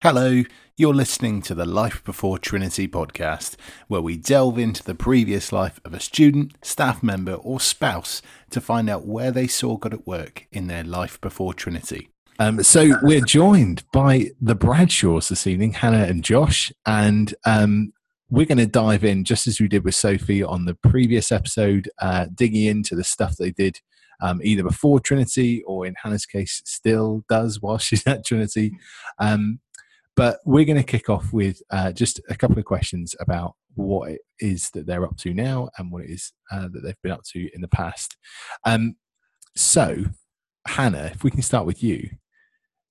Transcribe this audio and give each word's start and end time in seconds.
Hello, 0.00 0.44
you're 0.76 0.94
listening 0.94 1.42
to 1.42 1.56
the 1.56 1.64
Life 1.66 2.04
Before 2.04 2.38
Trinity 2.38 2.86
podcast, 2.86 3.56
where 3.88 4.00
we 4.00 4.16
delve 4.16 4.56
into 4.56 4.84
the 4.84 4.94
previous 4.94 5.50
life 5.50 5.80
of 5.84 5.92
a 5.92 5.98
student, 5.98 6.52
staff 6.62 7.02
member, 7.02 7.32
or 7.32 7.58
spouse 7.58 8.22
to 8.50 8.60
find 8.60 8.88
out 8.88 9.08
where 9.08 9.32
they 9.32 9.48
saw 9.48 9.76
God 9.76 9.92
at 9.92 10.06
work 10.06 10.46
in 10.52 10.68
their 10.68 10.84
life 10.84 11.20
before 11.20 11.52
Trinity. 11.52 12.10
Um, 12.38 12.62
so 12.62 12.92
we're 13.02 13.24
joined 13.24 13.82
by 13.92 14.30
the 14.40 14.54
Bradshaws 14.54 15.30
this 15.30 15.48
evening, 15.48 15.72
Hannah 15.72 16.04
and 16.04 16.22
Josh, 16.22 16.72
and 16.86 17.34
um, 17.44 17.92
we're 18.30 18.46
going 18.46 18.58
to 18.58 18.66
dive 18.66 19.02
in 19.02 19.24
just 19.24 19.48
as 19.48 19.60
we 19.60 19.66
did 19.66 19.82
with 19.82 19.96
Sophie 19.96 20.44
on 20.44 20.64
the 20.64 20.74
previous 20.74 21.32
episode, 21.32 21.90
uh, 21.98 22.26
digging 22.32 22.66
into 22.66 22.94
the 22.94 23.02
stuff 23.02 23.34
they 23.34 23.50
did 23.50 23.80
um, 24.20 24.40
either 24.42 24.62
before 24.62 25.00
Trinity 25.00 25.62
or 25.64 25.86
in 25.86 25.94
Hannah's 26.02 26.26
case 26.26 26.62
still 26.64 27.24
does 27.28 27.60
while 27.60 27.78
she's 27.78 28.06
at 28.06 28.24
Trinity. 28.24 28.72
Um, 29.18 29.60
but 30.18 30.40
we're 30.44 30.64
going 30.64 30.76
to 30.76 30.82
kick 30.82 31.08
off 31.08 31.32
with 31.32 31.62
uh, 31.70 31.92
just 31.92 32.20
a 32.28 32.36
couple 32.36 32.58
of 32.58 32.64
questions 32.64 33.14
about 33.20 33.54
what 33.76 34.10
it 34.10 34.20
is 34.40 34.68
that 34.70 34.84
they're 34.84 35.04
up 35.04 35.16
to 35.16 35.32
now 35.32 35.68
and 35.78 35.92
what 35.92 36.02
it 36.02 36.10
is 36.10 36.32
uh, 36.50 36.66
that 36.72 36.80
they've 36.82 37.00
been 37.04 37.12
up 37.12 37.22
to 37.22 37.48
in 37.54 37.60
the 37.60 37.68
past. 37.68 38.16
Um, 38.64 38.96
so, 39.54 40.06
Hannah, 40.66 41.12
if 41.14 41.22
we 41.22 41.30
can 41.30 41.42
start 41.42 41.66
with 41.66 41.84
you, 41.84 42.10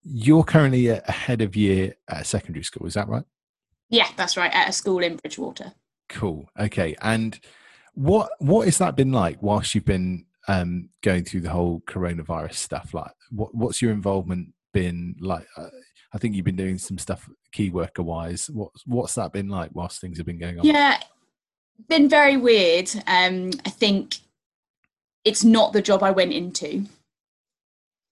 you're 0.03 0.45
currently 0.45 0.88
a 0.88 1.02
head 1.11 1.41
of 1.41 1.53
year 1.57 1.95
at 2.07 2.25
secondary 2.25 2.63
school, 2.63 2.88
is 2.88 2.93
that 2.93 3.09
right? 3.09 3.25
Yeah, 3.89 4.07
that's 4.16 4.38
right, 4.38 4.53
at 4.53 4.69
a 4.69 4.71
school 4.71 5.03
in 5.03 5.17
Bridgwater. 5.17 5.73
Cool. 6.07 6.49
Okay. 6.57 6.95
And 7.02 7.38
what 7.94 8.30
what 8.39 8.67
has 8.67 8.77
that 8.77 8.95
been 8.95 9.11
like 9.11 9.44
whilst 9.44 9.75
you've 9.75 9.83
been 9.83 10.27
um, 10.47 10.91
going 11.03 11.25
through 11.25 11.41
the 11.41 11.49
whole 11.49 11.81
coronavirus 11.88 12.53
stuff? 12.53 12.94
Like, 12.94 13.11
what 13.31 13.53
what's 13.53 13.81
your 13.81 13.91
involvement 13.91 14.53
been 14.77 15.16
like? 15.20 15.48
Uh, 15.58 15.70
I 16.13 16.17
think 16.17 16.36
you've 16.36 16.45
been 16.45 16.55
doing 16.55 16.77
some 16.77 16.98
stuff 16.98 17.30
key 17.52 17.70
worker 17.70 18.04
wise. 18.04 18.49
What's 18.49 18.86
what's 18.86 19.16
that 19.16 19.34
been 19.34 19.50
like 19.50 19.72
whilst 19.73 20.00
things 20.00 20.17
have 20.17 20.26
been 20.26 20.40
going 20.40 20.59
on? 20.59 20.66
Yeah, 20.66 21.00
been 21.89 22.08
very 22.08 22.38
weird. 22.38 22.89
Um, 23.08 23.52
I 23.66 23.69
think 23.69 24.17
it's 25.25 25.44
not 25.44 25.73
the 25.73 25.81
job 25.81 26.03
I 26.03 26.11
went 26.11 26.34
into. 26.34 26.86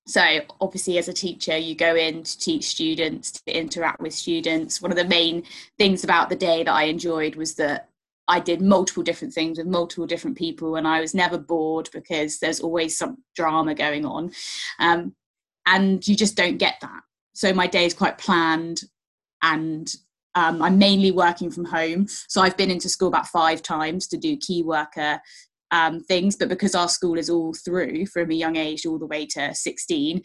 So 0.07 0.21
obviously, 0.61 0.97
as 0.97 1.07
a 1.07 1.13
teacher, 1.13 1.57
you 1.57 1.75
go 1.75 1.95
in 1.95 2.23
to 2.23 2.37
teach 2.37 2.65
students, 2.65 3.31
to 3.31 3.57
interact 3.57 3.99
with 3.99 4.13
students. 4.13 4.81
One 4.81 4.91
of 4.91 4.97
the 4.97 5.05
main 5.05 5.43
things 5.77 6.03
about 6.03 6.29
the 6.29 6.35
day 6.35 6.63
that 6.63 6.71
I 6.71 6.83
enjoyed 6.83 7.35
was 7.35 7.55
that 7.55 7.89
I 8.27 8.39
did 8.39 8.61
multiple 8.61 9.03
different 9.03 9.33
things 9.33 9.57
with 9.57 9.67
multiple 9.67 10.05
different 10.05 10.37
people, 10.37 10.75
and 10.75 10.87
I 10.87 10.99
was 10.99 11.15
never 11.15 11.37
bored 11.37 11.89
because 11.93 12.39
there's 12.39 12.59
always 12.59 12.97
some 12.97 13.17
drama 13.35 13.73
going 13.73 14.05
on, 14.05 14.31
um, 14.79 15.15
and 15.65 16.07
you 16.07 16.15
just 16.15 16.35
don't 16.35 16.57
get 16.57 16.75
that 16.81 17.01
so 17.33 17.53
my 17.53 17.67
day 17.67 17.85
is 17.85 17.93
quite 17.93 18.17
planned 18.17 18.81
and 19.41 19.93
um, 20.35 20.61
I'm 20.61 20.77
mainly 20.77 21.11
working 21.11 21.49
from 21.49 21.65
home. 21.65 22.07
So 22.27 22.41
I've 22.41 22.57
been 22.57 22.71
into 22.71 22.89
school 22.89 23.07
about 23.07 23.27
five 23.27 23.61
times 23.61 24.07
to 24.07 24.17
do 24.17 24.37
key 24.37 24.63
worker 24.63 25.19
um, 25.71 26.01
things, 26.01 26.35
but 26.35 26.49
because 26.49 26.75
our 26.75 26.89
school 26.89 27.17
is 27.17 27.29
all 27.29 27.53
through 27.53 28.05
from 28.07 28.31
a 28.31 28.35
young 28.35 28.55
age 28.55 28.85
all 28.85 28.99
the 28.99 29.05
way 29.05 29.25
to 29.27 29.53
16, 29.53 30.21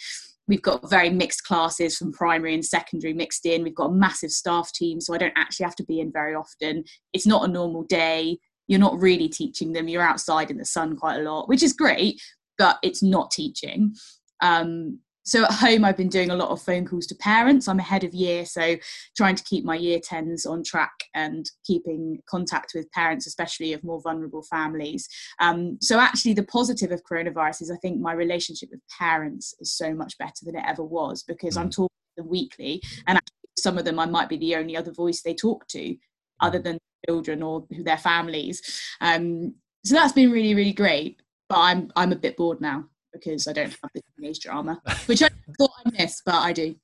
we've 0.49 0.63
got 0.63 0.89
very 0.91 1.11
mixed 1.11 1.45
classes 1.45 1.97
from 1.97 2.13
primary 2.13 2.55
and 2.55 2.65
secondary 2.65 3.13
mixed 3.13 3.47
in. 3.47 3.63
We've 3.63 3.75
got 3.75 3.91
a 3.91 3.95
massive 3.95 4.31
staff 4.31 4.73
team, 4.73 5.01
so 5.01 5.15
I 5.15 5.19
don't 5.19 5.33
actually 5.37 5.65
have 5.65 5.77
to 5.77 5.85
be 5.85 6.01
in 6.01 6.13
very 6.13 6.35
often. 6.35 6.85
It's 7.13 7.27
not 7.27 7.49
a 7.49 7.53
normal 7.53 7.85
day. 7.85 8.39
You're 8.67 8.81
not 8.81 9.01
really 9.01 9.29
teaching 9.29 9.73
them. 9.73 9.89
You're 9.89 10.03
outside 10.03 10.51
in 10.51 10.59
the 10.59 10.65
sun 10.65 10.97
quite 10.97 11.19
a 11.19 11.23
lot, 11.23 11.49
which 11.49 11.63
is 11.63 11.73
great, 11.73 12.21
but 12.59 12.79
it's 12.83 13.03
not 13.03 13.31
teaching. 13.31 13.95
Um, 14.43 15.01
so 15.25 15.45
at 15.45 15.53
home 15.53 15.85
i've 15.85 15.97
been 15.97 16.09
doing 16.09 16.31
a 16.31 16.37
lot 16.37 16.51
of 16.51 16.63
phone 16.63 16.87
calls 16.87 17.07
to 17.07 17.15
parents 17.17 17.69
i'm 17.69 17.79
ahead 17.79 18.05
of 18.05 18.15
year 18.15 18.45
so 18.45 18.77
trying 19.17 19.35
to 19.35 19.45
keep 19.45 19.65
my 19.65 19.75
year 19.75 19.99
10s 19.99 20.49
on 20.49 20.63
track 20.63 20.93
and 21.15 21.51
keeping 21.65 22.19
contact 22.29 22.73
with 22.75 22.91
parents 22.93 23.27
especially 23.27 23.73
of 23.73 23.85
more 23.85 24.01
vulnerable 24.01 24.43
families 24.43 25.09
um, 25.41 25.77
so 25.81 25.99
actually 25.99 26.33
the 26.33 26.45
positive 26.45 26.91
of 26.91 27.03
coronavirus 27.05 27.63
is 27.63 27.71
i 27.71 27.77
think 27.77 28.01
my 28.01 28.13
relationship 28.13 28.69
with 28.71 28.81
parents 28.99 29.55
is 29.61 29.73
so 29.73 29.95
much 29.95 30.17
better 30.19 30.45
than 30.45 30.57
it 30.57 30.65
ever 30.67 30.85
was 30.85 31.23
because 31.23 31.57
mm. 31.57 31.61
i'm 31.61 31.71
talking 31.71 31.89
to 32.17 32.23
them 32.23 32.31
weekly 32.31 32.83
and 33.07 33.19
some 33.59 33.79
of 33.79 33.85
them 33.85 33.99
i 33.99 34.07
might 34.07 34.29
be 34.29 34.39
the 34.39 34.57
only 34.57 34.77
other 34.77 34.93
voice 34.93 35.23
they 35.23 35.35
talk 35.35 35.67
to 35.69 35.97
other 36.41 36.61
mm. 36.61 36.65
than 36.65 36.79
children 37.09 37.43
or 37.43 37.67
their 37.71 37.99
families 37.99 38.63
um, 39.01 39.55
so 39.85 39.95
that's 39.95 40.13
been 40.13 40.31
really 40.31 40.55
really 40.55 40.73
great 40.73 41.21
but 41.49 41.59
i'm 41.59 41.91
i'm 41.97 42.13
a 42.13 42.17
bit 42.17 42.37
bored 42.37 42.61
now 42.61 42.85
because 43.13 43.49
I 43.49 43.53
don't 43.53 43.71
have 43.71 43.91
the 43.95 44.03
teenage 44.17 44.41
drama, 44.41 44.81
which 45.07 45.23
I 45.23 45.29
thought 45.59 45.71
I 45.85 45.91
missed, 45.91 46.23
but 46.25 46.37
I 46.37 46.53
do. 46.53 46.75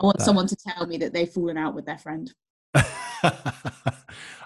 I 0.00 0.04
want 0.04 0.18
that. 0.18 0.24
someone 0.24 0.46
to 0.46 0.56
tell 0.56 0.86
me 0.86 0.96
that 0.98 1.12
they've 1.12 1.28
fallen 1.28 1.56
out 1.56 1.74
with 1.74 1.86
their 1.86 1.98
friend. 1.98 2.32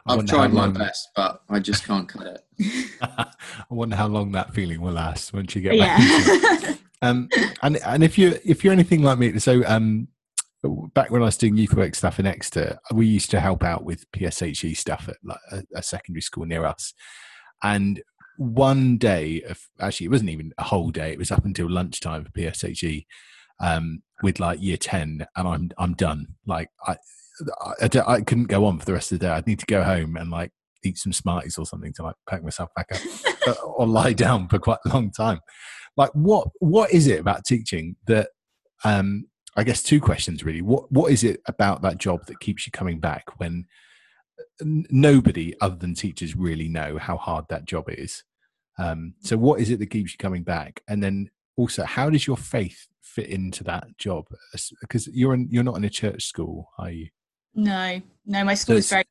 I've 0.07 0.27
tried 0.27 0.53
my 0.53 0.69
best, 0.69 1.09
but 1.15 1.43
I 1.49 1.61
just 1.61 1.85
can't 1.85 2.09
cut 2.09 2.27
it. 2.27 2.85
I 3.03 3.27
wonder 3.71 3.97
how 3.97 4.09
long 4.09 4.33
that 4.33 4.55
feeling 4.55 4.81
will 4.81 4.93
last 4.93 5.33
once 5.33 5.55
you 5.55 5.63
get 5.63 5.79
back. 5.79 6.01
Yeah. 6.01 6.75
um, 7.03 7.29
and 7.63 7.77
and 7.79 8.03
if 8.03 8.19
you 8.19 8.39
if 8.45 8.65
you're 8.65 8.73
anything 8.73 9.03
like 9.03 9.19
me, 9.19 9.39
so 9.39 9.63
um, 9.67 10.09
back 10.95 11.11
when 11.11 11.23
I 11.23 11.27
was 11.27 11.37
doing 11.37 11.57
youth 11.57 11.75
work 11.75 11.95
stuff 11.95 12.19
in 12.19 12.27
Exeter, 12.27 12.79
we 12.93 13.07
used 13.07 13.31
to 13.31 13.41
help 13.41 13.63
out 13.63 13.85
with 13.85 14.11
PSHE 14.13 14.77
stuff 14.77 15.09
at 15.09 15.17
like 15.23 15.39
a, 15.51 15.63
a 15.77 15.83
secondary 15.83 16.23
school 16.23 16.47
near 16.47 16.65
us, 16.65 16.95
and 17.63 18.03
one 18.43 18.99
day 18.99 19.43
of 19.43 19.61
actually 19.81 20.07
it 20.07 20.11
wasn't 20.11 20.31
even 20.31 20.53
a 20.59 20.65
whole 20.65 20.91
day 20.91 21.13
it 21.13 21.19
was 21.19 21.31
up 21.31 21.45
until 21.45 21.71
lunchtime 21.71 22.25
for 22.25 22.31
pshe 22.33 23.05
um, 23.61 24.03
with 24.23 24.41
like 24.41 24.61
year 24.61 24.77
10 24.77 25.27
and 25.37 25.49
i'm 25.49 25.71
i'm 25.79 25.95
done. 25.95 26.27
Like 26.47 26.69
I, 26.87 26.97
I 27.81 27.89
i 28.07 28.21
couldn't 28.21 28.49
go 28.49 28.65
on 28.65 28.79
for 28.79 28.85
the 28.85 28.93
rest 28.93 29.13
of 29.13 29.19
the 29.19 29.27
day. 29.27 29.33
I'd 29.33 29.47
need 29.47 29.61
to 29.61 29.67
go 29.67 29.83
home 29.83 30.17
and 30.17 30.31
like 30.31 30.51
eat 30.85 30.99
some 30.99 31.13
smarties 31.13 31.59
or 31.59 31.67
something 31.67 31.93
to 31.95 32.03
like 32.03 32.17
pack 32.29 32.43
myself 32.43 32.71
back 32.75 32.89
up 32.93 33.01
uh, 33.47 33.63
or 33.65 33.87
lie 33.87 34.13
down 34.13 34.49
for 34.49 34.59
quite 34.59 34.81
a 34.85 34.89
long 34.89 35.11
time. 35.11 35.41
Like 35.97 36.11
what 36.13 36.49
what 36.59 36.93
is 36.93 37.07
it 37.07 37.21
about 37.21 37.45
teaching 37.45 37.97
that 38.07 38.31
um 38.85 39.27
i 39.57 39.63
guess 39.63 39.83
two 39.83 40.01
questions 40.01 40.45
really. 40.45 40.63
What 40.63 40.91
what 40.91 41.13
is 41.13 41.23
it 41.23 41.41
about 41.47 41.83
that 41.83 41.99
job 41.99 42.27
that 42.27 42.41
keeps 42.41 42.67
you 42.67 42.73
coming 42.73 42.99
back 42.99 43.25
when 43.39 43.67
nobody 44.61 45.55
other 45.61 45.77
than 45.77 45.95
teachers 45.95 46.37
really 46.37 46.69
know 46.69 46.99
how 46.99 47.17
hard 47.17 47.45
that 47.49 47.65
job 47.65 47.85
is. 47.89 48.25
Um, 48.83 49.15
so, 49.21 49.37
what 49.37 49.61
is 49.61 49.71
it 49.71 49.79
that 49.79 49.87
keeps 49.87 50.13
you 50.13 50.19
coming 50.19 50.43
back? 50.43 50.83
And 50.89 51.03
then 51.03 51.31
also, 51.57 51.85
how 51.85 52.11
does 52.11 52.27
your 52.27 52.37
faith 52.37 52.89
fit 53.01 53.29
into 53.29 53.63
that 53.65 53.97
job? 53.99 54.27
Because 54.81 55.09
you're 55.09 55.35
in, 55.35 55.49
you're 55.51 55.63
not 55.63 55.77
in 55.77 55.85
a 55.85 55.91
church 55.91 56.25
school, 56.25 56.71
are 56.79 56.91
you? 56.91 57.09
No, 57.55 58.01
no, 58.27 58.45
my 58.45 58.55
school 58.55 58.77
so 58.77 58.79
is 58.79 58.91
very. 58.91 59.05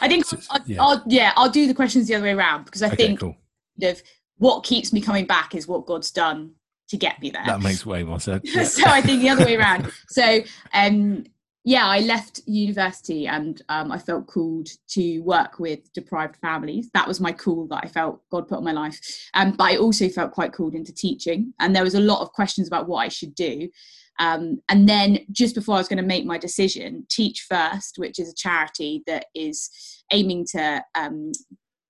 I 0.00 0.08
think 0.08 0.24
so 0.24 0.36
I'll, 0.50 0.60
yeah. 0.66 0.82
I'll, 0.82 1.02
yeah, 1.06 1.32
I'll 1.36 1.50
do 1.50 1.68
the 1.68 1.74
questions 1.74 2.08
the 2.08 2.16
other 2.16 2.24
way 2.24 2.32
around 2.32 2.64
because 2.64 2.82
I 2.82 2.88
okay, 2.88 2.96
think 2.96 3.20
cool. 3.20 3.36
of 3.82 4.02
what 4.38 4.64
keeps 4.64 4.92
me 4.92 5.00
coming 5.00 5.24
back 5.24 5.54
is 5.54 5.68
what 5.68 5.86
God's 5.86 6.10
done 6.10 6.52
to 6.88 6.96
get 6.96 7.20
me 7.20 7.30
there. 7.30 7.44
That 7.46 7.60
makes 7.60 7.86
way 7.86 8.02
more 8.02 8.18
sense. 8.18 8.42
Yeah. 8.54 8.64
so 8.64 8.82
I 8.86 9.00
think 9.00 9.22
the 9.22 9.28
other 9.28 9.44
way 9.44 9.56
around. 9.56 9.90
So 10.08 10.40
um, 10.74 11.24
yeah, 11.64 11.86
I 11.86 12.00
left 12.00 12.40
university 12.46 13.26
and 13.26 13.60
um, 13.68 13.92
I 13.92 13.98
felt 13.98 14.26
called 14.26 14.68
to 14.90 15.20
work 15.20 15.58
with 15.58 15.92
deprived 15.92 16.36
families. 16.36 16.88
That 16.94 17.06
was 17.06 17.20
my 17.20 17.32
call 17.32 17.66
that 17.68 17.84
I 17.84 17.88
felt 17.88 18.22
God 18.30 18.48
put 18.48 18.58
on 18.58 18.64
my 18.64 18.72
life. 18.72 18.98
Um, 19.34 19.52
but 19.52 19.64
I 19.64 19.76
also 19.76 20.08
felt 20.08 20.32
quite 20.32 20.54
called 20.54 20.74
into 20.74 20.94
teaching. 20.94 21.52
And 21.60 21.76
there 21.76 21.84
was 21.84 21.94
a 21.94 22.00
lot 22.00 22.22
of 22.22 22.32
questions 22.32 22.66
about 22.66 22.88
what 22.88 23.00
I 23.00 23.08
should 23.08 23.34
do. 23.34 23.68
Um, 24.18 24.62
and 24.70 24.88
then 24.88 25.20
just 25.32 25.54
before 25.54 25.74
I 25.74 25.78
was 25.78 25.88
going 25.88 25.98
to 25.98 26.02
make 26.02 26.24
my 26.24 26.38
decision, 26.38 27.06
Teach 27.10 27.46
First, 27.48 27.96
which 27.98 28.18
is 28.18 28.30
a 28.30 28.34
charity 28.34 29.02
that 29.06 29.26
is 29.34 29.70
aiming 30.12 30.46
to 30.52 30.82
um, 30.94 31.32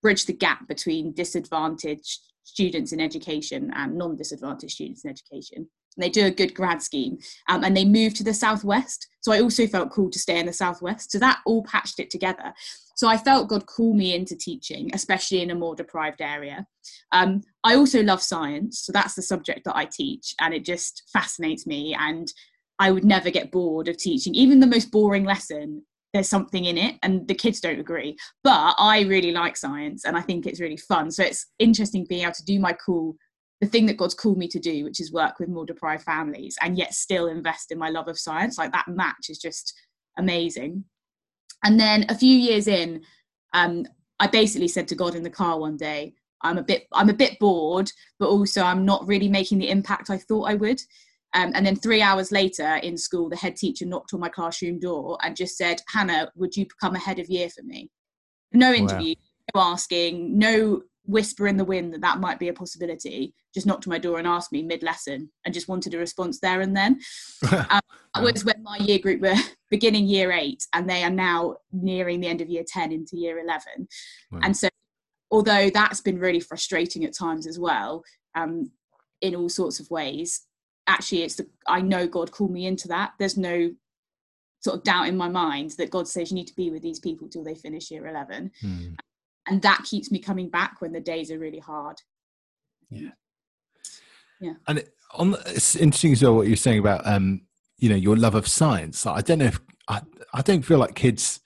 bridge 0.02 0.26
the 0.26 0.32
gap 0.32 0.66
between 0.66 1.12
disadvantaged 1.12 2.18
students 2.42 2.92
in 2.92 3.00
education 3.00 3.70
and 3.76 3.96
non 3.96 4.16
disadvantaged 4.16 4.74
students 4.74 5.04
in 5.04 5.10
education 5.10 5.68
they 5.96 6.08
do 6.08 6.26
a 6.26 6.30
good 6.30 6.54
grad 6.54 6.82
scheme 6.82 7.18
um, 7.48 7.64
and 7.64 7.76
they 7.76 7.84
moved 7.84 8.16
to 8.16 8.24
the 8.24 8.34
southwest. 8.34 9.08
So 9.20 9.32
i 9.32 9.40
also 9.40 9.66
felt 9.66 9.90
cool 9.90 10.10
to 10.10 10.18
stay 10.18 10.38
in 10.38 10.46
the 10.46 10.52
southwest. 10.52 11.12
So 11.12 11.18
that 11.18 11.40
all 11.46 11.62
patched 11.64 11.98
it 11.98 12.10
together. 12.10 12.52
So 12.96 13.08
i 13.08 13.16
felt 13.16 13.48
god 13.48 13.66
call 13.66 13.94
me 13.94 14.14
into 14.14 14.36
teaching 14.36 14.90
especially 14.94 15.42
in 15.42 15.50
a 15.50 15.54
more 15.54 15.74
deprived 15.74 16.20
area. 16.20 16.66
Um, 17.12 17.42
i 17.64 17.74
also 17.74 18.02
love 18.02 18.22
science. 18.22 18.80
So 18.80 18.92
that's 18.92 19.14
the 19.14 19.22
subject 19.22 19.64
that 19.64 19.76
i 19.76 19.84
teach 19.84 20.34
and 20.40 20.54
it 20.54 20.64
just 20.64 21.02
fascinates 21.12 21.66
me. 21.66 21.94
And 21.98 22.28
i 22.78 22.90
would 22.90 23.04
never 23.04 23.30
get 23.30 23.52
bored 23.52 23.88
of 23.88 23.96
teaching. 23.96 24.34
Even 24.34 24.60
the 24.60 24.66
most 24.66 24.90
boring 24.90 25.24
lesson 25.24 25.82
there's 26.12 26.28
something 26.28 26.64
in 26.64 26.76
it 26.76 26.96
and 27.04 27.28
the 27.28 27.34
kids 27.34 27.60
don't 27.60 27.78
agree. 27.78 28.16
But 28.42 28.74
i 28.78 29.02
really 29.02 29.32
like 29.32 29.56
science 29.56 30.04
and 30.04 30.16
i 30.16 30.20
think 30.20 30.46
it's 30.46 30.60
really 30.60 30.76
fun. 30.76 31.10
So 31.10 31.24
it's 31.24 31.46
interesting 31.58 32.06
being 32.08 32.22
able 32.22 32.32
to 32.32 32.44
do 32.44 32.58
my 32.58 32.72
cool 32.84 33.16
the 33.60 33.66
thing 33.66 33.86
that 33.86 33.96
God's 33.96 34.14
called 34.14 34.38
me 34.38 34.48
to 34.48 34.58
do, 34.58 34.84
which 34.84 35.00
is 35.00 35.12
work 35.12 35.38
with 35.38 35.48
more 35.48 35.66
deprived 35.66 36.04
families 36.04 36.56
and 36.62 36.78
yet 36.78 36.94
still 36.94 37.26
invest 37.26 37.70
in 37.70 37.78
my 37.78 37.90
love 37.90 38.08
of 38.08 38.18
science. 38.18 38.56
Like 38.56 38.72
that 38.72 38.88
match 38.88 39.28
is 39.28 39.38
just 39.38 39.74
amazing. 40.18 40.84
And 41.62 41.78
then 41.78 42.06
a 42.08 42.16
few 42.16 42.36
years 42.36 42.66
in, 42.66 43.02
um, 43.52 43.86
I 44.18 44.26
basically 44.26 44.68
said 44.68 44.88
to 44.88 44.94
God 44.94 45.14
in 45.14 45.22
the 45.22 45.30
car 45.30 45.58
one 45.58 45.76
day, 45.76 46.14
I'm 46.42 46.56
a 46.56 46.62
bit 46.62 46.86
I'm 46.92 47.10
a 47.10 47.14
bit 47.14 47.38
bored, 47.38 47.92
but 48.18 48.28
also 48.28 48.62
I'm 48.62 48.86
not 48.86 49.06
really 49.06 49.28
making 49.28 49.58
the 49.58 49.68
impact 49.68 50.08
I 50.08 50.16
thought 50.16 50.48
I 50.48 50.54
would. 50.54 50.80
Um, 51.34 51.52
and 51.54 51.64
then 51.64 51.76
three 51.76 52.02
hours 52.02 52.32
later 52.32 52.76
in 52.76 52.96
school, 52.96 53.28
the 53.28 53.36
head 53.36 53.56
teacher 53.56 53.86
knocked 53.86 54.14
on 54.14 54.20
my 54.20 54.28
classroom 54.28 54.80
door 54.80 55.18
and 55.22 55.36
just 55.36 55.56
said, 55.56 55.80
Hannah, 55.88 56.30
would 56.34 56.56
you 56.56 56.66
become 56.66 56.96
a 56.96 56.98
head 56.98 57.18
of 57.18 57.28
year 57.28 57.48
for 57.50 57.62
me? 57.62 57.90
No 58.52 58.72
interview, 58.72 59.14
wow. 59.54 59.62
no 59.62 59.72
asking, 59.72 60.36
no 60.36 60.82
whisper 61.04 61.46
in 61.48 61.56
the 61.56 61.64
wind 61.64 61.92
that 61.92 62.00
that 62.02 62.20
might 62.20 62.38
be 62.38 62.48
a 62.48 62.52
possibility. 62.52 63.34
Just 63.52 63.66
knocked 63.66 63.86
on 63.86 63.90
my 63.90 63.98
door 63.98 64.18
and 64.18 64.26
asked 64.26 64.52
me 64.52 64.62
mid 64.62 64.82
lesson 64.82 65.30
and 65.44 65.54
just 65.54 65.68
wanted 65.68 65.94
a 65.94 65.98
response 65.98 66.40
there 66.40 66.60
and 66.60 66.76
then. 66.76 67.00
um, 67.52 67.80
that 68.14 68.22
was 68.22 68.44
when 68.44 68.62
my 68.62 68.76
year 68.78 68.98
group 68.98 69.20
were 69.20 69.34
beginning 69.70 70.06
year 70.06 70.32
eight 70.32 70.66
and 70.72 70.88
they 70.88 71.02
are 71.02 71.10
now 71.10 71.56
nearing 71.72 72.20
the 72.20 72.28
end 72.28 72.40
of 72.40 72.48
year 72.48 72.64
10 72.66 72.92
into 72.92 73.16
year 73.16 73.38
11. 73.38 73.88
Wow. 74.30 74.40
And 74.42 74.56
so, 74.56 74.68
although 75.30 75.70
that's 75.70 76.00
been 76.00 76.18
really 76.18 76.40
frustrating 76.40 77.04
at 77.04 77.16
times 77.16 77.46
as 77.46 77.58
well, 77.58 78.02
um, 78.34 78.70
in 79.20 79.34
all 79.34 79.48
sorts 79.48 79.80
of 79.80 79.90
ways, 79.90 80.42
actually 80.90 81.22
it's 81.22 81.36
the, 81.36 81.46
i 81.66 81.80
know 81.80 82.06
god 82.06 82.32
called 82.32 82.50
me 82.50 82.66
into 82.66 82.88
that 82.88 83.12
there's 83.18 83.36
no 83.36 83.70
sort 84.60 84.76
of 84.76 84.82
doubt 84.82 85.08
in 85.08 85.16
my 85.16 85.28
mind 85.28 85.70
that 85.78 85.90
god 85.90 86.06
says 86.06 86.30
you 86.30 86.34
need 86.34 86.46
to 86.46 86.56
be 86.56 86.70
with 86.70 86.82
these 86.82 86.98
people 86.98 87.28
till 87.28 87.44
they 87.44 87.54
finish 87.54 87.90
year 87.90 88.06
11 88.06 88.50
hmm. 88.60 88.88
And 89.50 89.60
that 89.62 89.82
keeps 89.84 90.10
me 90.10 90.18
coming 90.18 90.48
back 90.48 90.80
when 90.80 90.92
the 90.92 91.00
days 91.00 91.30
are 91.30 91.38
really 91.38 91.58
hard. 91.58 92.00
Yeah. 92.88 93.10
Yeah. 94.40 94.54
And 94.66 94.84
on 95.12 95.36
it's 95.46 95.76
interesting 95.76 96.12
as 96.12 96.22
well 96.22 96.36
what 96.36 96.46
you're 96.46 96.56
saying 96.56 96.78
about 96.78 97.06
um 97.06 97.42
you 97.78 97.88
know 97.88 97.96
your 97.96 98.16
love 98.16 98.34
of 98.34 98.48
science. 98.48 99.04
I 99.06 99.20
don't 99.20 99.38
know 99.38 99.46
if 99.46 99.60
i 99.88 100.00
i 100.32 100.40
don't 100.40 100.62
feel 100.62 100.78
like 100.78 100.94
kids 100.94 101.40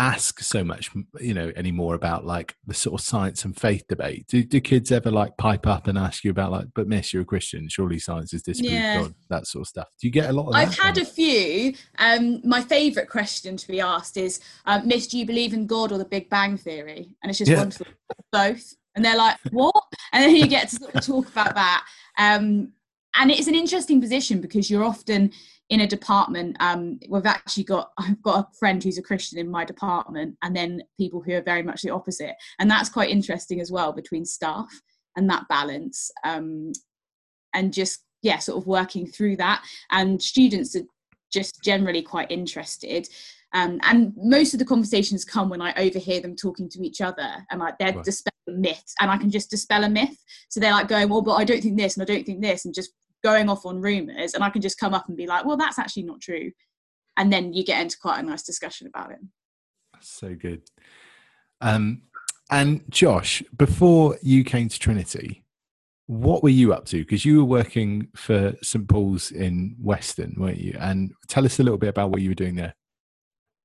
ask 0.00 0.40
so 0.40 0.64
much 0.64 0.90
you 1.20 1.34
know 1.34 1.52
anymore 1.56 1.94
about 1.94 2.24
like 2.24 2.54
the 2.66 2.72
sort 2.72 2.98
of 2.98 3.04
science 3.04 3.44
and 3.44 3.54
faith 3.54 3.84
debate? 3.86 4.26
Do, 4.28 4.42
do 4.42 4.60
kids 4.60 4.90
ever 4.90 5.10
like 5.10 5.36
pipe 5.36 5.66
up 5.66 5.86
and 5.86 5.98
ask 5.98 6.24
you 6.24 6.30
about 6.30 6.50
like 6.52 6.66
but 6.74 6.88
miss 6.88 7.12
you're 7.12 7.22
a 7.22 7.26
christian. 7.26 7.68
Surely 7.68 7.98
science 7.98 8.32
is 8.32 8.42
disprove 8.42 8.72
yeah. 8.72 9.02
god 9.02 9.14
that 9.28 9.46
sort 9.46 9.62
of 9.62 9.68
stuff? 9.68 9.88
Do 10.00 10.06
you 10.06 10.10
get 10.12 10.30
a 10.30 10.32
lot 10.32 10.48
of 10.48 10.54
i've 10.54 10.76
had 10.76 10.96
a 10.96 11.04
few. 11.04 11.74
Um 11.98 12.40
my 12.44 12.62
favorite 12.62 13.10
question 13.10 13.56
to 13.58 13.68
be 13.68 13.80
asked 13.80 14.16
is 14.16 14.40
uh, 14.64 14.80
miss 14.84 15.06
do 15.06 15.18
you 15.18 15.26
believe 15.26 15.52
in 15.52 15.66
god 15.66 15.92
or 15.92 15.98
the 15.98 16.04
big 16.04 16.30
bang 16.30 16.56
theory? 16.56 17.14
And 17.22 17.30
it's 17.30 17.38
just 17.38 17.50
yeah. 17.50 17.58
wonderful. 17.58 17.86
Both. 18.32 18.74
And 18.96 19.04
they're 19.04 19.18
like 19.18 19.36
what? 19.50 19.84
And 20.12 20.24
then 20.24 20.34
you 20.34 20.46
get 20.46 20.70
to 20.70 20.76
sort 20.76 20.94
of 20.94 21.06
talk 21.06 21.28
about 21.28 21.54
that. 21.54 21.84
Um 22.18 22.72
and 23.16 23.30
it's 23.30 23.48
an 23.48 23.54
interesting 23.54 24.00
position 24.00 24.40
because 24.40 24.70
you're 24.70 24.84
often 24.84 25.30
in 25.68 25.80
a 25.80 25.86
department 25.86 26.56
um, 26.60 26.98
we've 27.08 27.26
actually 27.26 27.64
got 27.64 27.90
i've 27.98 28.20
got 28.22 28.40
a 28.40 28.58
friend 28.58 28.82
who's 28.82 28.98
a 28.98 29.02
christian 29.02 29.38
in 29.38 29.50
my 29.50 29.64
department 29.64 30.36
and 30.42 30.54
then 30.54 30.82
people 30.98 31.22
who 31.22 31.32
are 31.32 31.42
very 31.42 31.62
much 31.62 31.82
the 31.82 31.90
opposite. 31.90 32.34
And 32.58 32.70
that's 32.70 32.88
quite 32.88 33.10
interesting 33.10 33.60
as 33.60 33.70
well 33.70 33.92
between 33.92 34.24
staff 34.24 34.68
and 35.16 35.28
that 35.30 35.48
balance 35.48 36.10
um, 36.24 36.72
and 37.54 37.72
just 37.72 38.04
yeah 38.22 38.38
sort 38.38 38.58
of 38.58 38.66
working 38.66 39.06
through 39.06 39.36
that. 39.36 39.64
And 39.90 40.22
students 40.22 40.76
are 40.76 40.84
just 41.32 41.62
generally 41.62 42.02
quite 42.02 42.30
interested 42.30 43.08
um, 43.52 43.80
and 43.82 44.12
most 44.16 44.52
of 44.52 44.58
the 44.58 44.64
conversations 44.64 45.24
come 45.24 45.48
when 45.48 45.60
I 45.60 45.74
overhear 45.76 46.20
them 46.20 46.36
talking 46.36 46.68
to 46.70 46.82
each 46.82 47.00
other 47.00 47.28
and 47.50 47.60
like 47.60 47.78
they're 47.78 47.92
right. 47.92 48.04
dispelling 48.04 48.60
myths 48.60 48.94
and 49.00 49.10
I 49.10 49.16
can 49.16 49.30
just 49.30 49.50
dispel 49.50 49.84
a 49.84 49.88
myth. 49.88 50.16
So 50.48 50.60
they're 50.60 50.72
like 50.72 50.88
going, 50.88 51.08
well, 51.08 51.22
but 51.22 51.34
I 51.34 51.44
don't 51.44 51.60
think 51.60 51.76
this 51.76 51.96
and 51.96 52.02
I 52.02 52.12
don't 52.12 52.24
think 52.24 52.40
this 52.40 52.64
and 52.64 52.74
just 52.74 52.92
going 53.24 53.48
off 53.48 53.66
on 53.66 53.80
rumors 53.80 54.34
and 54.34 54.44
I 54.44 54.50
can 54.50 54.62
just 54.62 54.78
come 54.78 54.94
up 54.94 55.08
and 55.08 55.16
be 55.16 55.26
like, 55.26 55.44
well, 55.44 55.56
that's 55.56 55.78
actually 55.78 56.04
not 56.04 56.20
true. 56.20 56.52
And 57.16 57.32
then 57.32 57.52
you 57.52 57.64
get 57.64 57.80
into 57.80 57.98
quite 58.00 58.20
a 58.20 58.22
nice 58.22 58.42
discussion 58.42 58.86
about 58.86 59.10
it. 59.10 59.18
So 60.00 60.34
good. 60.34 60.62
Um, 61.60 62.02
and 62.50 62.82
Josh, 62.88 63.42
before 63.56 64.16
you 64.22 64.44
came 64.44 64.68
to 64.68 64.78
Trinity, 64.78 65.44
what 66.06 66.42
were 66.42 66.48
you 66.48 66.72
up 66.72 66.86
to? 66.86 66.98
Because 66.98 67.24
you 67.24 67.38
were 67.38 67.44
working 67.44 68.08
for 68.14 68.54
St. 68.62 68.88
Paul's 68.88 69.32
in 69.32 69.76
Weston, 69.80 70.34
weren't 70.38 70.58
you? 70.58 70.76
And 70.80 71.12
tell 71.28 71.44
us 71.44 71.60
a 71.60 71.62
little 71.62 71.78
bit 71.78 71.90
about 71.90 72.10
what 72.10 72.22
you 72.22 72.30
were 72.30 72.34
doing 72.34 72.56
there. 72.56 72.74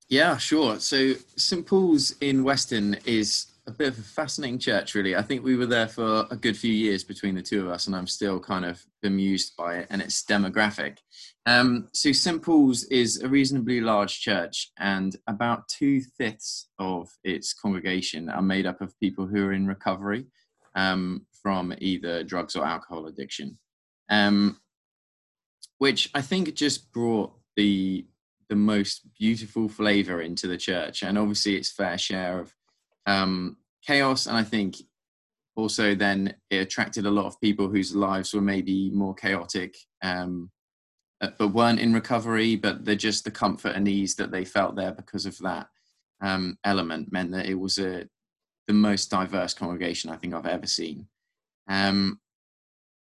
Yeah, 0.07 0.37
sure. 0.37 0.79
So 0.79 1.13
St. 1.35 1.65
Paul's 1.65 2.15
in 2.21 2.43
Weston 2.43 2.97
is 3.05 3.47
a 3.67 3.71
bit 3.71 3.87
of 3.87 3.97
a 3.97 4.03
fascinating 4.03 4.59
church, 4.59 4.93
really. 4.93 5.15
I 5.15 5.23
think 5.23 5.43
we 5.43 5.55
were 5.55 5.65
there 5.65 5.87
for 5.87 6.27
a 6.29 6.35
good 6.35 6.55
few 6.55 6.71
years 6.71 7.03
between 7.03 7.33
the 7.33 7.41
two 7.41 7.65
of 7.65 7.71
us, 7.71 7.87
and 7.87 7.95
I'm 7.95 8.05
still 8.05 8.39
kind 8.39 8.63
of 8.65 8.83
bemused 9.01 9.55
by 9.57 9.77
it 9.77 9.87
and 9.89 10.01
its 10.01 10.23
demographic. 10.23 10.97
Um, 11.47 11.89
so, 11.91 12.11
St. 12.11 12.41
Paul's 12.41 12.83
is 12.85 13.21
a 13.21 13.29
reasonably 13.29 13.81
large 13.81 14.19
church, 14.21 14.71
and 14.77 15.15
about 15.25 15.67
two 15.67 16.01
fifths 16.01 16.69
of 16.77 17.09
its 17.23 17.53
congregation 17.53 18.29
are 18.29 18.41
made 18.43 18.67
up 18.67 18.81
of 18.81 18.99
people 18.99 19.25
who 19.25 19.47
are 19.47 19.53
in 19.53 19.65
recovery 19.65 20.27
um, 20.75 21.25
from 21.41 21.73
either 21.79 22.23
drugs 22.23 22.55
or 22.55 22.63
alcohol 22.63 23.07
addiction, 23.07 23.57
um, 24.09 24.59
which 25.79 26.11
I 26.13 26.21
think 26.21 26.53
just 26.53 26.91
brought 26.91 27.33
the 27.55 28.05
the 28.49 28.55
most 28.55 29.01
beautiful 29.17 29.67
flavor 29.67 30.21
into 30.21 30.47
the 30.47 30.57
church, 30.57 31.03
and 31.03 31.17
obviously 31.17 31.55
its 31.55 31.71
fair 31.71 31.97
share 31.97 32.39
of 32.39 32.53
um, 33.05 33.57
chaos. 33.85 34.27
And 34.27 34.37
I 34.37 34.43
think 34.43 34.75
also 35.55 35.95
then 35.95 36.35
it 36.49 36.57
attracted 36.57 37.05
a 37.05 37.11
lot 37.11 37.25
of 37.25 37.39
people 37.41 37.67
whose 37.67 37.95
lives 37.95 38.33
were 38.33 38.41
maybe 38.41 38.89
more 38.91 39.13
chaotic, 39.13 39.75
um, 40.01 40.51
uh, 41.21 41.29
but 41.37 41.49
weren't 41.49 41.79
in 41.79 41.93
recovery, 41.93 42.55
but 42.55 42.85
they're 42.85 42.95
just 42.95 43.23
the 43.23 43.31
comfort 43.31 43.75
and 43.75 43.87
ease 43.87 44.15
that 44.15 44.31
they 44.31 44.45
felt 44.45 44.75
there 44.75 44.91
because 44.91 45.25
of 45.25 45.37
that 45.39 45.67
um, 46.21 46.57
element 46.63 47.11
meant 47.11 47.31
that 47.31 47.45
it 47.45 47.55
was 47.55 47.77
a 47.77 48.07
the 48.67 48.73
most 48.73 49.11
diverse 49.11 49.53
congregation 49.53 50.09
I 50.09 50.15
think 50.17 50.33
I've 50.33 50.47
ever 50.47 50.65
seen. 50.65 51.07
Um, 51.69 52.19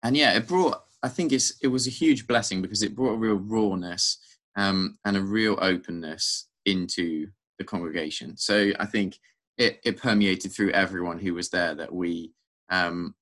and 0.03 0.17
yeah, 0.17 0.37
it 0.37 0.47
brought. 0.47 0.83
I 1.03 1.09
think 1.09 1.33
it's 1.33 1.59
it 1.63 1.69
was 1.69 1.87
a 1.87 1.91
huge 1.91 2.27
blessing 2.27 2.63
because 2.63 2.83
it 2.83 2.95
brought 2.95 3.15
a 3.15 3.19
real 3.19 3.37
rawness 3.37 4.19
um, 4.57 4.99
and 5.05 5.17
a 5.17 5.23
real 5.23 5.59
openness 5.61 6.49
into 6.65 7.29
the 7.59 7.65
congregation. 7.65 8.37
So 8.37 8.73
I 8.79 8.87
think 8.87 9.19
it, 9.59 9.81
it 9.85 10.01
permeated 10.01 10.53
through 10.53 10.71
everyone 10.71 11.19
who 11.19 11.35
was 11.35 11.51
there 11.51 11.75
that 11.75 11.93
we 11.93 12.33
um, 12.71 13.15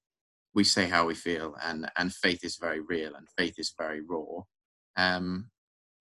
we 0.55 0.65
say 0.65 0.87
how 0.87 1.07
we 1.07 1.15
feel 1.15 1.57
and 1.63 1.91
and 1.97 2.13
faith 2.13 2.45
is 2.45 2.57
very 2.57 2.81
real 2.81 3.15
and 3.15 3.29
faith 3.37 3.59
is 3.59 3.75
very 3.79 4.01
raw 4.01 4.43
um, 4.97 5.51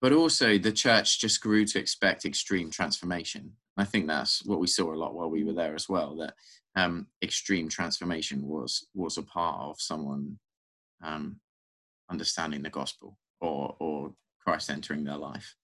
but 0.00 0.12
also 0.12 0.58
the 0.58 0.72
church 0.72 1.20
just 1.20 1.40
grew 1.40 1.64
to 1.64 1.78
expect 1.78 2.24
extreme 2.24 2.70
transformation 2.70 3.52
i 3.76 3.84
think 3.84 4.06
that's 4.06 4.44
what 4.44 4.60
we 4.60 4.66
saw 4.66 4.92
a 4.92 4.96
lot 4.96 5.14
while 5.14 5.30
we 5.30 5.44
were 5.44 5.52
there 5.52 5.74
as 5.74 5.88
well 5.88 6.16
that 6.16 6.34
um, 6.74 7.06
extreme 7.22 7.68
transformation 7.68 8.46
was 8.46 8.86
was 8.94 9.18
a 9.18 9.22
part 9.22 9.60
of 9.60 9.80
someone 9.80 10.38
um, 11.02 11.36
understanding 12.10 12.62
the 12.62 12.70
gospel 12.70 13.18
or 13.40 13.76
or 13.78 14.12
christ 14.44 14.70
entering 14.70 15.04
their 15.04 15.16
life 15.16 15.54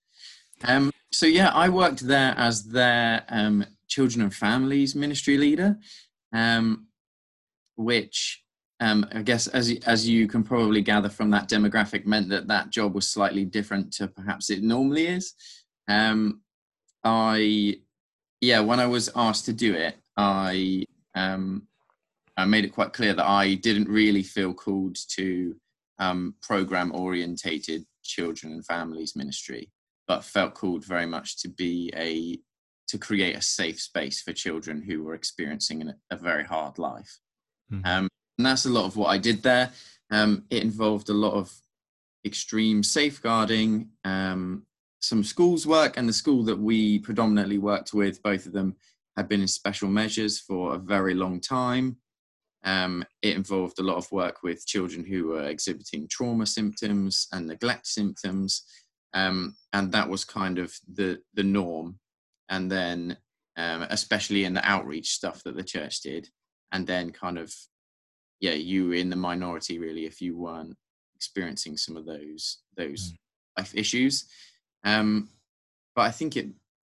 um, 0.65 0.91
so 1.13 1.27
yeah 1.27 1.51
i 1.55 1.69
worked 1.69 2.01
there 2.01 2.35
as 2.37 2.65
their 2.65 3.25
um, 3.29 3.65
children 3.89 4.23
and 4.23 4.35
families 4.35 4.95
ministry 4.95 5.39
leader, 5.39 5.77
um, 6.33 6.87
which 7.77 8.45
um, 8.81 9.05
I 9.13 9.23
guess 9.23 9.49
as 9.49 9.73
as 9.87 10.09
you 10.09 10.29
can 10.29 10.45
probably 10.45 10.83
gather 10.83 11.09
from 11.09 11.31
that 11.31 11.49
demographic 11.49 12.07
meant 12.07 12.29
that 12.29 12.47
that 12.47 12.71
job 12.71 12.95
was 12.95 13.09
slightly 13.09 13.45
different 13.45 13.93
to 13.95 14.07
perhaps 14.07 14.51
it 14.51 14.63
normally 14.63 15.07
is. 15.07 15.35
Um, 15.89 16.43
I 17.03 17.81
yeah, 18.41 18.61
when 18.61 18.79
I 18.79 18.87
was 18.87 19.11
asked 19.17 19.47
to 19.47 19.53
do 19.53 19.75
it, 19.75 19.97
I 20.17 20.85
um, 21.17 21.67
I 22.37 22.45
made 22.45 22.65
it 22.65 22.73
quite 22.73 22.93
clear 22.93 23.15
that 23.15 23.27
I 23.27 23.55
didn't 23.55 23.89
really 23.89 24.23
feel 24.23 24.55
called 24.55 24.97
to 25.17 25.57
program 26.41 26.93
orientated 26.95 27.85
children 28.09 28.53
and 28.53 28.67
families 28.67 29.15
ministry, 29.15 29.71
but 30.09 30.25
felt 30.25 30.55
called 30.55 30.85
very 30.85 31.07
much 31.07 31.41
to 31.43 31.49
be 31.49 31.93
a 31.95 32.39
to 32.89 32.99
create 32.99 33.37
a 33.37 33.43
safe 33.43 33.79
space 33.81 34.23
for 34.23 34.33
children 34.33 34.83
who 34.83 35.05
were 35.05 35.15
experiencing 35.15 35.93
a 36.11 36.17
very 36.17 36.45
hard 36.45 36.79
life. 36.79 37.19
Mm-hmm. 37.71 37.87
Um, 37.87 38.09
and 38.39 38.47
that's 38.47 38.65
a 38.65 38.71
lot 38.71 38.87
of 38.87 38.97
what 38.97 39.09
I 39.09 39.19
did 39.19 39.43
there. 39.43 39.71
Um, 40.11 40.45
it 40.49 40.63
involved 40.63 41.11
a 41.11 41.15
lot 41.15 41.35
of 41.35 41.53
extreme 42.25 42.83
safeguarding, 42.83 43.91
um, 44.05 44.65
some 45.01 45.23
schools 45.23 45.67
work, 45.67 45.97
and 45.97 46.09
the 46.09 46.13
school 46.13 46.43
that 46.45 46.59
we 46.59 46.99
predominantly 47.01 47.59
worked 47.59 47.93
with, 47.93 48.23
both 48.23 48.47
of 48.47 48.53
them 48.53 48.77
had 49.17 49.29
been 49.29 49.43
in 49.43 49.49
special 49.49 49.89
measures 49.89 50.39
for 50.39 50.75
a 50.75 50.79
very 50.79 51.15
long 51.15 51.41
time. 51.41 51.97
Um, 52.65 53.05
it 53.23 53.37
involved 53.37 53.79
a 53.79 53.85
lot 53.85 53.97
of 53.97 54.11
work 54.11 54.43
with 54.43 54.67
children 54.67 55.05
who 55.05 55.29
were 55.29 55.45
exhibiting 55.45 56.09
trauma 56.11 56.47
symptoms 56.47 57.29
and 57.33 57.47
neglect 57.47 57.87
symptoms, 57.87 58.65
um, 59.15 59.57
and 59.73 59.93
that 59.93 60.09
was 60.09 60.25
kind 60.25 60.59
of 60.59 60.75
the 60.93 61.21
the 61.35 61.45
norm 61.45 61.99
and 62.49 62.71
then 62.71 63.17
um, 63.57 63.87
especially 63.91 64.45
in 64.45 64.55
the 64.55 64.65
outreach 64.65 65.11
stuff 65.11 65.43
that 65.45 65.57
the 65.57 65.65
church 65.65 66.01
did, 66.01 66.29
and 66.73 66.87
then 66.87 67.11
kind 67.11 67.39
of 67.39 67.53
yeah, 68.41 68.53
you 68.53 68.89
were 68.89 68.95
in 68.95 69.11
the 69.11 69.17
minority 69.17 69.79
really 69.79 70.07
if 70.07 70.21
you 70.21 70.37
weren't 70.37 70.77
experiencing 71.17 71.77
some 71.77 71.97
of 71.97 72.07
those 72.07 72.59
those 72.77 73.13
mm. 73.13 73.17
life 73.59 73.75
issues. 73.75 74.27
Um, 74.85 75.29
but 75.95 76.03
I 76.03 76.11
think 76.11 76.37
it 76.37 76.49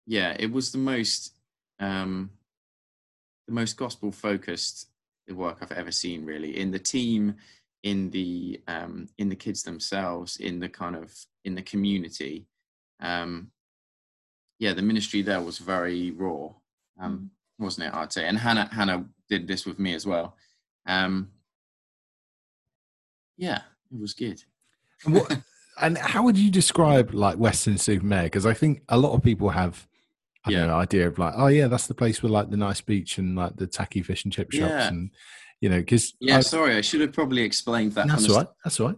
yeah 0.05 0.35
it 0.39 0.51
was 0.51 0.71
the 0.71 0.77
most 0.77 1.33
um, 1.79 2.29
the 3.47 3.53
most 3.53 3.75
gospel 3.75 4.11
focused 4.11 4.87
work 5.29 5.59
I've 5.61 5.71
ever 5.71 5.91
seen 5.91 6.25
really 6.25 6.59
in 6.59 6.71
the 6.71 6.79
team. 6.79 7.35
in 7.83 8.09
the 8.11 8.61
um, 8.67 9.07
in 9.17 9.29
the 9.29 9.35
kids 9.35 9.63
themselves, 9.63 10.37
in 10.37 10.59
the 10.59 10.69
kind 10.69 10.95
of 10.95 11.13
in 11.45 11.55
the 11.55 11.61
community. 11.61 12.45
Um, 12.99 13.51
yeah, 14.59 14.73
the 14.73 14.83
ministry 14.83 15.23
there 15.23 15.41
was 15.41 15.57
very 15.57 16.11
raw, 16.11 16.49
um, 16.99 17.11
mm. 17.11 17.29
wasn't 17.57 17.87
it? 17.87 17.93
I'd 17.93 18.13
say, 18.13 18.27
and 18.27 18.37
Hannah 18.37 18.69
Hannah 18.71 19.05
did 19.29 19.47
this 19.47 19.65
with 19.65 19.79
me 19.79 19.95
as 19.95 20.05
well. 20.05 20.35
Um, 20.85 21.31
yeah, 23.37 23.61
it 23.91 23.99
was 23.99 24.13
good. 24.13 24.43
and, 25.05 25.15
what, 25.15 25.39
and 25.81 25.97
how 25.97 26.21
would 26.23 26.37
you 26.37 26.51
describe 26.51 27.13
like 27.13 27.37
Weston-super-Mare? 27.39 28.23
Because 28.25 28.45
I 28.45 28.53
think 28.53 28.83
a 28.89 28.97
lot 28.97 29.13
of 29.13 29.23
people 29.23 29.49
have 29.49 29.87
I 30.45 30.51
yeah. 30.51 30.65
know, 30.65 30.75
idea 30.75 31.07
of 31.07 31.19
like, 31.19 31.33
oh 31.37 31.47
yeah, 31.47 31.67
that's 31.67 31.87
the 31.87 31.93
place 31.93 32.21
with 32.21 32.31
like 32.31 32.49
the 32.49 32.57
nice 32.57 32.81
beach 32.81 33.17
and 33.17 33.35
like 33.35 33.57
the 33.57 33.67
tacky 33.67 34.01
fish 34.01 34.23
and 34.23 34.33
chip 34.33 34.51
shops 34.51 34.71
yeah. 34.71 34.87
and 34.87 35.11
you 35.59 35.69
know, 35.69 35.79
because 35.79 36.15
yeah, 36.19 36.37
I, 36.37 36.41
sorry, 36.41 36.75
I 36.75 36.81
should 36.81 37.01
have 37.01 37.13
probably 37.13 37.43
explained 37.43 37.93
that. 37.93 38.07
That's 38.07 38.27
all 38.27 38.37
right. 38.37 38.47
That's 38.63 38.79
all 38.79 38.87
right. 38.87 38.95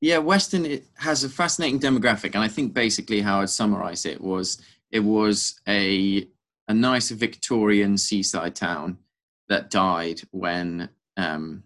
Yeah, 0.00 0.18
Weston 0.18 0.64
it 0.64 0.84
has 0.96 1.24
a 1.24 1.28
fascinating 1.28 1.78
demographic, 1.78 2.34
and 2.34 2.42
I 2.42 2.48
think 2.48 2.72
basically 2.72 3.20
how 3.20 3.40
I'd 3.40 3.50
summarize 3.50 4.06
it 4.06 4.20
was 4.20 4.62
it 4.90 5.00
was 5.00 5.60
a 5.68 6.26
a 6.68 6.74
nice 6.74 7.10
Victorian 7.10 7.98
seaside 7.98 8.54
town 8.54 8.98
that 9.48 9.70
died 9.70 10.22
when 10.32 10.88
um, 11.16 11.62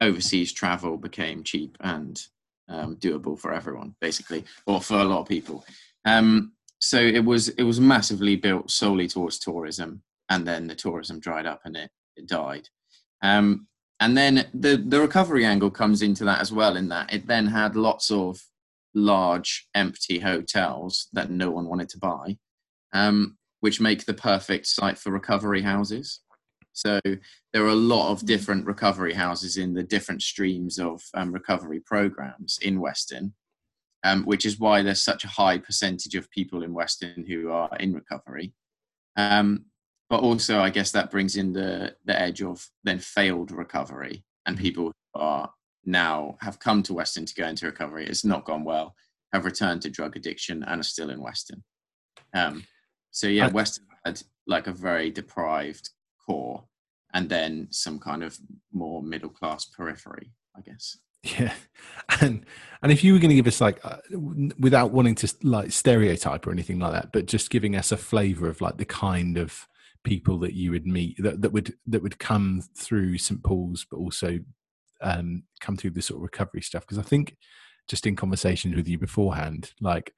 overseas 0.00 0.52
travel 0.52 0.96
became 0.96 1.42
cheap 1.42 1.76
and 1.80 2.22
um, 2.68 2.96
doable 2.96 3.38
for 3.38 3.52
everyone, 3.52 3.94
basically, 4.00 4.44
or 4.66 4.80
for 4.80 4.98
a 4.98 5.04
lot 5.04 5.20
of 5.20 5.28
people. 5.28 5.64
Um, 6.04 6.52
so 6.84 6.98
it 6.98 7.24
was 7.24 7.48
it 7.48 7.62
was 7.62 7.80
massively 7.80 8.36
built 8.36 8.70
solely 8.70 9.08
towards 9.08 9.38
tourism, 9.38 10.02
and 10.28 10.46
then 10.46 10.66
the 10.66 10.74
tourism 10.74 11.18
dried 11.18 11.46
up 11.46 11.62
and 11.64 11.76
it, 11.76 11.90
it 12.14 12.28
died. 12.28 12.68
Um, 13.22 13.66
and 14.00 14.14
then 14.14 14.46
the 14.52 14.76
the 14.76 15.00
recovery 15.00 15.46
angle 15.46 15.70
comes 15.70 16.02
into 16.02 16.24
that 16.24 16.40
as 16.42 16.52
well, 16.52 16.76
in 16.76 16.88
that 16.90 17.10
it 17.12 17.26
then 17.26 17.46
had 17.46 17.74
lots 17.74 18.10
of 18.10 18.38
large 18.94 19.66
empty 19.74 20.18
hotels 20.18 21.08
that 21.14 21.30
no 21.30 21.50
one 21.50 21.66
wanted 21.66 21.88
to 21.88 21.98
buy, 21.98 22.36
um, 22.92 23.38
which 23.60 23.80
make 23.80 24.04
the 24.04 24.14
perfect 24.14 24.66
site 24.66 24.98
for 24.98 25.10
recovery 25.10 25.62
houses. 25.62 26.20
So 26.74 27.00
there 27.52 27.64
are 27.64 27.68
a 27.68 27.74
lot 27.94 28.10
of 28.10 28.26
different 28.26 28.66
recovery 28.66 29.14
houses 29.14 29.56
in 29.56 29.72
the 29.72 29.84
different 29.84 30.20
streams 30.20 30.78
of 30.78 31.00
um, 31.14 31.32
recovery 31.32 31.80
programs 31.80 32.58
in 32.60 32.78
Weston, 32.78 33.32
um, 34.04 34.24
which 34.24 34.46
is 34.46 34.60
why 34.60 34.82
there's 34.82 35.02
such 35.02 35.24
a 35.24 35.28
high 35.28 35.58
percentage 35.58 36.14
of 36.14 36.30
people 36.30 36.62
in 36.62 36.72
Weston 36.72 37.24
who 37.26 37.50
are 37.50 37.70
in 37.80 37.92
recovery. 37.92 38.52
Um, 39.16 39.66
but 40.08 40.20
also, 40.20 40.60
I 40.60 40.70
guess 40.70 40.92
that 40.92 41.10
brings 41.10 41.36
in 41.36 41.52
the 41.52 41.96
the 42.04 42.18
edge 42.18 42.42
of 42.42 42.64
then 42.84 42.98
failed 42.98 43.50
recovery 43.50 44.24
and 44.46 44.56
mm-hmm. 44.56 44.62
people 44.62 44.84
who 44.84 45.20
are 45.20 45.50
now 45.84 46.36
have 46.40 46.58
come 46.58 46.82
to 46.84 46.94
Weston 46.94 47.26
to 47.26 47.34
go 47.34 47.46
into 47.46 47.66
recovery. 47.66 48.06
It's 48.06 48.24
not 48.24 48.44
gone 48.44 48.64
well, 48.64 48.94
have 49.32 49.44
returned 49.44 49.82
to 49.82 49.90
drug 49.90 50.16
addiction 50.16 50.62
and 50.64 50.80
are 50.80 50.84
still 50.84 51.10
in 51.10 51.20
Weston. 51.20 51.64
Um, 52.34 52.64
so 53.10 53.26
yeah, 53.26 53.48
Weston 53.48 53.86
had 54.04 54.22
like 54.46 54.66
a 54.66 54.72
very 54.72 55.10
deprived 55.10 55.90
core 56.24 56.64
and 57.14 57.28
then 57.28 57.68
some 57.70 57.98
kind 57.98 58.22
of 58.22 58.36
more 58.72 59.02
middle 59.02 59.30
class 59.30 59.64
periphery 59.64 60.32
i 60.56 60.60
guess 60.60 60.98
yeah. 61.38 61.54
And 62.20 62.44
and 62.82 62.92
if 62.92 63.02
you 63.02 63.14
were 63.14 63.18
going 63.18 63.30
to 63.30 63.34
give 63.34 63.46
us 63.46 63.62
like 63.62 63.80
uh, 63.84 63.96
without 64.58 64.92
wanting 64.92 65.14
to 65.16 65.34
like 65.42 65.72
stereotype 65.72 66.46
or 66.46 66.52
anything 66.52 66.78
like 66.78 66.92
that 66.92 67.12
but 67.12 67.26
just 67.26 67.48
giving 67.48 67.74
us 67.74 67.90
a 67.90 67.96
flavor 67.96 68.46
of 68.46 68.60
like 68.60 68.76
the 68.76 68.84
kind 68.84 69.38
of 69.38 69.66
people 70.04 70.38
that 70.38 70.52
you 70.52 70.70
would 70.70 70.86
meet 70.86 71.16
that, 71.18 71.40
that 71.40 71.50
would 71.50 71.74
that 71.86 72.02
would 72.02 72.18
come 72.18 72.62
through 72.76 73.16
st 73.16 73.42
paul's 73.42 73.86
but 73.90 73.96
also 73.96 74.38
um 75.00 75.42
come 75.60 75.78
through 75.78 75.90
the 75.90 76.02
sort 76.02 76.18
of 76.18 76.22
recovery 76.22 76.60
stuff. 76.60 76.82
Because 76.82 76.98
i 76.98 77.02
think 77.02 77.36
just 77.88 78.06
in 78.06 78.16
conversations 78.16 78.76
with 78.76 78.86
you 78.86 78.98
beforehand 78.98 79.72
like 79.80 80.12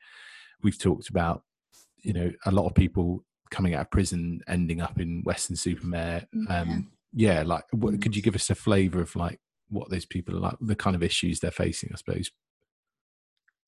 we've 0.64 0.78
talked 0.78 1.08
about 1.08 1.44
you 1.98 2.12
know 2.12 2.32
a 2.46 2.50
lot 2.50 2.66
of 2.66 2.74
people 2.74 3.24
coming 3.52 3.74
out 3.74 3.82
of 3.82 3.90
prison 3.92 4.40
ending 4.48 4.80
up 4.80 4.98
in 4.98 5.22
Weston-super-Mare 5.24 6.26
um 6.48 6.90
yeah, 7.12 7.34
yeah 7.34 7.42
like 7.44 7.64
what, 7.70 8.02
could 8.02 8.16
you 8.16 8.22
give 8.22 8.34
us 8.34 8.50
a 8.50 8.56
flavor 8.56 9.00
of 9.00 9.14
like 9.14 9.38
what 9.68 9.90
those 9.90 10.04
people 10.04 10.36
are 10.36 10.40
like 10.40 10.56
the 10.60 10.76
kind 10.76 10.96
of 10.96 11.02
issues 11.02 11.40
they're 11.40 11.50
facing 11.50 11.90
i 11.92 11.96
suppose 11.96 12.30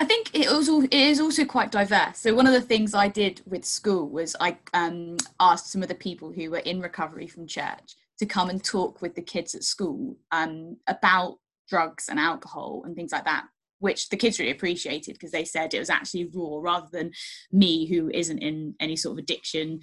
I 0.00 0.04
think 0.04 0.32
it 0.32 0.46
also 0.46 0.82
it 0.82 0.94
is 0.94 1.20
also 1.20 1.44
quite 1.44 1.72
diverse. 1.72 2.18
So 2.18 2.32
one 2.32 2.46
of 2.46 2.52
the 2.52 2.60
things 2.60 2.94
I 2.94 3.08
did 3.08 3.42
with 3.46 3.64
school 3.64 4.08
was 4.08 4.36
I 4.38 4.56
um, 4.72 5.16
asked 5.40 5.72
some 5.72 5.82
of 5.82 5.88
the 5.88 5.96
people 5.96 6.30
who 6.30 6.52
were 6.52 6.58
in 6.58 6.80
recovery 6.80 7.26
from 7.26 7.48
church 7.48 7.96
to 8.20 8.24
come 8.24 8.48
and 8.48 8.62
talk 8.62 9.02
with 9.02 9.16
the 9.16 9.22
kids 9.22 9.56
at 9.56 9.64
school 9.64 10.16
um, 10.30 10.76
about 10.86 11.38
drugs 11.68 12.08
and 12.08 12.20
alcohol 12.20 12.82
and 12.84 12.94
things 12.94 13.10
like 13.10 13.24
that 13.24 13.46
which 13.80 14.08
the 14.08 14.16
kids 14.16 14.38
really 14.38 14.50
appreciated 14.50 15.14
because 15.14 15.30
they 15.30 15.44
said 15.44 15.72
it 15.72 15.78
was 15.78 15.90
actually 15.90 16.28
raw 16.34 16.58
rather 16.60 16.88
than 16.90 17.12
me 17.52 17.86
who 17.86 18.10
isn't 18.10 18.38
in 18.38 18.74
any 18.80 18.96
sort 18.96 19.12
of 19.12 19.18
addiction 19.18 19.80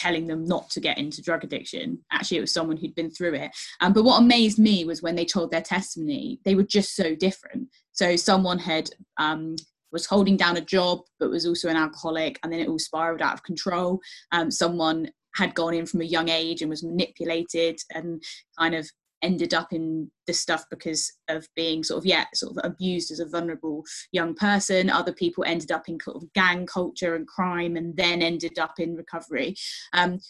telling 0.00 0.26
them 0.26 0.44
not 0.44 0.70
to 0.70 0.80
get 0.80 0.98
into 0.98 1.22
drug 1.22 1.44
addiction. 1.44 1.98
Actually 2.10 2.38
it 2.38 2.42
was 2.42 2.52
someone 2.52 2.76
who'd 2.76 2.94
been 2.94 3.10
through 3.10 3.34
it. 3.34 3.50
Um, 3.80 3.92
but 3.92 4.04
what 4.04 4.20
amazed 4.20 4.58
me 4.58 4.84
was 4.84 5.02
when 5.02 5.14
they 5.14 5.24
told 5.24 5.50
their 5.50 5.60
testimony 5.60 6.40
they 6.44 6.54
were 6.54 6.62
just 6.62 6.96
so 6.96 7.14
different. 7.14 7.68
So 7.92 8.16
someone 8.16 8.58
had 8.58 8.88
um, 9.18 9.56
was 9.92 10.06
holding 10.06 10.36
down 10.36 10.56
a 10.56 10.60
job 10.62 11.00
but 11.18 11.30
was 11.30 11.46
also 11.46 11.68
an 11.68 11.76
alcoholic 11.76 12.38
and 12.42 12.52
then 12.52 12.60
it 12.60 12.68
all 12.68 12.78
spiraled 12.78 13.22
out 13.22 13.34
of 13.34 13.42
control. 13.42 14.00
Um, 14.32 14.50
someone 14.50 15.10
had 15.34 15.54
gone 15.54 15.74
in 15.74 15.86
from 15.86 16.00
a 16.00 16.04
young 16.04 16.28
age 16.28 16.62
and 16.62 16.70
was 16.70 16.82
manipulated 16.82 17.78
and 17.94 18.22
kind 18.58 18.74
of 18.74 18.88
ended 19.22 19.54
up 19.54 19.72
in 19.72 20.10
this 20.26 20.40
stuff 20.40 20.64
because 20.70 21.12
of 21.28 21.46
being 21.54 21.82
sort 21.82 21.98
of 21.98 22.06
yeah 22.06 22.24
sort 22.34 22.56
of 22.56 22.70
abused 22.70 23.10
as 23.10 23.20
a 23.20 23.26
vulnerable 23.26 23.84
young 24.12 24.34
person. 24.34 24.90
Other 24.90 25.12
people 25.12 25.44
ended 25.46 25.70
up 25.72 25.88
in 25.88 25.98
sort 26.00 26.16
of 26.16 26.32
gang 26.32 26.66
culture 26.66 27.14
and 27.14 27.26
crime 27.26 27.76
and 27.76 27.96
then 27.96 28.22
ended 28.22 28.58
up 28.58 28.78
in 28.78 28.96
recovery. 28.96 29.54
Um, 29.92 30.20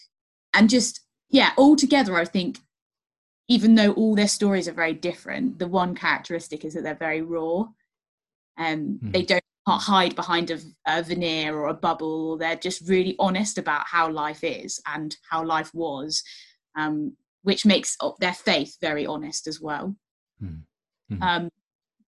and 0.53 0.69
just 0.69 1.01
yeah 1.29 1.51
all 1.57 1.75
together 1.75 2.17
i 2.17 2.25
think 2.25 2.59
even 3.47 3.75
though 3.75 3.91
all 3.93 4.15
their 4.15 4.27
stories 4.27 4.67
are 4.67 4.73
very 4.73 4.93
different 4.93 5.59
the 5.59 5.67
one 5.67 5.95
characteristic 5.95 6.63
is 6.63 6.73
that 6.73 6.83
they're 6.83 6.95
very 6.95 7.21
raw. 7.21 7.65
Um, 8.57 8.99
mm. 9.03 9.11
they 9.11 9.23
don't 9.23 9.43
hide 9.67 10.15
behind 10.15 10.51
a, 10.51 10.59
a 10.87 11.03
veneer 11.03 11.55
or 11.55 11.67
a 11.67 11.73
bubble. 11.73 12.37
They're 12.37 12.55
just 12.55 12.87
really 12.87 13.15
honest 13.19 13.57
about 13.57 13.87
how 13.87 14.09
life 14.09 14.43
is 14.43 14.81
and 14.87 15.15
how 15.29 15.43
life 15.43 15.73
was. 15.73 16.23
Um, 16.77 17.15
which 17.43 17.65
makes 17.65 17.97
their 18.19 18.33
faith 18.33 18.77
very 18.81 19.05
honest 19.05 19.47
as 19.47 19.59
well. 19.59 19.95
Mm-hmm. 20.41 21.21
Um, 21.21 21.49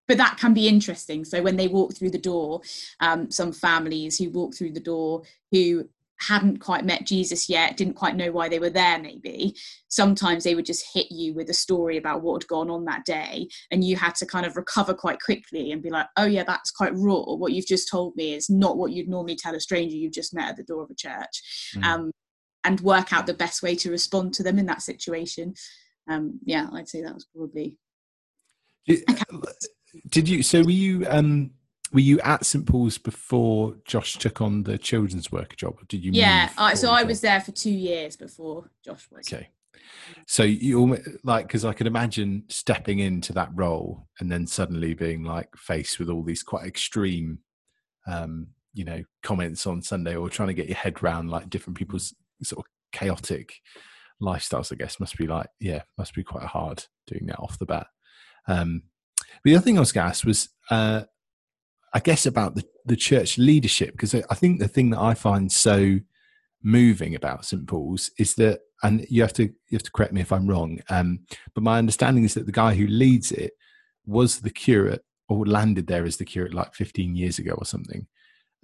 but 0.08 0.18
that 0.18 0.38
can 0.38 0.54
be 0.54 0.68
interesting. 0.68 1.24
So 1.26 1.42
when 1.42 1.56
they 1.56 1.68
walk 1.68 1.96
through 1.96 2.12
the 2.12 2.18
door, 2.18 2.62
um, 3.00 3.32
some 3.32 3.54
families 3.54 4.18
who 4.18 4.30
walk 4.30 4.56
through 4.56 4.72
the 4.74 4.80
door 4.80 5.24
who 5.52 5.88
hadn't 6.20 6.60
quite 6.60 6.86
met 6.86 7.06
Jesus 7.06 7.50
yet, 7.50 7.76
didn't 7.76 7.96
quite 7.96 8.16
know 8.16 8.32
why 8.32 8.48
they 8.48 8.60
were 8.60 8.70
there, 8.70 9.00
maybe. 9.00 9.56
Sometimes 9.90 10.44
they 10.44 10.56
would 10.56 10.66
just 10.66 10.86
hit 10.94 11.08
you 11.12 11.34
with 11.34 11.50
a 11.50 11.54
story 11.54 11.98
about 11.98 12.22
what 12.22 12.42
had 12.42 12.48
gone 12.48 12.70
on 12.70 12.86
that 12.86 13.06
day, 13.06 13.48
and 13.72 13.84
you 13.84 13.96
had 13.96 14.16
to 14.16 14.26
kind 14.26 14.46
of 14.46 14.56
recover 14.56 14.94
quite 14.94 15.20
quickly 15.20 15.72
and 15.72 15.82
be 15.82 15.90
like, 15.90 16.08
oh, 16.18 16.26
yeah, 16.26 16.44
that's 16.44 16.72
quite 16.72 16.94
raw. 16.96 17.34
What 17.34 17.52
you've 17.52 17.68
just 17.68 17.90
told 17.90 18.16
me 18.16 18.34
is 18.34 18.50
not 18.50 18.78
what 18.78 18.92
you'd 18.92 19.10
normally 19.10 19.36
tell 19.36 19.56
a 19.56 19.60
stranger 19.60 19.96
you've 19.96 20.14
just 20.14 20.34
met 20.34 20.50
at 20.50 20.58
the 20.58 20.64
door 20.64 20.84
of 20.84 20.92
a 20.92 20.96
church. 20.96 21.74
Mm. 21.76 21.84
Um, 21.84 22.12
and 22.64 22.82
work 22.82 23.14
out 23.14 23.28
the 23.28 23.34
best 23.34 23.62
way 23.62 23.76
to 23.76 23.92
respond 23.92 24.34
to 24.36 24.44
them 24.44 24.60
in 24.60 24.66
that 24.68 24.82
situation. 24.82 25.54
Um, 26.10 26.40
yeah, 26.44 26.68
I'd 26.74 26.90
say 26.90 27.02
that 27.02 27.14
was 27.14 27.26
probably. 27.26 27.78
Did, 28.86 29.04
did 30.10 30.30
you? 30.30 30.44
So 30.44 30.62
were 30.64 30.72
you? 30.72 31.06
Um, 31.08 31.52
were 31.94 32.00
you 32.00 32.20
at 32.22 32.46
St 32.46 32.66
Paul's 32.66 32.98
before 32.98 33.76
Josh 33.86 34.18
took 34.18 34.42
on 34.42 34.64
the 34.64 34.78
children's 34.78 35.32
worker 35.32 35.56
job? 35.56 35.76
did 35.88 36.04
you? 36.04 36.12
Yeah, 36.12 36.50
I, 36.58 36.74
so 36.74 36.90
I 36.90 37.04
was 37.04 37.22
there 37.22 37.40
for 37.40 37.52
two 37.52 37.72
years 37.72 38.16
before 38.16 38.72
Josh 38.84 39.08
was. 39.12 39.32
Okay. 39.32 39.50
So 40.28 40.44
you 40.44 40.98
like 41.24 41.48
because 41.48 41.66
I 41.66 41.74
could 41.74 41.88
imagine 41.88 42.44
stepping 42.50 43.00
into 43.00 43.34
that 43.34 43.50
role 43.54 44.08
and 44.20 44.32
then 44.32 44.48
suddenly 44.48 44.94
being 44.94 45.24
like 45.24 45.56
faced 45.56 46.00
with 46.00 46.10
all 46.10 46.24
these 46.24 46.44
quite 46.44 46.66
extreme, 46.66 47.40
um, 48.08 48.48
you 48.74 48.86
know, 48.86 49.04
comments 49.22 49.68
on 49.68 49.82
Sunday 49.82 50.16
or 50.16 50.30
trying 50.30 50.48
to 50.48 50.54
get 50.54 50.68
your 50.68 50.78
head 50.78 51.02
around 51.02 51.30
like 51.30 51.50
different 51.50 51.78
people's 51.78 52.14
sort 52.44 52.66
of 52.66 52.72
chaotic 52.92 53.56
lifestyles, 54.22 54.72
I 54.72 54.76
guess, 54.76 55.00
must 55.00 55.18
be 55.18 55.28
like, 55.28 55.48
yeah, 55.60 55.84
must 55.98 56.14
be 56.14 56.24
quite 56.24 56.46
hard 56.46 56.86
doing 57.08 57.26
that 57.28 57.40
off 57.40 57.60
the 57.60 57.66
bat. 57.66 57.88
Um, 58.48 58.84
the 59.44 59.56
other 59.56 59.64
thing 59.64 59.78
I 59.78 59.82
was 59.82 59.92
going 59.92 60.06
to 60.06 60.10
ask 60.10 60.26
was, 60.26 60.50
uh, 60.70 61.04
I 61.94 62.00
guess, 62.00 62.26
about 62.26 62.56
the, 62.56 62.64
the 62.86 62.96
church 62.96 63.38
leadership, 63.38 63.92
because 63.92 64.16
I 64.16 64.36
think 64.36 64.60
the 64.60 64.68
thing 64.68 64.90
that 64.92 65.00
I 65.00 65.14
find 65.14 65.52
so 65.52 66.00
moving 66.64 67.16
about 67.16 67.46
St 67.46 67.68
Paul's 67.68 68.10
is 68.18 68.36
that, 68.36 68.62
and 68.82 69.06
you 69.10 69.22
have 69.22 69.34
to 69.34 69.44
you 69.44 69.74
have 69.74 69.84
to 69.84 69.92
correct 69.92 70.14
me 70.14 70.22
if 70.22 70.32
I'm 70.32 70.48
wrong, 70.48 70.80
um, 70.90 71.20
but 71.54 71.64
my 71.64 71.78
understanding 71.78 72.24
is 72.24 72.34
that 72.34 72.46
the 72.46 72.52
guy 72.52 72.74
who 72.74 72.88
leads 72.88 73.32
it 73.32 73.54
was 74.06 74.40
the 74.40 74.50
curate 74.50 75.04
or 75.30 75.46
landed 75.46 75.88
there 75.88 76.06
as 76.06 76.18
the 76.18 76.26
curate 76.26 76.54
like 76.54 76.74
15 76.74 77.16
years 77.16 77.40
ago 77.40 77.54
or 77.58 77.66
something. 77.66 78.08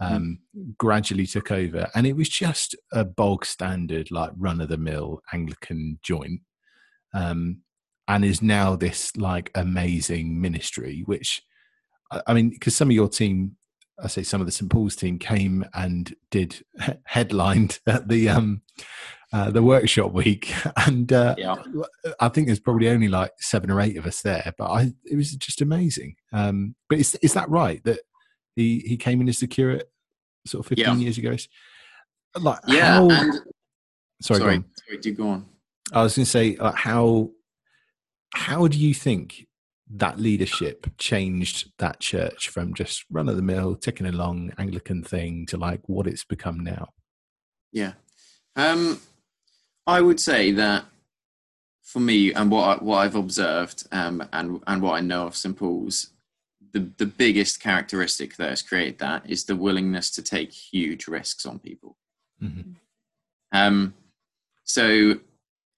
Mm-hmm. 0.01 0.15
um, 0.15 0.39
gradually 0.77 1.25
took 1.25 1.51
over, 1.51 1.89
and 1.94 2.08
it 2.08 2.15
was 2.15 2.29
just 2.29 2.75
a 2.94 3.03
bog 3.03 3.46
standard, 3.46 4.12
like 4.12 4.32
run 4.38 4.62
of 4.62 4.70
the 4.70 4.77
mill 4.77 5.22
Anglican 5.34 6.00
joint. 6.01 6.41
Um, 7.13 7.62
and 8.08 8.25
is 8.25 8.41
now 8.41 8.75
this 8.75 9.15
like 9.18 9.51
amazing 9.56 10.39
ministry. 10.41 11.03
Which 11.06 11.41
I 12.25 12.34
mean, 12.34 12.50
because 12.50 12.75
some 12.75 12.89
of 12.89 12.96
your 12.96 13.10
team, 13.10 13.58
I 14.01 14.08
say 14.08 14.24
some 14.24 14.41
of 14.41 14.48
the 14.48 14.51
St 14.51 14.72
Paul's 14.72 14.96
team 14.96 15.20
came 15.20 15.65
and 15.74 16.13
did 16.32 16.63
headlined 17.06 17.79
at 17.88 18.08
the 18.08 18.29
um 18.29 18.62
uh, 19.32 19.51
the 19.51 19.62
workshop 19.62 20.12
week, 20.12 20.51
and 20.88 21.13
uh, 21.13 21.36
yeah. 21.38 21.56
I 22.20 22.29
think 22.29 22.48
there's 22.48 22.60
probably 22.60 22.89
only 22.89 23.10
like 23.10 23.32
seven 23.39 23.70
or 23.70 23.79
eight 23.79 23.98
of 23.98 24.08
us 24.08 24.22
there, 24.22 24.53
but 24.58 24.72
I 24.72 24.91
it 25.06 25.15
was 25.15 25.36
just 25.36 25.62
amazing. 25.62 26.15
Um, 26.34 26.75
but 26.89 27.00
is 27.00 27.15
is 27.22 27.34
that 27.34 27.50
right 27.50 27.84
that 27.84 28.00
he 28.56 28.79
he 28.79 28.98
came 28.98 29.22
in 29.22 29.29
as 29.29 29.39
the 29.39 29.48
curate 29.48 29.89
sort 30.46 30.65
of 30.65 30.70
15 30.70 30.86
yeah. 30.86 30.96
years 30.96 31.18
ago? 31.18 31.36
Like 32.39 32.60
yeah, 32.68 32.94
how, 32.94 33.10
and, 33.10 33.34
sorry, 34.22 34.39
sorry, 34.39 34.63
sorry, 34.88 34.98
do 35.01 35.13
go 35.13 35.29
on. 35.29 35.46
I 35.91 36.03
was 36.03 36.15
going 36.15 36.25
to 36.25 36.29
say 36.29 36.56
like 36.58 36.75
how 36.75 37.32
how 38.34 38.68
do 38.68 38.77
you 38.77 38.94
think 38.94 39.48
that 39.91 40.20
leadership 40.20 40.88
changed 40.98 41.72
that 41.79 42.00
church 42.00 42.50
from 42.50 42.75
just 42.75 43.06
run 43.10 43.27
of 43.27 43.36
the 43.36 43.41
mill, 43.41 43.75
ticking 43.75 44.06
along 44.06 44.51
Anglican 44.58 45.03
thing 45.03 45.46
to 45.48 45.58
like 45.58 45.82
what 45.88 46.06
it's 46.06 46.24
become 46.24 46.60
now? 46.60 46.89
Yeah. 47.72 47.94
Um, 48.56 49.00
I 49.88 50.01
would 50.01 50.20
say 50.20 50.51
that 50.51 50.86
for 51.82 52.00
me 52.00 52.34
and 52.34 52.51
what 52.51 52.63
I, 52.63 52.84
what 52.84 52.98
I've 52.98 53.15
observed 53.15 53.88
um, 53.91 54.27
and 54.32 54.62
and 54.68 54.82
what 54.82 54.94
I 54.94 55.01
know 55.01 55.25
of 55.25 55.36
St 55.36 55.58
Paul's, 55.58 56.12
the 56.71 56.89
the 56.97 57.05
biggest 57.05 57.61
characteristic 57.61 58.35
that 58.38 58.49
has 58.49 58.61
created 58.61 58.99
that 58.99 59.29
is 59.29 59.45
the 59.45 59.55
willingness 59.55 60.09
to 60.11 60.21
take 60.21 60.51
huge 60.51 61.07
risks 61.07 61.45
on 61.45 61.59
people. 61.59 61.97
Mm-hmm. 62.41 62.71
Um, 63.51 63.93
so 64.63 65.15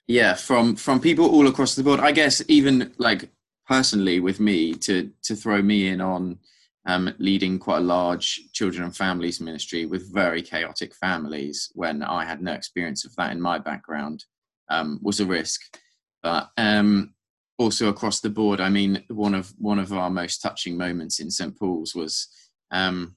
yeah, 0.07 0.33
from 0.33 0.75
from 0.75 0.99
people 0.99 1.25
all 1.25 1.47
across 1.47 1.75
the 1.75 1.83
board. 1.83 1.99
I 1.99 2.11
guess 2.11 2.41
even 2.47 2.93
like 2.97 3.29
personally 3.67 4.19
with 4.19 4.39
me 4.39 4.73
to 4.73 5.11
to 5.23 5.35
throw 5.35 5.61
me 5.61 5.87
in 5.87 6.01
on 6.01 6.39
um, 6.85 7.13
leading 7.19 7.59
quite 7.59 7.77
a 7.77 7.81
large 7.81 8.51
children 8.53 8.83
and 8.83 8.95
families 8.95 9.39
ministry 9.39 9.85
with 9.85 10.11
very 10.11 10.41
chaotic 10.41 10.95
families 10.95 11.71
when 11.73 12.01
I 12.01 12.25
had 12.25 12.41
no 12.41 12.53
experience 12.53 13.05
of 13.05 13.15
that 13.15 13.31
in 13.31 13.39
my 13.39 13.59
background 13.59 14.25
um, 14.69 14.99
was 15.01 15.19
a 15.19 15.25
risk. 15.25 15.61
But 16.23 16.49
um, 16.57 17.13
also 17.61 17.89
across 17.89 18.19
the 18.19 18.29
board, 18.29 18.59
I 18.59 18.69
mean, 18.69 19.03
one 19.07 19.33
of 19.33 19.53
one 19.57 19.79
of 19.79 19.93
our 19.93 20.09
most 20.09 20.41
touching 20.41 20.77
moments 20.77 21.19
in 21.19 21.31
St 21.31 21.57
Paul's 21.57 21.95
was 21.95 22.27
um, 22.71 23.15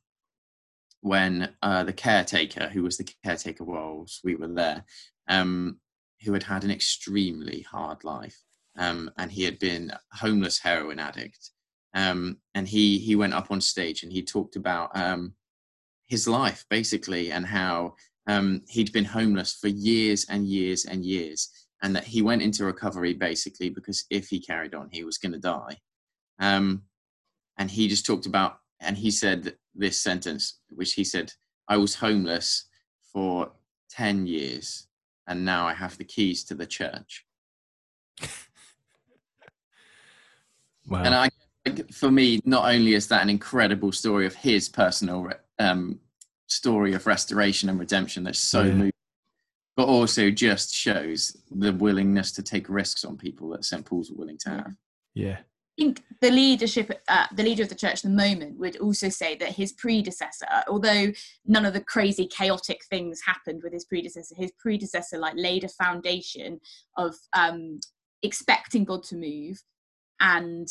when 1.00 1.54
uh, 1.62 1.84
the 1.84 1.92
caretaker, 1.92 2.68
who 2.68 2.82
was 2.82 2.96
the 2.96 3.08
caretaker 3.24 3.64
whilst 3.64 4.20
we 4.24 4.34
were 4.36 4.48
there, 4.48 4.84
um, 5.28 5.78
who 6.24 6.32
had 6.32 6.42
had 6.42 6.64
an 6.64 6.70
extremely 6.70 7.62
hard 7.62 8.04
life, 8.04 8.40
um, 8.76 9.10
and 9.18 9.30
he 9.30 9.44
had 9.44 9.58
been 9.58 9.90
a 9.90 10.16
homeless 10.16 10.58
heroin 10.58 10.98
addict 10.98 11.50
um, 11.94 12.38
and 12.54 12.68
he 12.68 12.98
he 12.98 13.16
went 13.16 13.34
up 13.34 13.50
on 13.50 13.60
stage 13.60 14.02
and 14.02 14.12
he 14.12 14.22
talked 14.22 14.56
about 14.56 14.90
um, 14.96 15.32
his 16.06 16.28
life 16.28 16.64
basically 16.68 17.30
and 17.30 17.46
how 17.46 17.94
um, 18.26 18.62
he'd 18.68 18.92
been 18.92 19.04
homeless 19.04 19.54
for 19.54 19.68
years 19.68 20.26
and 20.28 20.46
years 20.46 20.84
and 20.84 21.04
years 21.04 21.63
and 21.84 21.94
that 21.94 22.04
he 22.04 22.22
went 22.22 22.42
into 22.42 22.64
recovery 22.64 23.14
basically 23.14 23.68
because 23.68 24.06
if 24.10 24.28
he 24.28 24.40
carried 24.40 24.74
on 24.74 24.88
he 24.90 25.04
was 25.04 25.18
going 25.18 25.30
to 25.32 25.38
die 25.38 25.76
um, 26.40 26.82
and 27.58 27.70
he 27.70 27.86
just 27.86 28.04
talked 28.04 28.26
about 28.26 28.58
and 28.80 28.96
he 28.96 29.10
said 29.10 29.54
this 29.74 30.00
sentence 30.00 30.60
which 30.70 30.94
he 30.94 31.04
said 31.04 31.30
i 31.68 31.76
was 31.76 31.94
homeless 31.94 32.66
for 33.12 33.52
10 33.90 34.26
years 34.26 34.88
and 35.28 35.44
now 35.44 35.66
i 35.66 35.74
have 35.74 35.96
the 35.98 36.04
keys 36.04 36.42
to 36.42 36.54
the 36.54 36.66
church 36.66 37.24
wow. 40.88 41.02
and 41.04 41.14
i 41.14 41.28
for 41.92 42.10
me, 42.10 42.40
not 42.44 42.70
only 42.70 42.94
is 42.94 43.08
that 43.08 43.22
an 43.22 43.30
incredible 43.30 43.92
story 43.92 44.26
of 44.26 44.34
his 44.34 44.68
personal 44.68 45.30
um, 45.58 45.98
story 46.46 46.92
of 46.92 47.06
restoration 47.06 47.68
and 47.68 47.78
redemption 47.78 48.22
that's 48.24 48.38
so 48.38 48.62
yeah. 48.62 48.72
moving, 48.72 48.92
but 49.76 49.88
also 49.88 50.30
just 50.30 50.74
shows 50.74 51.36
the 51.50 51.72
willingness 51.72 52.32
to 52.32 52.42
take 52.42 52.68
risks 52.68 53.04
on 53.04 53.16
people 53.16 53.48
that 53.50 53.64
St. 53.64 53.84
Paul's 53.84 54.10
are 54.10 54.14
willing 54.14 54.38
to 54.38 54.50
have. 54.50 54.72
Yeah. 55.14 55.38
I 55.76 55.82
think 55.82 56.04
the 56.20 56.30
leadership, 56.30 57.02
uh, 57.08 57.26
the 57.34 57.42
leader 57.42 57.64
of 57.64 57.68
the 57.68 57.74
church 57.74 57.94
at 57.94 58.02
the 58.02 58.08
moment 58.10 58.58
would 58.58 58.76
also 58.76 59.08
say 59.08 59.34
that 59.37 59.48
his 59.48 59.72
predecessor, 59.72 60.46
although 60.68 61.12
none 61.46 61.64
of 61.64 61.72
the 61.72 61.80
crazy 61.80 62.28
chaotic 62.28 62.84
things 62.88 63.20
happened 63.26 63.62
with 63.64 63.72
his 63.72 63.84
predecessor, 63.84 64.37
his 64.37 64.52
predecessor 64.52 65.18
like 65.18 65.34
laid 65.37 65.64
a 65.64 65.68
foundation 65.68 66.60
of 66.96 67.16
um, 67.32 67.80
expecting 68.22 68.84
God 68.84 69.02
to 69.04 69.16
move 69.16 69.60
and 70.20 70.68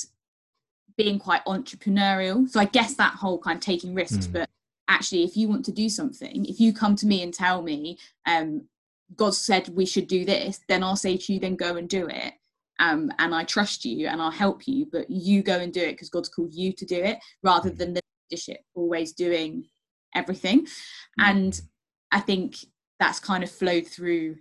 being 0.95 1.19
quite 1.19 1.43
entrepreneurial. 1.45 2.49
So 2.49 2.61
I 2.61 2.65
guess 2.65 2.95
that 2.95 3.15
whole 3.15 3.39
kind 3.39 3.57
of 3.57 3.61
taking 3.61 3.93
risks, 3.93 4.27
mm. 4.27 4.33
but 4.33 4.49
actually 4.87 5.23
if 5.23 5.35
you 5.35 5.49
want 5.49 5.65
to 5.65 5.73
do 5.73 5.89
something, 5.89 6.45
if 6.45 6.61
you 6.61 6.71
come 6.71 6.95
to 6.95 7.07
me 7.07 7.23
and 7.23 7.33
tell 7.33 7.61
me, 7.61 7.97
um, 8.25 8.67
God 9.15 9.35
said 9.35 9.69
we 9.69 9.85
should 9.85 10.07
do 10.07 10.25
this, 10.25 10.59
then 10.67 10.83
I'll 10.83 10.95
say 10.95 11.17
to 11.17 11.33
you, 11.33 11.39
then 11.39 11.55
go 11.55 11.75
and 11.75 11.87
do 11.87 12.07
it. 12.07 12.33
Um, 12.79 13.11
and 13.19 13.35
I 13.35 13.43
trust 13.43 13.85
you 13.85 14.07
and 14.07 14.21
I'll 14.21 14.31
help 14.31 14.67
you, 14.67 14.87
but 14.91 15.09
you 15.09 15.43
go 15.43 15.59
and 15.59 15.71
do 15.71 15.81
it 15.81 15.91
because 15.91 16.09
God's 16.09 16.29
called 16.29 16.53
you 16.53 16.73
to 16.73 16.85
do 16.85 16.95
it 16.95 17.19
rather 17.43 17.69
mm. 17.69 17.77
than 17.77 17.93
the 17.93 18.01
leadership 18.29 18.61
always 18.73 19.13
doing 19.13 19.65
everything. 20.15 20.65
Mm. 20.65 20.69
And 21.19 21.61
I 22.11 22.19
think 22.19 22.55
that's 22.99 23.19
kind 23.19 23.43
of 23.43 23.51
flowed 23.51 23.87
through 23.87 24.37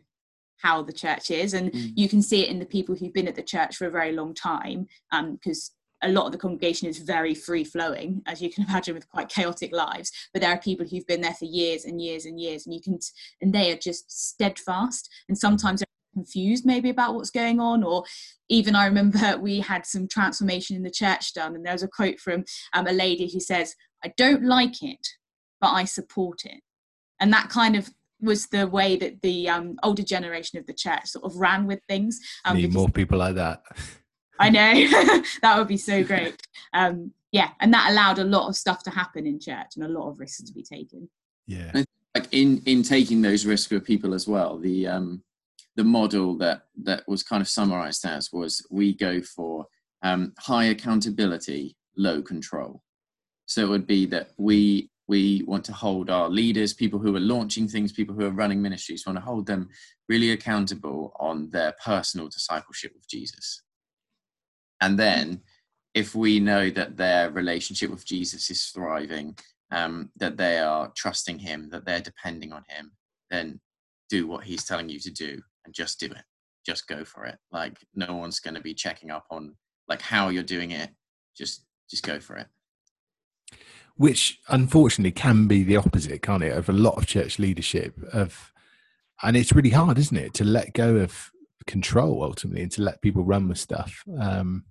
how 0.58 0.82
the 0.82 0.92
church 0.92 1.30
is 1.30 1.54
and 1.54 1.72
mm. 1.72 1.92
you 1.94 2.08
can 2.08 2.22
see 2.22 2.42
it 2.42 2.48
in 2.48 2.58
the 2.58 2.66
people 2.66 2.94
who've 2.94 3.12
been 3.12 3.28
at 3.28 3.34
the 3.34 3.42
church 3.42 3.76
for 3.76 3.86
a 3.86 3.90
very 3.90 4.12
long 4.12 4.32
time 4.32 4.86
because 5.10 5.72
um, 5.72 5.81
a 6.02 6.10
lot 6.10 6.26
of 6.26 6.32
the 6.32 6.38
congregation 6.38 6.88
is 6.88 6.98
very 6.98 7.34
free 7.34 7.64
flowing, 7.64 8.22
as 8.26 8.42
you 8.42 8.50
can 8.50 8.64
imagine, 8.68 8.94
with 8.94 9.08
quite 9.08 9.28
chaotic 9.28 9.72
lives. 9.72 10.12
But 10.32 10.42
there 10.42 10.52
are 10.52 10.58
people 10.58 10.86
who've 10.86 11.06
been 11.06 11.20
there 11.20 11.34
for 11.34 11.44
years 11.44 11.84
and 11.84 12.00
years 12.00 12.24
and 12.24 12.40
years, 12.40 12.66
and 12.66 12.74
you 12.74 12.80
can, 12.80 12.98
and 13.40 13.52
they 13.52 13.72
are 13.72 13.76
just 13.76 14.10
steadfast. 14.10 15.08
And 15.28 15.36
sometimes 15.38 15.80
they're 15.80 15.86
confused 16.14 16.66
maybe 16.66 16.90
about 16.90 17.14
what's 17.14 17.30
going 17.30 17.60
on, 17.60 17.82
or 17.82 18.04
even 18.48 18.74
I 18.74 18.86
remember 18.86 19.38
we 19.40 19.60
had 19.60 19.86
some 19.86 20.08
transformation 20.08 20.76
in 20.76 20.82
the 20.82 20.90
church 20.90 21.34
done, 21.34 21.54
and 21.54 21.64
there 21.64 21.74
was 21.74 21.82
a 21.82 21.88
quote 21.88 22.18
from 22.18 22.44
um, 22.72 22.86
a 22.86 22.92
lady 22.92 23.30
who 23.32 23.40
says, 23.40 23.74
"I 24.04 24.12
don't 24.16 24.44
like 24.44 24.82
it, 24.82 25.06
but 25.60 25.70
I 25.70 25.84
support 25.84 26.44
it," 26.44 26.60
and 27.20 27.32
that 27.32 27.48
kind 27.48 27.76
of 27.76 27.90
was 28.20 28.46
the 28.46 28.68
way 28.68 28.96
that 28.96 29.20
the 29.22 29.48
um, 29.48 29.76
older 29.82 30.04
generation 30.04 30.56
of 30.58 30.66
the 30.66 30.72
church 30.72 31.06
sort 31.06 31.24
of 31.24 31.36
ran 31.36 31.66
with 31.66 31.80
things. 31.88 32.20
Um, 32.44 32.56
Need 32.56 32.72
more 32.72 32.88
people 32.88 33.18
like 33.18 33.34
that. 33.34 33.62
I 34.38 34.50
know 34.50 35.22
that 35.42 35.58
would 35.58 35.68
be 35.68 35.76
so 35.76 36.02
great. 36.02 36.40
Um, 36.72 37.12
yeah, 37.30 37.50
and 37.60 37.72
that 37.72 37.90
allowed 37.90 38.18
a 38.18 38.24
lot 38.24 38.48
of 38.48 38.56
stuff 38.56 38.82
to 38.84 38.90
happen 38.90 39.26
in 39.26 39.40
church 39.40 39.76
and 39.76 39.84
a 39.84 39.88
lot 39.88 40.08
of 40.08 40.20
risks 40.20 40.42
to 40.42 40.52
be 40.52 40.62
taken. 40.62 41.08
Yeah, 41.46 41.72
like 42.14 42.28
in 42.32 42.62
in 42.66 42.82
taking 42.82 43.22
those 43.22 43.46
risks 43.46 43.66
for 43.66 43.80
people 43.80 44.14
as 44.14 44.28
well. 44.28 44.58
The 44.58 44.86
um, 44.86 45.22
the 45.76 45.84
model 45.84 46.36
that 46.38 46.62
that 46.82 47.04
was 47.08 47.22
kind 47.22 47.40
of 47.40 47.48
summarized 47.48 48.04
as 48.04 48.30
was 48.32 48.66
we 48.70 48.94
go 48.94 49.22
for 49.22 49.66
um, 50.02 50.32
high 50.38 50.64
accountability, 50.64 51.76
low 51.96 52.22
control. 52.22 52.82
So 53.46 53.62
it 53.62 53.68
would 53.68 53.86
be 53.86 54.06
that 54.06 54.30
we 54.36 54.90
we 55.08 55.42
want 55.46 55.64
to 55.66 55.72
hold 55.72 56.10
our 56.10 56.28
leaders, 56.28 56.74
people 56.74 56.98
who 56.98 57.14
are 57.16 57.20
launching 57.20 57.68
things, 57.68 57.92
people 57.92 58.14
who 58.14 58.24
are 58.24 58.30
running 58.30 58.62
ministries, 58.62 59.04
want 59.06 59.18
to 59.18 59.24
hold 59.24 59.46
them 59.46 59.68
really 60.08 60.30
accountable 60.30 61.12
on 61.18 61.50
their 61.50 61.74
personal 61.84 62.28
discipleship 62.28 62.92
with 62.94 63.08
Jesus. 63.08 63.62
And 64.82 64.98
then 64.98 65.40
if 65.94 66.14
we 66.14 66.40
know 66.40 66.68
that 66.70 66.96
their 66.96 67.30
relationship 67.30 67.90
with 67.90 68.04
Jesus 68.04 68.50
is 68.50 68.66
thriving, 68.66 69.38
um, 69.70 70.10
that 70.16 70.36
they 70.36 70.58
are 70.58 70.92
trusting 70.96 71.38
him, 71.38 71.70
that 71.70 71.86
they're 71.86 72.00
depending 72.00 72.52
on 72.52 72.64
him, 72.68 72.92
then 73.30 73.60
do 74.10 74.26
what 74.26 74.44
he's 74.44 74.64
telling 74.64 74.88
you 74.88 74.98
to 74.98 75.10
do 75.10 75.40
and 75.64 75.72
just 75.72 76.00
do 76.00 76.06
it. 76.06 76.24
Just 76.66 76.88
go 76.88 77.04
for 77.04 77.24
it. 77.24 77.38
Like 77.52 77.78
no 77.94 78.14
one's 78.16 78.40
going 78.40 78.54
to 78.54 78.60
be 78.60 78.74
checking 78.74 79.10
up 79.10 79.24
on 79.30 79.54
like 79.88 80.02
how 80.02 80.28
you're 80.28 80.42
doing 80.42 80.72
it. 80.72 80.90
Just 81.36 81.64
just 81.88 82.04
go 82.04 82.20
for 82.20 82.36
it. 82.36 82.46
Which 83.96 84.40
unfortunately 84.48 85.12
can 85.12 85.46
be 85.46 85.62
the 85.62 85.76
opposite, 85.76 86.22
can't 86.22 86.42
it, 86.42 86.56
of 86.56 86.68
a 86.68 86.72
lot 86.72 86.96
of 86.96 87.06
church 87.06 87.38
leadership 87.38 87.94
of 88.12 88.52
and 89.22 89.36
it's 89.36 89.52
really 89.52 89.70
hard, 89.70 89.98
isn't 89.98 90.16
it, 90.16 90.34
to 90.34 90.44
let 90.44 90.72
go 90.72 90.96
of 90.96 91.30
control 91.66 92.22
ultimately 92.22 92.62
and 92.62 92.72
to 92.72 92.82
let 92.82 93.02
people 93.02 93.24
run 93.24 93.48
with 93.48 93.58
stuff. 93.58 94.02
Um, 94.20 94.64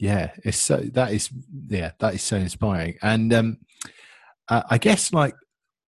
yeah 0.00 0.32
it's 0.44 0.58
so 0.58 0.78
that 0.92 1.12
is 1.12 1.30
yeah 1.68 1.92
that 2.00 2.14
is 2.14 2.22
so 2.22 2.36
inspiring. 2.36 2.96
And 3.02 3.32
um 3.32 3.58
uh, 4.48 4.62
i 4.68 4.78
guess 4.78 5.12
like 5.12 5.34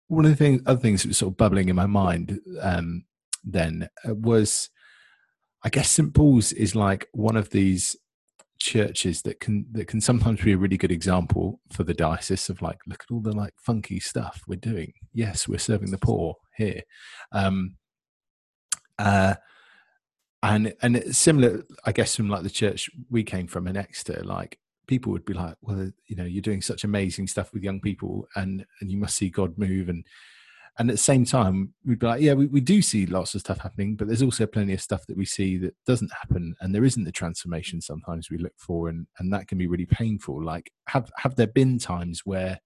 one 0.07 0.25
of 0.25 0.31
the 0.31 0.37
things 0.37 0.61
other 0.65 0.79
things 0.79 1.01
that 1.01 1.07
was 1.07 1.17
sort 1.17 1.31
of 1.33 1.37
bubbling 1.37 1.69
in 1.69 1.75
my 1.75 1.87
mind 1.87 2.39
um 2.61 3.03
then 3.43 3.89
uh, 4.07 4.13
was 4.13 4.69
i 5.63 5.69
guess 5.69 5.89
st 5.89 6.13
paul's 6.13 6.51
is 6.51 6.75
like 6.75 7.07
one 7.13 7.35
of 7.35 7.49
these 7.49 7.95
churches 8.59 9.23
that 9.23 9.39
can 9.39 9.65
that 9.71 9.87
can 9.87 9.99
sometimes 9.99 10.41
be 10.41 10.51
a 10.51 10.57
really 10.57 10.77
good 10.77 10.91
example 10.91 11.59
for 11.71 11.83
the 11.83 11.95
diocese 11.95 12.47
of 12.49 12.61
like 12.61 12.77
look 12.85 13.03
at 13.03 13.11
all 13.11 13.21
the 13.21 13.31
like 13.31 13.53
funky 13.57 13.99
stuff 13.99 14.43
we're 14.47 14.55
doing. 14.55 14.93
Yes 15.13 15.47
we're 15.47 15.57
serving 15.57 15.89
the 15.89 15.97
poor 15.97 16.35
here. 16.55 16.81
Um 17.31 17.77
uh 18.99 19.33
and 20.43 20.73
and 20.81 21.15
similar, 21.15 21.63
I 21.85 21.91
guess, 21.91 22.15
from 22.15 22.29
like 22.29 22.43
the 22.43 22.49
church 22.49 22.89
we 23.09 23.23
came 23.23 23.47
from 23.47 23.67
in 23.67 23.77
Exeter. 23.77 24.23
Like 24.23 24.57
people 24.87 25.11
would 25.11 25.25
be 25.25 25.33
like, 25.33 25.55
"Well, 25.61 25.91
you 26.07 26.15
know, 26.15 26.25
you're 26.25 26.41
doing 26.41 26.61
such 26.61 26.83
amazing 26.83 27.27
stuff 27.27 27.53
with 27.53 27.63
young 27.63 27.79
people, 27.79 28.27
and 28.35 28.65
and 28.79 28.91
you 28.91 28.97
must 28.97 29.15
see 29.15 29.29
God 29.29 29.57
move." 29.57 29.89
And 29.89 30.05
and 30.79 30.89
at 30.89 30.93
the 30.93 30.97
same 30.97 31.25
time, 31.25 31.73
we'd 31.85 31.99
be 31.99 32.07
like, 32.07 32.21
"Yeah, 32.21 32.33
we, 32.33 32.47
we 32.47 32.61
do 32.61 32.81
see 32.81 33.05
lots 33.05 33.35
of 33.35 33.41
stuff 33.41 33.59
happening, 33.59 33.95
but 33.95 34.07
there's 34.07 34.23
also 34.23 34.47
plenty 34.47 34.73
of 34.73 34.81
stuff 34.81 35.05
that 35.07 35.17
we 35.17 35.25
see 35.25 35.57
that 35.57 35.75
doesn't 35.85 36.11
happen, 36.13 36.55
and 36.61 36.73
there 36.73 36.85
isn't 36.85 37.03
the 37.03 37.11
transformation 37.11 37.81
sometimes 37.81 38.29
we 38.29 38.37
look 38.37 38.57
for, 38.57 38.89
and 38.89 39.05
and 39.19 39.31
that 39.33 39.47
can 39.47 39.57
be 39.57 39.67
really 39.67 39.85
painful. 39.85 40.43
Like, 40.43 40.71
have 40.87 41.11
have 41.17 41.35
there 41.35 41.47
been 41.47 41.77
times 41.77 42.21
where 42.25 42.59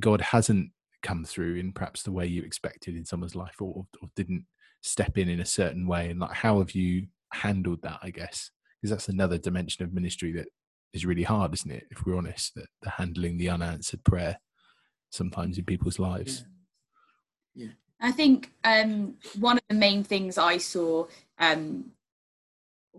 God 0.00 0.20
hasn't 0.20 0.72
come 1.02 1.24
through 1.24 1.54
in 1.56 1.72
perhaps 1.72 2.02
the 2.02 2.12
way 2.12 2.26
you 2.26 2.42
expected 2.42 2.96
in 2.96 3.04
someone's 3.04 3.36
life, 3.36 3.60
or 3.60 3.86
or 4.02 4.08
didn't 4.16 4.44
step 4.80 5.18
in 5.18 5.28
in 5.28 5.40
a 5.40 5.46
certain 5.46 5.86
way 5.86 6.10
and 6.10 6.20
like 6.20 6.32
how 6.32 6.58
have 6.58 6.72
you 6.72 7.06
handled 7.32 7.82
that 7.82 7.98
i 8.02 8.10
guess? 8.10 8.50
Because 8.80 8.90
that's 8.90 9.08
another 9.08 9.38
dimension 9.38 9.84
of 9.84 9.92
ministry 9.92 10.32
that 10.32 10.46
is 10.92 11.04
really 11.04 11.24
hard 11.24 11.52
isn't 11.52 11.70
it? 11.70 11.84
If 11.90 12.06
we're 12.06 12.16
honest 12.16 12.54
that 12.54 12.66
the 12.82 12.90
handling 12.90 13.36
the 13.38 13.50
unanswered 13.50 14.04
prayer 14.04 14.38
sometimes 15.10 15.58
in 15.58 15.64
people's 15.64 15.98
lives. 15.98 16.44
Yeah, 17.54 17.66
yeah. 17.66 17.72
i 18.00 18.12
think 18.12 18.52
um, 18.64 19.14
one 19.38 19.56
of 19.56 19.62
the 19.68 19.74
main 19.74 20.04
things 20.04 20.38
i 20.38 20.58
saw 20.58 21.06
um, 21.38 21.92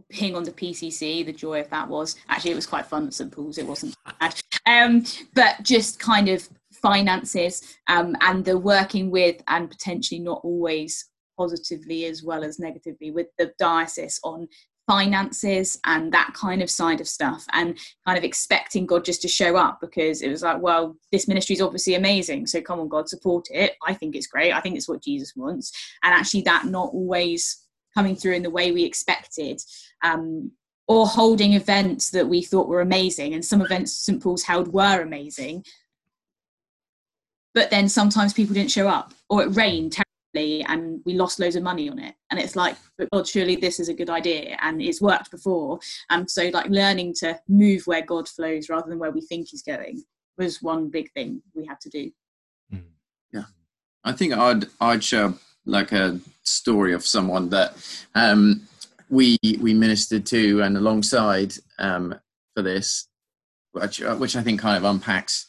being 0.09 0.35
on 0.35 0.43
the 0.43 0.51
pcc 0.51 1.25
the 1.25 1.33
joy 1.33 1.61
of 1.61 1.69
that 1.69 1.87
was 1.87 2.15
actually 2.29 2.51
it 2.51 2.55
was 2.55 2.67
quite 2.67 2.85
fun 2.85 3.07
at 3.07 3.13
st 3.13 3.31
paul's 3.31 3.57
it 3.57 3.67
wasn't 3.67 3.95
bad. 4.19 4.39
Um, 4.65 5.03
but 5.33 5.63
just 5.63 5.99
kind 5.99 6.29
of 6.29 6.47
finances 6.71 7.75
um, 7.87 8.15
and 8.21 8.45
the 8.45 8.55
working 8.57 9.09
with 9.09 9.41
and 9.47 9.67
potentially 9.67 10.19
not 10.19 10.41
always 10.43 11.09
positively 11.39 12.03
as 12.05 12.21
well 12.21 12.43
as 12.43 12.59
negatively 12.59 13.11
with 13.11 13.27
the 13.37 13.53
diocese 13.57 14.19
on 14.25 14.47
finances 14.89 15.79
and 15.85 16.11
that 16.11 16.33
kind 16.33 16.61
of 16.61 16.69
side 16.69 16.99
of 16.99 17.07
stuff 17.07 17.45
and 17.53 17.77
kind 18.05 18.17
of 18.17 18.23
expecting 18.23 18.85
God 18.85 19.05
just 19.05 19.21
to 19.21 19.27
show 19.27 19.55
up 19.55 19.79
because 19.79 20.21
it 20.21 20.29
was 20.29 20.41
like, 20.41 20.61
well, 20.61 20.97
this 21.11 21.27
ministry 21.27 21.53
is 21.53 21.61
obviously 21.61 21.95
amazing. 21.95 22.45
So 22.47 22.59
come 22.59 22.79
on, 22.79 22.89
God, 22.89 23.07
support 23.07 23.47
it. 23.51 23.75
I 23.87 23.93
think 23.93 24.15
it's 24.15 24.27
great. 24.27 24.51
I 24.51 24.59
think 24.59 24.75
it's 24.75 24.89
what 24.89 25.03
Jesus 25.03 25.33
wants. 25.35 25.71
And 26.03 26.13
actually, 26.13 26.41
that 26.41 26.65
not 26.65 26.89
always 26.91 27.63
coming 27.95 28.15
through 28.15 28.33
in 28.33 28.43
the 28.43 28.49
way 28.49 28.71
we 28.71 28.83
expected. 28.83 29.61
Um, 30.03 30.51
or 30.87 31.05
holding 31.05 31.53
events 31.53 32.09
that 32.09 32.27
we 32.27 32.41
thought 32.41 32.67
were 32.67 32.81
amazing. 32.81 33.35
And 33.35 33.45
some 33.45 33.61
events 33.61 33.95
St. 33.95 34.21
Paul's 34.21 34.41
held 34.41 34.73
were 34.73 35.01
amazing. 35.01 35.63
But 37.53 37.69
then 37.69 37.87
sometimes 37.87 38.33
people 38.33 38.55
didn't 38.55 38.71
show 38.71 38.87
up, 38.87 39.13
or 39.29 39.43
it 39.43 39.55
rained 39.55 39.95
and 40.35 41.01
we 41.05 41.13
lost 41.13 41.39
loads 41.39 41.55
of 41.55 41.63
money 41.63 41.89
on 41.89 41.99
it. 41.99 42.15
And 42.31 42.39
it's 42.39 42.55
like 42.55 42.75
but 42.97 43.09
god 43.11 43.27
surely 43.27 43.55
this 43.55 43.79
is 43.79 43.89
a 43.89 43.93
good 43.93 44.09
idea 44.09 44.57
and 44.61 44.81
it's 44.81 45.01
worked 45.01 45.31
before. 45.31 45.79
And 46.09 46.29
so 46.29 46.49
like 46.53 46.69
learning 46.69 47.15
to 47.19 47.39
move 47.47 47.83
where 47.85 48.01
god 48.01 48.27
flows 48.27 48.69
rather 48.69 48.89
than 48.89 48.99
where 48.99 49.11
we 49.11 49.21
think 49.21 49.47
he's 49.49 49.63
going 49.63 50.03
was 50.37 50.61
one 50.61 50.89
big 50.89 51.11
thing 51.11 51.41
we 51.53 51.65
had 51.65 51.79
to 51.81 51.89
do. 51.89 52.11
Mm. 52.73 52.83
yeah. 53.33 53.43
I 54.03 54.11
think 54.13 54.33
i'd 54.33 54.65
i'd 54.81 55.03
share 55.03 55.33
like 55.65 55.91
a 55.91 56.19
story 56.43 56.93
of 56.93 57.05
someone 57.05 57.49
that 57.49 57.75
um 58.15 58.61
we 59.09 59.37
we 59.59 59.73
ministered 59.73 60.25
to 60.27 60.61
and 60.61 60.77
alongside 60.77 61.53
um 61.79 62.15
for 62.55 62.61
this 62.63 63.07
which, 63.71 63.99
which 63.99 64.35
i 64.35 64.41
think 64.41 64.59
kind 64.59 64.77
of 64.77 64.83
unpacks 64.83 65.47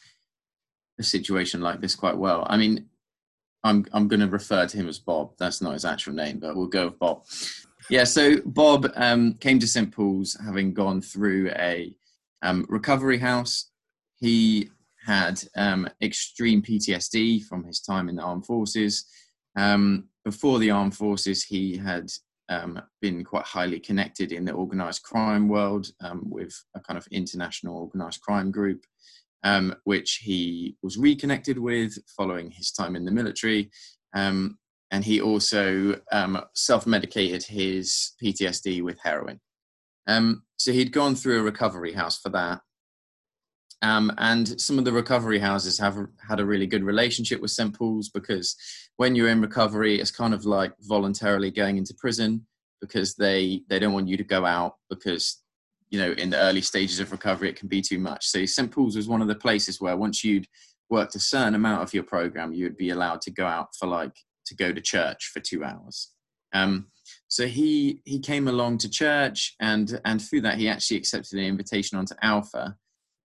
a 1.00 1.02
situation 1.02 1.60
like 1.60 1.80
this 1.80 1.96
quite 1.96 2.16
well. 2.16 2.46
I 2.48 2.56
mean 2.56 2.86
I'm 3.62 3.84
I'm 3.92 4.08
going 4.08 4.20
to 4.20 4.28
refer 4.28 4.66
to 4.66 4.76
him 4.76 4.88
as 4.88 4.98
Bob. 4.98 5.32
That's 5.38 5.60
not 5.60 5.74
his 5.74 5.84
actual 5.84 6.14
name, 6.14 6.38
but 6.38 6.56
we'll 6.56 6.66
go 6.66 6.86
with 6.86 6.98
Bob. 6.98 7.24
Yeah, 7.88 8.04
so 8.04 8.36
Bob 8.44 8.90
um, 8.94 9.34
came 9.34 9.58
to 9.58 9.66
St 9.66 9.90
Paul's 9.92 10.36
having 10.44 10.72
gone 10.72 11.00
through 11.00 11.50
a 11.50 11.94
um, 12.42 12.64
recovery 12.68 13.18
house. 13.18 13.70
He 14.16 14.70
had 15.04 15.42
um, 15.56 15.88
extreme 16.00 16.62
PTSD 16.62 17.44
from 17.44 17.64
his 17.64 17.80
time 17.80 18.08
in 18.08 18.16
the 18.16 18.22
armed 18.22 18.46
forces. 18.46 19.06
Um, 19.56 20.08
before 20.24 20.58
the 20.58 20.70
armed 20.70 20.94
forces, 20.94 21.42
he 21.42 21.76
had 21.76 22.10
um, 22.48 22.80
been 23.00 23.24
quite 23.24 23.44
highly 23.44 23.80
connected 23.80 24.32
in 24.32 24.44
the 24.44 24.52
organized 24.52 25.02
crime 25.02 25.48
world 25.48 25.90
um, 26.00 26.22
with 26.28 26.54
a 26.74 26.80
kind 26.80 26.98
of 26.98 27.06
international 27.10 27.76
organized 27.76 28.20
crime 28.20 28.50
group 28.50 28.84
um, 29.42 29.74
which 29.84 30.20
he 30.22 30.76
was 30.82 30.98
reconnected 30.98 31.58
with 31.58 31.96
following 32.16 32.50
his 32.50 32.70
time 32.70 32.96
in 32.96 33.04
the 33.04 33.10
military. 33.10 33.70
Um, 34.14 34.58
and 34.90 35.04
he 35.04 35.20
also 35.20 36.00
um, 36.10 36.42
self 36.54 36.86
medicated 36.86 37.44
his 37.44 38.12
PTSD 38.22 38.82
with 38.82 38.98
heroin. 39.02 39.40
Um, 40.06 40.42
so 40.56 40.72
he'd 40.72 40.92
gone 40.92 41.14
through 41.14 41.40
a 41.40 41.44
recovery 41.44 41.92
house 41.92 42.18
for 42.18 42.30
that. 42.30 42.60
Um, 43.82 44.12
and 44.18 44.60
some 44.60 44.78
of 44.78 44.84
the 44.84 44.92
recovery 44.92 45.38
houses 45.38 45.78
have 45.78 45.96
had 46.28 46.40
a 46.40 46.44
really 46.44 46.66
good 46.66 46.84
relationship 46.84 47.40
with 47.40 47.50
St. 47.50 47.74
Paul's 47.74 48.10
because 48.10 48.56
when 48.96 49.14
you're 49.14 49.30
in 49.30 49.40
recovery, 49.40 49.98
it's 49.98 50.10
kind 50.10 50.34
of 50.34 50.44
like 50.44 50.74
voluntarily 50.80 51.50
going 51.50 51.78
into 51.78 51.94
prison 51.94 52.46
because 52.82 53.14
they, 53.14 53.62
they 53.70 53.78
don't 53.78 53.94
want 53.94 54.08
you 54.08 54.18
to 54.18 54.24
go 54.24 54.44
out 54.44 54.74
because 54.90 55.38
you 55.90 55.98
know 55.98 56.12
in 56.12 56.30
the 56.30 56.38
early 56.38 56.60
stages 56.60 57.00
of 57.00 57.12
recovery 57.12 57.48
it 57.48 57.56
can 57.56 57.68
be 57.68 57.82
too 57.82 57.98
much. 57.98 58.26
So 58.26 58.44
st 58.46 58.70
paul's 58.70 58.96
was 58.96 59.08
one 59.08 59.22
of 59.22 59.28
the 59.28 59.34
places 59.34 59.80
where 59.80 59.96
once 59.96 60.24
you'd 60.24 60.46
worked 60.88 61.14
a 61.14 61.20
certain 61.20 61.54
amount 61.54 61.82
of 61.82 61.94
your 61.94 62.02
program 62.02 62.52
you 62.52 62.64
would 62.64 62.76
be 62.76 62.90
allowed 62.90 63.20
to 63.22 63.30
go 63.30 63.46
out 63.46 63.68
for 63.78 63.86
like 63.86 64.16
to 64.46 64.54
go 64.54 64.72
to 64.72 64.80
church 64.80 65.30
for 65.32 65.40
two 65.40 65.62
hours. 65.64 66.10
Um, 66.52 66.88
so 67.28 67.46
he 67.46 68.02
he 68.04 68.18
came 68.18 68.48
along 68.48 68.78
to 68.78 68.90
church 68.90 69.54
and 69.60 70.00
and 70.04 70.20
through 70.20 70.42
that 70.42 70.58
he 70.58 70.68
actually 70.68 70.96
accepted 70.96 71.38
an 71.38 71.44
invitation 71.44 71.98
onto 71.98 72.14
alpha 72.22 72.76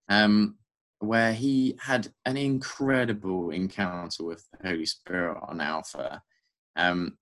um, 0.09 0.55
where 0.99 1.33
he 1.33 1.77
had 1.79 2.07
an 2.25 2.37
incredible 2.37 3.51
encounter 3.51 4.23
with 4.23 4.45
the 4.51 4.67
holy 4.67 4.85
spirit 4.85 5.37
on 5.47 5.61
alpha. 5.61 6.21
Um, 6.75 7.17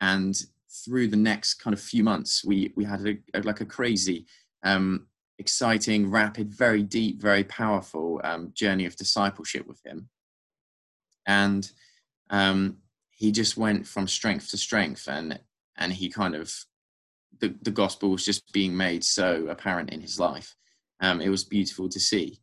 and 0.00 0.40
through 0.70 1.08
the 1.08 1.16
next 1.16 1.54
kind 1.54 1.74
of 1.74 1.80
few 1.80 2.04
months, 2.04 2.44
we 2.44 2.72
we 2.76 2.84
had 2.84 3.06
a, 3.06 3.18
a, 3.34 3.42
like 3.42 3.60
a 3.60 3.66
crazy, 3.66 4.26
um, 4.62 5.06
exciting, 5.38 6.10
rapid, 6.10 6.52
very 6.52 6.82
deep, 6.82 7.20
very 7.20 7.44
powerful 7.44 8.20
um, 8.24 8.52
journey 8.54 8.84
of 8.84 8.96
discipleship 8.96 9.66
with 9.66 9.84
him, 9.84 10.08
and 11.26 11.70
um, 12.30 12.78
he 13.10 13.32
just 13.32 13.56
went 13.56 13.86
from 13.86 14.06
strength 14.06 14.50
to 14.50 14.58
strength, 14.58 15.08
and 15.08 15.40
and 15.76 15.92
he 15.92 16.08
kind 16.10 16.34
of 16.34 16.52
the 17.40 17.54
the 17.62 17.70
gospel 17.70 18.10
was 18.10 18.24
just 18.24 18.52
being 18.52 18.76
made 18.76 19.04
so 19.04 19.46
apparent 19.48 19.90
in 19.90 20.00
his 20.00 20.20
life. 20.20 20.54
Um, 21.00 21.20
it 21.20 21.28
was 21.28 21.44
beautiful 21.44 21.88
to 21.88 22.00
see. 22.00 22.40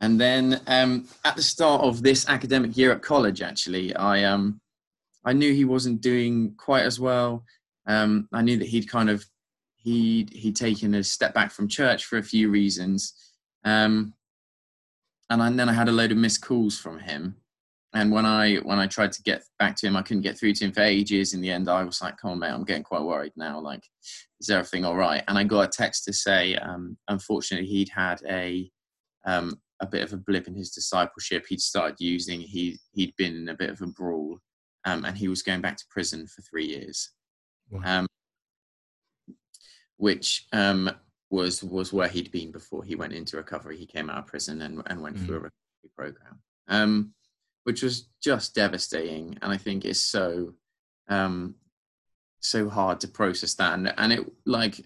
And 0.00 0.20
then 0.20 0.60
um, 0.66 1.06
at 1.24 1.36
the 1.36 1.42
start 1.42 1.82
of 1.82 2.02
this 2.02 2.28
academic 2.28 2.76
year 2.76 2.90
at 2.90 3.02
college, 3.02 3.40
actually, 3.40 3.94
I 3.94 4.24
um, 4.24 4.60
I 5.24 5.32
knew 5.32 5.54
he 5.54 5.64
wasn't 5.64 6.00
doing 6.00 6.54
quite 6.56 6.82
as 6.82 6.98
well 6.98 7.44
um, 7.86 8.28
I 8.32 8.42
knew 8.42 8.58
that 8.58 8.68
he'd 8.68 8.88
kind 8.88 9.10
of 9.10 9.24
he'd 9.76 10.32
he'd 10.32 10.56
taken 10.56 10.94
a 10.94 11.02
step 11.02 11.34
back 11.34 11.50
from 11.50 11.68
church 11.68 12.04
for 12.04 12.18
a 12.18 12.22
few 12.22 12.50
reasons, 12.50 13.14
um, 13.64 14.14
and, 15.30 15.42
I, 15.42 15.48
and 15.48 15.58
then 15.58 15.68
I 15.68 15.72
had 15.72 15.88
a 15.88 15.92
load 15.92 16.12
of 16.12 16.18
missed 16.18 16.42
calls 16.42 16.78
from 16.78 16.98
him. 16.98 17.36
And 17.94 18.10
when 18.10 18.24
I 18.24 18.56
when 18.56 18.78
I 18.78 18.86
tried 18.86 19.12
to 19.12 19.22
get 19.22 19.44
back 19.58 19.76
to 19.76 19.86
him, 19.86 19.96
I 19.96 20.02
couldn't 20.02 20.22
get 20.22 20.38
through 20.38 20.54
to 20.54 20.64
him 20.64 20.72
for 20.72 20.80
ages. 20.80 21.34
In 21.34 21.40
the 21.40 21.50
end, 21.50 21.68
I 21.68 21.84
was 21.84 22.00
like, 22.00 22.16
"Come 22.16 22.30
on, 22.30 22.38
mate, 22.38 22.50
I'm 22.50 22.64
getting 22.64 22.84
quite 22.84 23.02
worried 23.02 23.32
now. 23.36 23.60
Like, 23.60 23.84
is 24.40 24.48
everything 24.48 24.84
all 24.84 24.96
right?" 24.96 25.22
And 25.28 25.36
I 25.36 25.44
got 25.44 25.62
a 25.62 25.68
text 25.68 26.04
to 26.04 26.12
say, 26.12 26.56
um, 26.56 26.96
unfortunately, 27.08 27.68
he'd 27.68 27.90
had 27.90 28.22
a 28.28 28.70
um, 29.26 29.60
a 29.80 29.86
bit 29.86 30.02
of 30.02 30.12
a 30.12 30.16
blip 30.16 30.48
in 30.48 30.54
his 30.54 30.70
discipleship. 30.70 31.44
He'd 31.48 31.60
started 31.60 31.96
using. 31.98 32.40
He 32.40 32.78
he'd 32.92 33.14
been 33.16 33.36
in 33.36 33.48
a 33.50 33.54
bit 33.54 33.70
of 33.70 33.82
a 33.82 33.86
brawl, 33.88 34.38
um, 34.86 35.04
and 35.04 35.18
he 35.18 35.28
was 35.28 35.42
going 35.42 35.60
back 35.60 35.76
to 35.76 35.84
prison 35.90 36.26
for 36.26 36.40
three 36.42 36.66
years 36.66 37.10
um, 37.84 38.06
which 39.96 40.46
um, 40.52 40.90
was 41.30 41.62
was 41.62 41.92
where 41.92 42.08
he'd 42.08 42.30
been 42.30 42.52
before 42.52 42.84
he 42.84 42.94
went 42.94 43.12
into 43.12 43.36
recovery. 43.36 43.76
He 43.76 43.86
came 43.86 44.10
out 44.10 44.18
of 44.18 44.26
prison 44.26 44.62
and, 44.62 44.82
and 44.86 45.00
went 45.02 45.16
mm. 45.16 45.26
through 45.26 45.36
a 45.36 45.40
recovery 45.40 45.90
program, 45.96 46.40
um, 46.68 47.14
which 47.64 47.82
was 47.82 48.08
just 48.22 48.54
devastating. 48.54 49.38
And 49.42 49.52
I 49.52 49.56
think 49.56 49.84
it's 49.84 50.00
so 50.00 50.54
um, 51.08 51.54
so 52.40 52.68
hard 52.68 53.00
to 53.00 53.08
process 53.08 53.54
that. 53.54 53.74
And, 53.74 53.94
and 53.96 54.12
it 54.12 54.32
like 54.44 54.84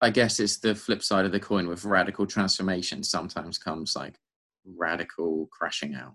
I 0.00 0.10
guess 0.10 0.40
it's 0.40 0.58
the 0.58 0.74
flip 0.74 1.02
side 1.02 1.24
of 1.24 1.32
the 1.32 1.40
coin 1.40 1.68
with 1.68 1.84
radical 1.84 2.26
transformation. 2.26 3.02
Sometimes 3.02 3.58
comes 3.58 3.94
like 3.94 4.18
radical 4.64 5.48
crashing 5.52 5.94
out, 5.94 6.14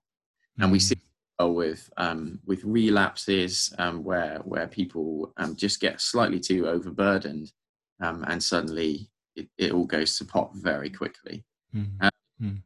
and 0.60 0.72
we 0.72 0.80
mm. 0.80 0.82
see 0.82 0.98
with 1.42 1.90
um, 1.98 2.40
with 2.46 2.64
relapses 2.64 3.74
um, 3.78 4.04
where 4.04 4.40
where 4.46 4.68
people 4.68 5.34
um, 5.38 5.56
just 5.56 5.80
get 5.80 6.00
slightly 6.00 6.40
too 6.40 6.68
overburdened 6.68 7.52
um, 8.02 8.24
and 8.28 8.42
suddenly 8.42 9.10
it, 9.36 9.48
it, 9.58 9.72
all 9.72 9.86
goes 9.86 10.18
to 10.18 10.26
pot 10.26 10.52
very 10.54 10.90
quickly. 10.90 11.44
Mm-hmm. 11.76 12.08
mm. 12.42 12.62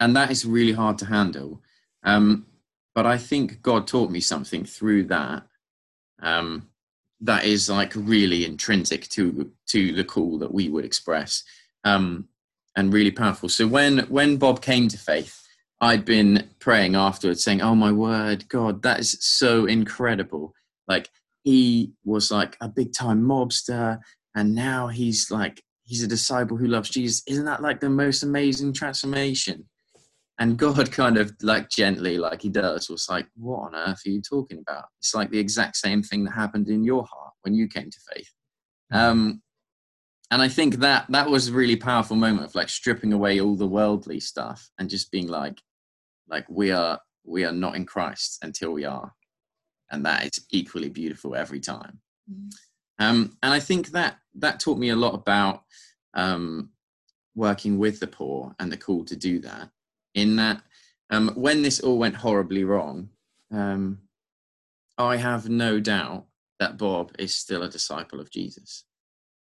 and 0.00 0.16
that 0.16 0.30
is 0.32 0.44
really 0.44 0.72
hard 0.72 0.98
to 0.98 1.06
handle. 1.06 1.62
Um, 2.02 2.46
but 2.94 3.06
I 3.06 3.18
think 3.18 3.62
God 3.62 3.86
taught 3.86 4.10
me 4.10 4.20
something 4.20 4.64
through 4.64 5.04
that 5.04 5.44
um, 6.20 6.68
that 7.20 7.44
is 7.44 7.70
like 7.70 7.92
really 7.94 8.44
intrinsic 8.44 9.08
to 9.10 9.50
to 9.68 9.92
the 9.92 10.04
call 10.04 10.38
that 10.38 10.52
we 10.52 10.68
would 10.68 10.84
express 10.84 11.44
um, 11.84 12.28
and 12.76 12.92
really 12.92 13.10
powerful. 13.12 13.48
So 13.48 13.66
when 13.66 14.00
when 14.00 14.36
bob 14.36 14.60
came 14.60 14.88
to 14.88 14.98
faith 14.98 15.43
i'd 15.84 16.04
been 16.04 16.48
praying 16.58 16.94
afterwards 16.94 17.44
saying 17.44 17.60
oh 17.60 17.74
my 17.74 17.92
word 17.92 18.48
god 18.48 18.82
that 18.82 18.98
is 19.00 19.16
so 19.20 19.66
incredible 19.66 20.52
like 20.88 21.08
he 21.42 21.92
was 22.04 22.30
like 22.30 22.56
a 22.60 22.68
big 22.68 22.92
time 22.92 23.22
mobster 23.22 23.98
and 24.34 24.54
now 24.54 24.88
he's 24.88 25.30
like 25.30 25.62
he's 25.84 26.02
a 26.02 26.08
disciple 26.08 26.56
who 26.56 26.66
loves 26.66 26.90
jesus 26.90 27.22
isn't 27.28 27.44
that 27.44 27.62
like 27.62 27.80
the 27.80 27.90
most 27.90 28.22
amazing 28.22 28.72
transformation 28.72 29.64
and 30.38 30.58
God 30.58 30.90
kind 30.92 31.16
of 31.16 31.32
like 31.42 31.68
gently, 31.68 32.18
like 32.18 32.42
he 32.42 32.48
does, 32.48 32.88
was 32.88 33.08
like, 33.08 33.26
What 33.36 33.60
on 33.60 33.74
earth 33.74 34.00
are 34.06 34.10
you 34.10 34.20
talking 34.20 34.58
about? 34.58 34.86
It's 35.00 35.14
like 35.14 35.30
the 35.30 35.38
exact 35.38 35.76
same 35.76 36.02
thing 36.02 36.24
that 36.24 36.32
happened 36.32 36.68
in 36.68 36.84
your 36.84 37.04
heart 37.04 37.34
when 37.42 37.54
you 37.54 37.68
came 37.68 37.90
to 37.90 38.00
faith. 38.12 38.30
Mm. 38.92 38.98
Um, 38.98 39.42
and 40.30 40.42
I 40.42 40.48
think 40.48 40.76
that 40.76 41.06
that 41.10 41.30
was 41.30 41.48
a 41.48 41.52
really 41.52 41.76
powerful 41.76 42.16
moment 42.16 42.46
of 42.46 42.54
like 42.54 42.68
stripping 42.68 43.12
away 43.12 43.40
all 43.40 43.56
the 43.56 43.68
worldly 43.68 44.20
stuff 44.20 44.68
and 44.78 44.90
just 44.90 45.12
being 45.12 45.28
like, 45.28 45.60
like 46.28 46.46
we 46.48 46.70
are 46.70 47.00
we 47.24 47.44
are 47.44 47.52
not 47.52 47.76
in 47.76 47.86
Christ 47.86 48.38
until 48.42 48.72
we 48.72 48.84
are. 48.84 49.14
And 49.90 50.04
that 50.04 50.24
is 50.24 50.46
equally 50.50 50.88
beautiful 50.88 51.34
every 51.34 51.60
time. 51.60 52.00
Mm. 52.30 52.50
Um, 52.98 53.36
and 53.42 53.52
I 53.52 53.60
think 53.60 53.88
that 53.88 54.18
that 54.36 54.60
taught 54.60 54.78
me 54.78 54.90
a 54.90 54.96
lot 54.96 55.14
about 55.14 55.62
um, 56.14 56.70
working 57.34 57.78
with 57.78 58.00
the 58.00 58.06
poor 58.06 58.54
and 58.58 58.70
the 58.70 58.76
call 58.76 59.04
to 59.04 59.16
do 59.16 59.40
that 59.40 59.70
in 60.14 60.36
that 60.36 60.62
um, 61.10 61.30
when 61.34 61.62
this 61.62 61.80
all 61.80 61.98
went 61.98 62.16
horribly 62.16 62.64
wrong, 62.64 63.10
um, 63.52 63.98
I 64.96 65.16
have 65.16 65.48
no 65.48 65.80
doubt 65.80 66.26
that 66.60 66.78
Bob 66.78 67.12
is 67.18 67.34
still 67.34 67.62
a 67.62 67.68
disciple 67.68 68.20
of 68.20 68.30
Jesus. 68.30 68.84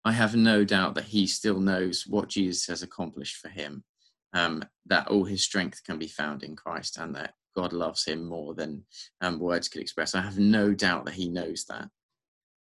I 0.04 0.12
have 0.12 0.36
no 0.36 0.64
doubt 0.64 0.94
that 0.94 1.04
he 1.04 1.26
still 1.26 1.58
knows 1.60 2.06
what 2.06 2.28
Jesus 2.28 2.66
has 2.66 2.82
accomplished 2.82 3.36
for 3.36 3.48
him, 3.48 3.84
um, 4.32 4.64
that 4.86 5.08
all 5.08 5.24
his 5.24 5.42
strength 5.42 5.82
can 5.84 5.98
be 5.98 6.08
found 6.08 6.42
in 6.42 6.56
Christ, 6.56 6.98
and 6.98 7.14
that 7.14 7.34
God 7.56 7.72
loves 7.72 8.04
him 8.04 8.24
more 8.24 8.54
than 8.54 8.84
um, 9.20 9.38
words 9.38 9.68
could 9.68 9.82
express. 9.82 10.14
I 10.14 10.20
have 10.20 10.38
no 10.38 10.74
doubt 10.74 11.04
that 11.06 11.14
he 11.14 11.28
knows 11.28 11.64
that. 11.68 11.88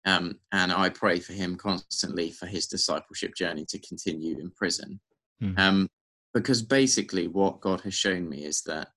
Um, 0.04 0.38
and 0.52 0.72
I 0.72 0.88
pray 0.90 1.18
for 1.18 1.32
him 1.32 1.56
constantly 1.56 2.30
for 2.30 2.46
his 2.46 2.68
discipleship 2.68 3.34
journey 3.34 3.64
to 3.68 3.78
continue 3.80 4.38
in 4.38 4.50
prison. 4.50 5.00
Mm 5.42 5.88
because 6.36 6.60
basically 6.60 7.28
what 7.28 7.62
God 7.62 7.80
has 7.80 7.94
shown 7.94 8.28
me 8.28 8.44
is 8.44 8.60
that 8.64 8.88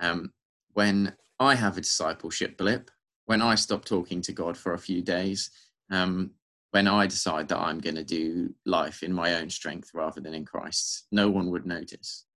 um, 0.00 0.32
when 0.72 1.14
I 1.38 1.54
have 1.54 1.76
a 1.76 1.82
discipleship 1.82 2.56
blip, 2.56 2.90
when 3.26 3.42
I 3.42 3.56
stop 3.56 3.84
talking 3.84 4.22
to 4.22 4.32
God 4.32 4.56
for 4.56 4.72
a 4.72 4.78
few 4.78 5.02
days, 5.02 5.50
um, 5.90 6.30
when 6.70 6.86
I 6.86 7.06
decide 7.06 7.48
that 7.48 7.58
I'm 7.58 7.80
going 7.80 7.96
to 7.96 8.04
do 8.04 8.54
life 8.66 9.02
in 9.02 9.12
my 9.12 9.34
own 9.34 9.50
strength 9.50 9.90
rather 9.94 10.20
than 10.20 10.34
in 10.34 10.44
Christ's, 10.44 11.06
no 11.10 11.30
one 11.30 11.50
would 11.50 11.66
notice. 11.66 12.26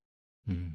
Mm. 0.48 0.74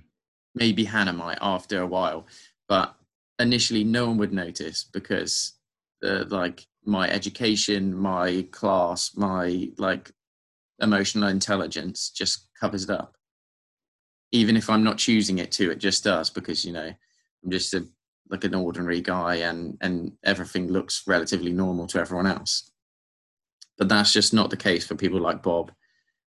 Maybe 0.56 0.84
Hannah 0.84 1.14
might 1.14 1.40
after 1.42 1.82
a 1.82 1.88
while, 1.88 2.28
but 2.68 2.96
initially 3.40 3.84
no 3.84 4.08
one 4.08 4.18
would 4.18 4.34
notice 4.34 4.84
because 4.84 5.54
the 6.02 6.26
like 6.30 6.66
my 6.86 7.10
education, 7.10 7.96
my 7.96 8.48
class, 8.52 9.16
my 9.16 9.70
like 9.78 10.12
emotional 10.80 11.30
intelligence 11.30 12.10
just 12.10 12.48
covers 12.60 12.84
it 12.84 12.90
up 12.92 13.18
even 14.32 14.58
if 14.58 14.70
I'm 14.70 14.84
not 14.84 14.98
choosing 14.98 15.38
it 15.38 15.52
to, 15.54 15.72
it 15.72 15.80
just 15.80 16.04
does 16.04 16.30
because 16.30 16.66
you 16.66 16.74
know 16.74 16.94
I'm 17.44 17.52
just 17.52 17.74
a 17.74 17.88
like 18.30 18.44
an 18.44 18.56
ordinary 18.56 19.02
guy 19.02 19.36
and 19.36 19.78
and 19.82 20.14
everything 20.24 20.68
looks 20.68 21.04
relatively 21.08 21.54
normal 21.54 21.88
to 21.88 22.00
everyone 22.00 22.28
else. 22.28 22.72
But 23.78 23.90
that's 23.90 24.14
just 24.14 24.34
not 24.34 24.50
the 24.50 24.58
case 24.58 24.86
for 24.86 24.96
people 24.96 25.20
like 25.20 25.44
Bob. 25.44 25.72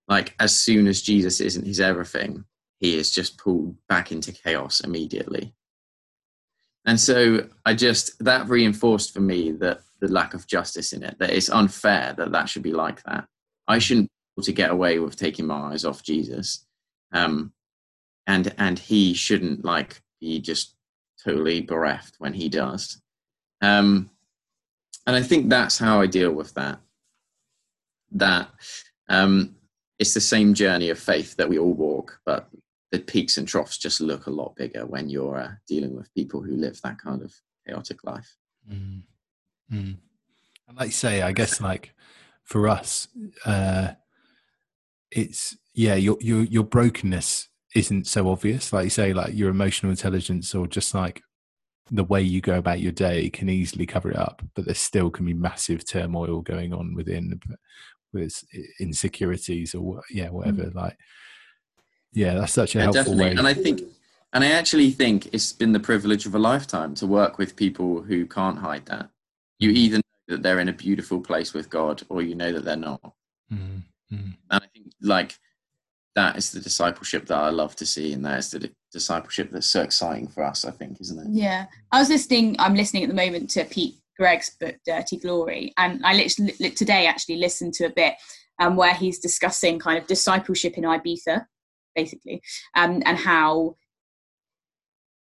Like 0.08 0.34
as 0.38 0.56
soon 0.56 0.86
as 0.86 1.02
Jesus 1.02 1.40
isn't 1.40 1.66
his 1.66 1.80
everything, 1.80 2.44
he 2.78 2.96
is 2.96 3.10
just 3.10 3.38
pulled 3.38 3.76
back 3.88 4.12
into 4.12 4.32
chaos 4.32 4.80
immediately. 4.80 5.54
And 6.86 6.98
so 6.98 7.46
I 7.66 7.74
just 7.74 8.22
that 8.24 8.48
reinforced 8.48 9.12
for 9.12 9.20
me 9.20 9.52
that 9.52 9.80
the 10.00 10.08
lack 10.08 10.32
of 10.32 10.46
justice 10.46 10.92
in 10.92 11.02
it, 11.02 11.18
that 11.18 11.30
it's 11.30 11.50
unfair 11.50 12.14
that 12.16 12.32
that 12.32 12.48
should 12.48 12.62
be 12.62 12.72
like 12.72 13.02
that. 13.02 13.26
I 13.68 13.78
shouldn't 13.78 14.06
be 14.06 14.40
able 14.40 14.44
to 14.44 14.52
get 14.52 14.70
away 14.70 14.98
with 14.98 15.16
taking 15.16 15.46
my 15.46 15.72
eyes 15.72 15.84
off 15.84 16.02
Jesus. 16.02 16.66
Um, 17.12 17.52
and 18.30 18.54
and 18.58 18.78
he 18.78 19.12
shouldn't 19.12 19.64
like 19.64 20.02
be 20.20 20.40
just 20.40 20.76
totally 21.22 21.60
bereft 21.60 22.14
when 22.18 22.32
he 22.32 22.48
does 22.48 23.00
um 23.60 24.08
and 25.06 25.16
i 25.16 25.22
think 25.22 25.48
that's 25.48 25.78
how 25.78 26.00
i 26.00 26.06
deal 26.06 26.32
with 26.32 26.54
that 26.54 26.78
that 28.12 28.48
um 29.08 29.54
it's 29.98 30.14
the 30.14 30.20
same 30.20 30.54
journey 30.54 30.88
of 30.88 30.98
faith 30.98 31.36
that 31.36 31.48
we 31.48 31.58
all 31.58 31.74
walk 31.74 32.20
but 32.24 32.48
the 32.90 32.98
peaks 32.98 33.36
and 33.36 33.46
troughs 33.46 33.78
just 33.78 34.00
look 34.00 34.26
a 34.26 34.30
lot 34.30 34.56
bigger 34.56 34.84
when 34.84 35.08
you're 35.08 35.38
uh, 35.38 35.52
dealing 35.68 35.94
with 35.94 36.12
people 36.14 36.42
who 36.42 36.56
live 36.56 36.80
that 36.82 36.98
kind 36.98 37.22
of 37.22 37.32
chaotic 37.66 38.02
life 38.04 38.36
mm. 38.70 39.02
Mm. 39.72 39.96
and 40.68 40.76
like 40.76 40.86
you 40.86 40.92
say 40.92 41.22
i 41.22 41.32
guess 41.32 41.60
like 41.60 41.94
for 42.42 42.68
us 42.68 43.08
uh 43.44 43.92
it's 45.10 45.56
yeah 45.74 45.94
your 45.94 46.16
your 46.20 46.42
your 46.44 46.64
brokenness 46.64 47.50
isn't 47.74 48.06
so 48.06 48.28
obvious. 48.28 48.72
Like 48.72 48.84
you 48.84 48.90
say, 48.90 49.12
like 49.12 49.34
your 49.34 49.50
emotional 49.50 49.90
intelligence 49.90 50.54
or 50.54 50.66
just 50.66 50.94
like 50.94 51.22
the 51.90 52.04
way 52.04 52.22
you 52.22 52.40
go 52.40 52.56
about 52.56 52.80
your 52.80 52.92
day 52.92 53.30
can 53.30 53.48
easily 53.48 53.86
cover 53.86 54.10
it 54.10 54.16
up, 54.16 54.42
but 54.54 54.64
there 54.64 54.74
still 54.74 55.10
can 55.10 55.26
be 55.26 55.34
massive 55.34 55.86
turmoil 55.86 56.40
going 56.40 56.72
on 56.72 56.94
within 56.94 57.40
with 58.12 58.44
insecurities 58.78 59.74
or 59.74 60.02
yeah, 60.10 60.28
whatever. 60.28 60.64
Mm. 60.64 60.74
Like, 60.74 60.96
yeah, 62.12 62.34
that's 62.34 62.52
such 62.52 62.74
a 62.74 62.78
yeah, 62.78 62.84
helpful 62.84 63.04
definitely. 63.04 63.24
way. 63.24 63.36
And 63.36 63.46
I 63.46 63.54
think, 63.54 63.82
and 64.32 64.44
I 64.44 64.52
actually 64.52 64.90
think 64.90 65.28
it's 65.32 65.52
been 65.52 65.72
the 65.72 65.80
privilege 65.80 66.26
of 66.26 66.34
a 66.34 66.38
lifetime 66.38 66.94
to 66.96 67.06
work 67.06 67.38
with 67.38 67.56
people 67.56 68.02
who 68.02 68.26
can't 68.26 68.58
hide 68.58 68.86
that. 68.86 69.10
You 69.58 69.70
mm. 69.70 69.76
either 69.76 69.96
know 69.98 70.36
that 70.36 70.42
they're 70.42 70.60
in 70.60 70.68
a 70.68 70.72
beautiful 70.72 71.20
place 71.20 71.52
with 71.52 71.70
God, 71.70 72.02
or 72.08 72.22
you 72.22 72.34
know 72.34 72.52
that 72.52 72.64
they're 72.64 72.76
not. 72.76 73.12
Mm. 73.52 73.82
And 74.10 74.36
I 74.50 74.58
think, 74.72 74.92
like, 75.00 75.38
that 76.16 76.36
is 76.36 76.50
the 76.50 76.58
discipleship 76.58 77.26
that 77.26 77.38
I 77.38 77.50
love 77.50 77.76
to 77.76 77.86
see, 77.86 78.12
and 78.12 78.24
that 78.24 78.40
is 78.40 78.50
the 78.50 78.70
discipleship 78.92 79.52
that's 79.52 79.68
so 79.68 79.82
exciting 79.82 80.26
for 80.26 80.42
us. 80.42 80.64
I 80.64 80.72
think, 80.72 81.00
isn't 81.00 81.18
it? 81.18 81.26
Yeah, 81.30 81.66
I 81.92 82.00
was 82.00 82.08
listening. 82.08 82.56
I'm 82.58 82.74
listening 82.74 83.04
at 83.04 83.08
the 83.08 83.14
moment 83.14 83.50
to 83.50 83.64
Pete 83.64 83.99
Greig's 84.20 84.50
book 84.60 84.76
Dirty 84.84 85.16
Glory, 85.16 85.72
and 85.78 86.04
I 86.04 86.12
literally 86.12 86.52
today 86.72 87.06
actually 87.06 87.36
listened 87.36 87.72
to 87.74 87.86
a 87.86 87.90
bit 87.90 88.14
um, 88.60 88.76
where 88.76 88.92
he's 88.92 89.18
discussing 89.18 89.78
kind 89.78 89.96
of 89.96 90.06
discipleship 90.06 90.76
in 90.76 90.84
Ibiza, 90.84 91.46
basically, 91.96 92.42
um, 92.76 93.02
and 93.06 93.16
how 93.16 93.76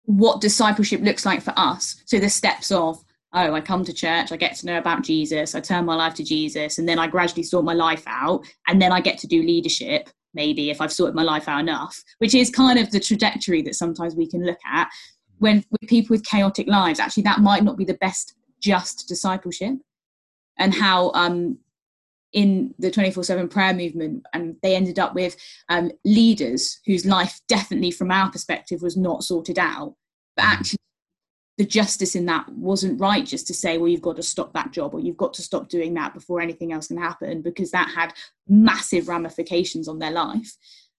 what 0.06 0.40
discipleship 0.40 1.02
looks 1.02 1.24
like 1.24 1.40
for 1.40 1.54
us. 1.56 2.02
So 2.06 2.18
the 2.18 2.28
steps 2.28 2.72
of 2.72 2.98
oh, 3.32 3.54
I 3.54 3.60
come 3.60 3.84
to 3.84 3.92
church, 3.92 4.32
I 4.32 4.36
get 4.36 4.56
to 4.56 4.66
know 4.66 4.78
about 4.78 5.04
Jesus, 5.04 5.54
I 5.54 5.60
turn 5.60 5.84
my 5.84 5.94
life 5.94 6.14
to 6.14 6.24
Jesus, 6.24 6.78
and 6.78 6.88
then 6.88 6.98
I 6.98 7.06
gradually 7.06 7.44
sort 7.44 7.64
my 7.64 7.74
life 7.74 8.02
out, 8.08 8.44
and 8.66 8.82
then 8.82 8.90
I 8.90 9.00
get 9.00 9.18
to 9.18 9.28
do 9.28 9.40
leadership 9.40 10.10
maybe 10.34 10.70
if 10.70 10.80
I've 10.80 10.92
sorted 10.92 11.14
my 11.14 11.22
life 11.22 11.48
out 11.48 11.60
enough, 11.60 12.02
which 12.18 12.34
is 12.34 12.50
kind 12.50 12.78
of 12.78 12.90
the 12.90 13.00
trajectory 13.00 13.62
that 13.62 13.74
sometimes 13.76 14.16
we 14.16 14.28
can 14.28 14.44
look 14.44 14.58
at 14.68 14.88
when 15.38 15.64
with 15.70 15.88
people 15.88 16.14
with 16.14 16.24
chaotic 16.24 16.66
lives. 16.66 16.98
Actually, 16.98 17.24
that 17.24 17.40
might 17.40 17.64
not 17.64 17.76
be 17.76 17.84
the 17.84 17.94
best 17.94 18.34
just 18.60 19.08
discipleship, 19.08 19.74
and 20.58 20.74
how 20.74 21.10
um, 21.12 21.58
in 22.32 22.74
the 22.78 22.90
24/7 22.90 23.50
prayer 23.50 23.74
movement, 23.74 24.24
and 24.32 24.56
they 24.62 24.76
ended 24.76 24.98
up 24.98 25.14
with 25.14 25.36
um, 25.68 25.90
leaders 26.04 26.80
whose 26.86 27.06
life 27.06 27.40
definitely, 27.48 27.90
from 27.90 28.10
our 28.10 28.30
perspective, 28.30 28.82
was 28.82 28.96
not 28.96 29.24
sorted 29.24 29.58
out, 29.58 29.94
but 30.36 30.44
mm. 30.44 30.52
actually 30.52 30.76
the 31.60 31.66
justice 31.66 32.14
in 32.14 32.24
that 32.24 32.48
wasn't 32.48 32.98
right 32.98 33.26
just 33.26 33.46
to 33.46 33.52
say 33.52 33.76
well 33.76 33.86
you've 33.86 34.00
got 34.00 34.16
to 34.16 34.22
stop 34.22 34.50
that 34.54 34.72
job 34.72 34.94
or 34.94 35.00
you've 35.00 35.18
got 35.18 35.34
to 35.34 35.42
stop 35.42 35.68
doing 35.68 35.92
that 35.92 36.14
before 36.14 36.40
anything 36.40 36.72
else 36.72 36.86
can 36.86 36.96
happen 36.96 37.42
because 37.42 37.70
that 37.70 37.90
had 37.94 38.14
massive 38.48 39.08
ramifications 39.08 39.86
on 39.86 39.98
their 39.98 40.10
life 40.10 40.56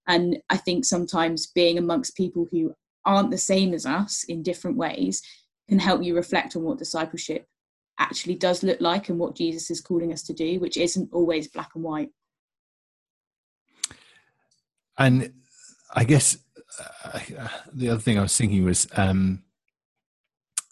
and 0.08 0.38
i 0.52 0.58
think 0.58 0.86
sometimes 0.86 1.47
being 1.47 1.80
amongst 1.80 2.15
people 2.15 2.47
who 2.52 2.71
aren't 3.06 3.32
the 3.32 3.39
same 3.39 3.74
as 3.74 3.88
us 3.88 4.24
in 4.26 4.43
different 4.43 4.78
ways 4.78 5.24
can 5.71 5.79
help 5.79 6.03
you 6.03 6.13
reflect 6.13 6.57
on 6.57 6.63
what 6.63 6.77
discipleship 6.77 7.47
actually 7.97 8.36
does 8.36 8.62
look 8.62 8.81
like 8.81 9.07
and 9.07 9.17
what 9.17 9.38
jesus 9.38 9.71
is 9.71 9.79
calling 9.79 10.12
us 10.12 10.21
to 10.21 10.34
do 10.34 10.60
which 10.60 10.75
isn't 10.75 11.10
always 11.13 11.47
black 11.47 11.69
and 11.75 11.84
white 11.84 12.10
and 14.97 15.31
i 15.95 16.03
guess 16.03 16.38
uh, 17.05 17.19
the 17.73 17.89
other 17.89 18.01
thing 18.01 18.19
i 18.19 18.21
was 18.21 18.36
thinking 18.36 18.65
was 18.65 18.86
um 18.97 19.43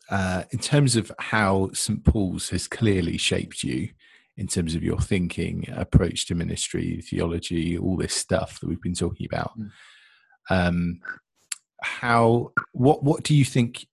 uh, 0.09 0.43
in 0.49 0.57
terms 0.57 0.95
of 0.95 1.11
how 1.19 1.69
St. 1.71 2.03
Paul's 2.03 2.49
has 2.49 2.67
clearly 2.67 3.15
shaped 3.15 3.63
you 3.63 3.89
in 4.37 4.47
terms 4.47 4.73
of 4.73 4.81
your 4.81 4.99
thinking, 4.99 5.65
approach 5.71 6.25
to 6.25 6.33
ministry, 6.33 6.99
theology, 7.07 7.77
all 7.77 7.95
this 7.95 8.15
stuff 8.15 8.59
that 8.59 8.67
we've 8.67 8.81
been 8.81 8.95
talking 8.95 9.27
about. 9.31 9.51
Mm. 9.55 9.69
Um, 10.49 10.99
how 11.83 12.53
what 12.71 13.03
what 13.03 13.21
do 13.21 13.35
you 13.35 13.45
think 13.45 13.85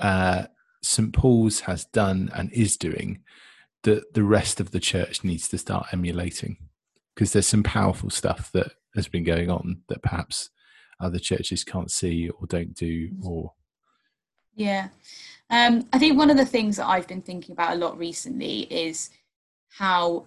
uh, 0.00 0.46
St. 0.82 1.12
Paul's 1.12 1.60
has 1.60 1.84
done 1.86 2.30
and 2.34 2.52
is 2.52 2.76
doing 2.76 3.22
that 3.82 4.14
the 4.14 4.24
rest 4.24 4.60
of 4.60 4.72
the 4.72 4.80
church 4.80 5.24
needs 5.24 5.48
to 5.48 5.58
start 5.58 5.86
emulating? 5.92 6.56
Because 7.14 7.32
there's 7.32 7.46
some 7.46 7.62
powerful 7.62 8.10
stuff 8.10 8.50
that 8.52 8.72
has 8.94 9.08
been 9.08 9.24
going 9.24 9.50
on 9.50 9.82
that 9.88 10.02
perhaps 10.02 10.50
other 11.00 11.18
churches 11.18 11.64
can't 11.64 11.90
see 11.90 12.28
or 12.28 12.46
don't 12.46 12.74
do 12.74 13.10
or 13.22 13.52
yeah 14.54 14.88
um, 15.50 15.86
i 15.92 15.98
think 15.98 16.18
one 16.18 16.30
of 16.30 16.36
the 16.36 16.44
things 16.44 16.76
that 16.76 16.86
i've 16.86 17.06
been 17.06 17.22
thinking 17.22 17.52
about 17.52 17.72
a 17.72 17.78
lot 17.78 17.96
recently 17.98 18.60
is 18.62 19.10
how 19.70 20.24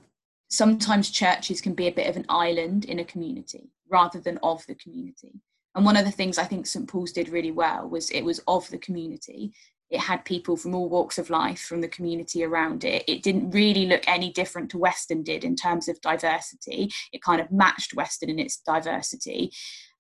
sometimes 0.49 1.09
churches 1.09 1.61
can 1.61 1.73
be 1.73 1.87
a 1.87 1.91
bit 1.91 2.07
of 2.07 2.15
an 2.15 2.25
island 2.29 2.85
in 2.85 2.99
a 2.99 3.05
community 3.05 3.69
rather 3.89 4.19
than 4.19 4.39
of 4.43 4.65
the 4.67 4.75
community 4.75 5.33
and 5.75 5.85
one 5.85 5.97
of 5.97 6.05
the 6.05 6.11
things 6.11 6.37
i 6.37 6.43
think 6.43 6.65
st 6.65 6.87
paul's 6.87 7.11
did 7.11 7.29
really 7.29 7.51
well 7.51 7.87
was 7.87 8.09
it 8.11 8.21
was 8.21 8.39
of 8.47 8.69
the 8.69 8.77
community 8.77 9.53
it 9.93 9.99
had 9.99 10.25
people 10.25 10.57
from 10.57 10.73
all 10.73 10.89
walks 10.89 11.19
of 11.19 11.29
life 11.29 11.59
from 11.59 11.81
the 11.81 11.87
community 11.87 12.43
around 12.43 12.83
it. 12.83 13.03
It 13.07 13.21
didn't 13.21 13.51
really 13.51 13.85
look 13.85 14.01
any 14.07 14.31
different 14.31 14.71
to 14.71 14.79
Weston 14.79 15.21
did 15.21 15.43
in 15.43 15.55
terms 15.55 15.87
of 15.87 16.01
diversity. 16.01 16.91
It 17.11 17.21
kind 17.21 17.39
of 17.39 17.51
matched 17.51 17.93
Weston 17.93 18.31
in 18.31 18.39
its 18.39 18.57
diversity. 18.57 19.51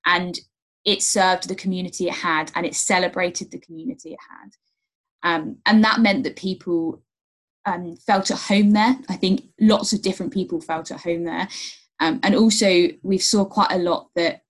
And 0.03 0.39
it 0.83 1.03
served 1.03 1.47
the 1.47 1.55
community 1.55 2.07
it 2.07 2.15
had 2.15 2.51
and 2.55 2.65
it 2.65 2.73
celebrated 2.73 3.51
the 3.51 3.59
community 3.59 4.13
it 4.13 4.19
had. 4.31 5.35
Um, 5.35 5.57
and 5.67 5.83
that 5.83 6.01
meant 6.01 6.23
that 6.23 6.37
people 6.37 7.03
um, 7.65 7.95
felt 7.95 8.31
at 8.31 8.39
home 8.39 8.71
there. 8.71 8.97
I 9.09 9.15
think 9.15 9.43
lots 9.61 9.93
of 9.93 10.01
different 10.01 10.33
people 10.33 10.59
felt 10.59 10.89
at 10.89 11.01
home 11.01 11.23
there. 11.23 11.47
Um, 11.99 12.19
and 12.23 12.35
also, 12.35 12.89
we 13.03 13.19
saw 13.19 13.45
quite 13.45 13.71
a 13.71 13.77
lot 13.77 14.09
that 14.15 14.41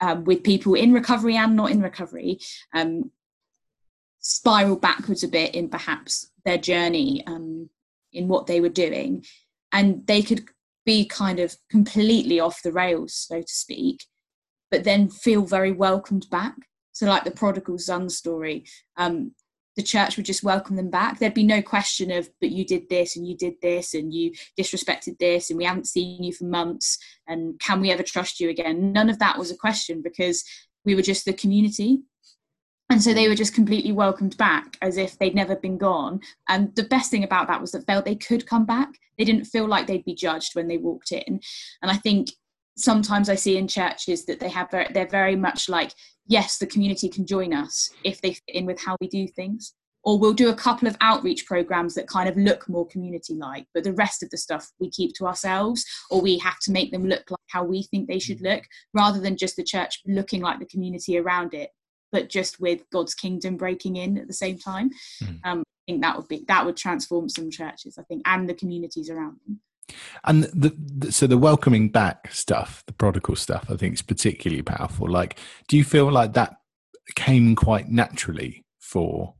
um, 0.00 0.24
with 0.24 0.42
people 0.42 0.74
in 0.74 0.92
recovery 0.92 1.36
and 1.36 1.56
not 1.56 1.70
in 1.70 1.82
recovery, 1.82 2.38
um, 2.74 3.10
spiral 4.20 4.76
backwards 4.76 5.22
a 5.22 5.28
bit 5.28 5.54
in 5.54 5.68
perhaps 5.68 6.30
their 6.44 6.58
journey 6.58 7.24
um, 7.26 7.68
in 8.12 8.28
what 8.28 8.46
they 8.46 8.60
were 8.60 8.68
doing. 8.68 9.24
And 9.72 10.06
they 10.06 10.22
could 10.22 10.48
be 10.84 11.04
kind 11.04 11.38
of 11.38 11.56
completely 11.70 12.40
off 12.40 12.62
the 12.62 12.72
rails, 12.72 13.14
so 13.14 13.40
to 13.40 13.52
speak, 13.52 14.04
but 14.70 14.84
then 14.84 15.08
feel 15.08 15.42
very 15.42 15.72
welcomed 15.72 16.26
back. 16.30 16.54
So, 16.92 17.06
like 17.06 17.24
the 17.24 17.30
prodigal 17.30 17.78
son 17.78 18.10
story, 18.10 18.64
um, 18.96 19.32
the 19.80 19.86
church 19.86 20.18
would 20.18 20.26
just 20.26 20.44
welcome 20.44 20.76
them 20.76 20.90
back. 20.90 21.18
There'd 21.18 21.32
be 21.32 21.42
no 21.42 21.62
question 21.62 22.10
of, 22.10 22.28
but 22.38 22.50
you 22.50 22.66
did 22.66 22.90
this 22.90 23.16
and 23.16 23.26
you 23.26 23.34
did 23.34 23.54
this 23.62 23.94
and 23.94 24.12
you 24.12 24.32
disrespected 24.58 25.16
this 25.18 25.48
and 25.48 25.56
we 25.56 25.64
haven't 25.64 25.88
seen 25.88 26.22
you 26.22 26.34
for 26.34 26.44
months 26.44 26.98
and 27.26 27.58
can 27.60 27.80
we 27.80 27.90
ever 27.90 28.02
trust 28.02 28.40
you 28.40 28.50
again? 28.50 28.92
None 28.92 29.08
of 29.08 29.18
that 29.20 29.38
was 29.38 29.50
a 29.50 29.56
question 29.56 30.02
because 30.02 30.44
we 30.84 30.94
were 30.94 31.00
just 31.00 31.24
the 31.24 31.32
community. 31.32 32.02
And 32.90 33.02
so 33.02 33.14
they 33.14 33.26
were 33.26 33.34
just 33.34 33.54
completely 33.54 33.92
welcomed 33.92 34.36
back 34.36 34.76
as 34.82 34.98
if 34.98 35.18
they'd 35.18 35.34
never 35.34 35.56
been 35.56 35.78
gone. 35.78 36.20
And 36.50 36.76
the 36.76 36.84
best 36.84 37.10
thing 37.10 37.24
about 37.24 37.48
that 37.48 37.62
was 37.62 37.72
that 37.72 37.86
felt 37.86 38.04
they 38.04 38.16
could 38.16 38.46
come 38.46 38.66
back. 38.66 38.90
They 39.16 39.24
didn't 39.24 39.46
feel 39.46 39.66
like 39.66 39.86
they'd 39.86 40.04
be 40.04 40.14
judged 40.14 40.54
when 40.54 40.68
they 40.68 40.76
walked 40.76 41.10
in. 41.10 41.40
And 41.80 41.90
I 41.90 41.96
think 41.96 42.32
sometimes 42.76 43.30
I 43.30 43.34
see 43.34 43.56
in 43.56 43.66
churches 43.66 44.26
that 44.26 44.40
they 44.40 44.50
have 44.50 44.70
very, 44.70 44.88
they're 44.92 45.06
very 45.06 45.36
much 45.36 45.70
like, 45.70 45.92
yes, 46.30 46.56
the 46.56 46.66
community 46.66 47.10
can 47.10 47.26
join 47.26 47.52
us 47.52 47.90
if 48.04 48.22
they 48.22 48.32
fit 48.32 48.54
in 48.54 48.64
with 48.64 48.80
how 48.80 48.96
we 49.00 49.08
do 49.08 49.26
things. 49.26 49.74
Or 50.02 50.18
we'll 50.18 50.32
do 50.32 50.48
a 50.48 50.54
couple 50.54 50.88
of 50.88 50.96
outreach 51.02 51.44
programs 51.44 51.94
that 51.94 52.08
kind 52.08 52.26
of 52.26 52.34
look 52.34 52.66
more 52.70 52.86
community 52.86 53.34
like, 53.34 53.66
but 53.74 53.84
the 53.84 53.92
rest 53.92 54.22
of 54.22 54.30
the 54.30 54.38
stuff 54.38 54.70
we 54.80 54.88
keep 54.90 55.12
to 55.16 55.26
ourselves, 55.26 55.84
or 56.10 56.22
we 56.22 56.38
have 56.38 56.58
to 56.60 56.72
make 56.72 56.90
them 56.90 57.04
look 57.04 57.30
like 57.30 57.38
how 57.50 57.64
we 57.64 57.82
think 57.82 58.08
they 58.08 58.18
should 58.18 58.40
look, 58.40 58.64
rather 58.94 59.20
than 59.20 59.36
just 59.36 59.56
the 59.56 59.62
church 59.62 60.00
looking 60.06 60.40
like 60.40 60.58
the 60.58 60.64
community 60.64 61.18
around 61.18 61.52
it, 61.52 61.68
but 62.12 62.30
just 62.30 62.58
with 62.58 62.88
God's 62.90 63.14
kingdom 63.14 63.58
breaking 63.58 63.96
in 63.96 64.16
at 64.16 64.26
the 64.26 64.32
same 64.32 64.56
time. 64.56 64.88
Mm. 65.22 65.40
Um, 65.44 65.58
I 65.60 65.92
think 65.92 66.00
that 66.00 66.16
would 66.16 66.28
be 66.28 66.46
that 66.48 66.64
would 66.64 66.78
transform 66.78 67.28
some 67.28 67.50
churches, 67.50 67.98
I 67.98 68.02
think, 68.04 68.22
and 68.24 68.48
the 68.48 68.54
communities 68.54 69.10
around 69.10 69.36
them. 69.46 69.60
And 70.24 70.44
the, 70.44 70.74
the, 70.76 71.12
so 71.12 71.26
the 71.26 71.38
welcoming 71.38 71.88
back 71.88 72.32
stuff, 72.32 72.82
the 72.86 72.92
prodigal 72.92 73.36
stuff, 73.36 73.66
I 73.70 73.76
think 73.76 73.94
is 73.94 74.02
particularly 74.02 74.62
powerful. 74.62 75.08
Like, 75.08 75.38
do 75.68 75.76
you 75.76 75.84
feel 75.84 76.10
like 76.10 76.34
that 76.34 76.56
came 77.14 77.56
quite 77.56 77.88
naturally 77.88 78.64
for 78.78 79.34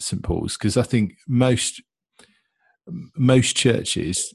St 0.00 0.22
Paul's? 0.22 0.56
Because 0.56 0.76
I 0.76 0.82
think 0.82 1.14
most 1.26 1.82
most 3.16 3.56
churches, 3.56 4.32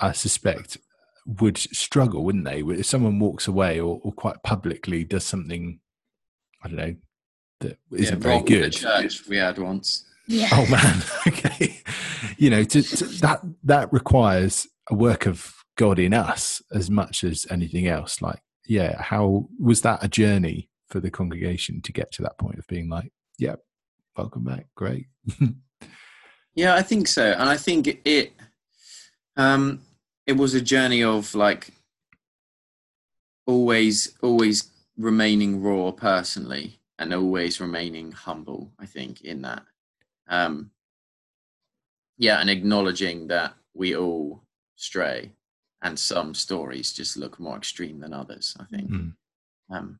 I 0.00 0.12
suspect, 0.12 0.78
would 1.26 1.56
struggle, 1.56 2.24
wouldn't 2.24 2.44
they? 2.44 2.62
If 2.62 2.86
someone 2.86 3.20
walks 3.20 3.46
away 3.46 3.78
or, 3.78 4.00
or 4.02 4.12
quite 4.12 4.42
publicly 4.42 5.04
does 5.04 5.24
something, 5.24 5.80
I 6.62 6.68
don't 6.68 6.76
know, 6.76 6.94
that 7.60 7.78
isn't 7.92 8.22
yeah, 8.22 8.28
very 8.28 8.42
good. 8.42 8.72
church 8.72 9.26
we 9.28 9.36
had 9.36 9.58
once. 9.58 10.04
Yeah. 10.32 10.48
Oh 10.52 10.66
man. 10.66 11.02
okay. 11.28 11.82
You 12.38 12.48
know, 12.48 12.64
to, 12.64 12.82
to, 12.82 13.04
that 13.20 13.42
that 13.64 13.92
requires 13.92 14.66
a 14.90 14.94
work 14.94 15.26
of 15.26 15.54
God 15.76 15.98
in 15.98 16.14
us 16.14 16.62
as 16.72 16.90
much 16.90 17.22
as 17.22 17.46
anything 17.50 17.86
else. 17.86 18.22
Like, 18.22 18.40
yeah, 18.66 19.00
how 19.00 19.48
was 19.60 19.82
that 19.82 20.02
a 20.02 20.08
journey 20.08 20.70
for 20.88 21.00
the 21.00 21.10
congregation 21.10 21.82
to 21.82 21.92
get 21.92 22.12
to 22.12 22.22
that 22.22 22.38
point 22.38 22.58
of 22.58 22.66
being 22.66 22.88
like, 22.88 23.12
yeah, 23.38 23.56
welcome 24.16 24.44
back, 24.44 24.68
great. 24.74 25.06
yeah, 26.54 26.76
I 26.76 26.82
think 26.82 27.08
so, 27.08 27.32
and 27.32 27.48
I 27.48 27.58
think 27.58 28.00
it 28.06 28.32
um 29.36 29.82
it 30.26 30.38
was 30.38 30.54
a 30.54 30.62
journey 30.62 31.04
of 31.04 31.34
like 31.34 31.68
always 33.46 34.16
always 34.22 34.70
remaining 34.96 35.62
raw 35.62 35.90
personally 35.90 36.80
and 36.98 37.12
always 37.12 37.60
remaining 37.60 38.12
humble 38.12 38.70
i 38.78 38.84
think 38.84 39.22
in 39.22 39.40
that 39.40 39.64
um, 40.28 40.70
yeah, 42.18 42.40
and 42.40 42.50
acknowledging 42.50 43.28
that 43.28 43.54
we 43.74 43.96
all 43.96 44.42
stray, 44.76 45.32
and 45.82 45.98
some 45.98 46.34
stories 46.34 46.92
just 46.92 47.16
look 47.16 47.40
more 47.40 47.56
extreme 47.56 48.00
than 48.00 48.12
others. 48.12 48.56
I 48.60 48.64
think. 48.64 48.90
Mm. 48.90 49.12
Um, 49.70 49.98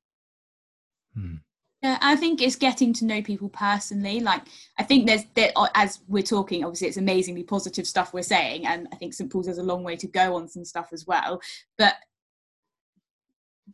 mm. 1.17 1.41
Yeah, 1.83 1.99
I 2.01 2.15
think 2.15 2.41
it's 2.41 2.55
getting 2.55 2.93
to 2.95 3.05
know 3.05 3.23
people 3.23 3.49
personally. 3.49 4.21
Like, 4.21 4.43
I 4.79 4.85
think 4.85 5.05
there's 5.05 5.25
there 5.35 5.51
as 5.75 5.99
we're 6.07 6.23
talking. 6.23 6.65
Obviously, 6.65 6.87
it's 6.87 6.97
amazingly 6.97 7.43
positive 7.43 7.89
stuff 7.89 8.15
we're 8.15 8.23
saying, 8.23 8.67
and 8.67 8.87
I 8.93 8.97
think 8.97 9.15
St 9.15 9.31
Paul's 9.31 9.49
has 9.49 9.59
a 9.59 9.65
long 9.65 9.83
way 9.83 9.97
to 9.97 10.07
go 10.07 10.37
on 10.37 10.49
some 10.49 10.65
stuff 10.65 10.91
as 10.93 11.07
well. 11.09 11.41
But 11.77 11.97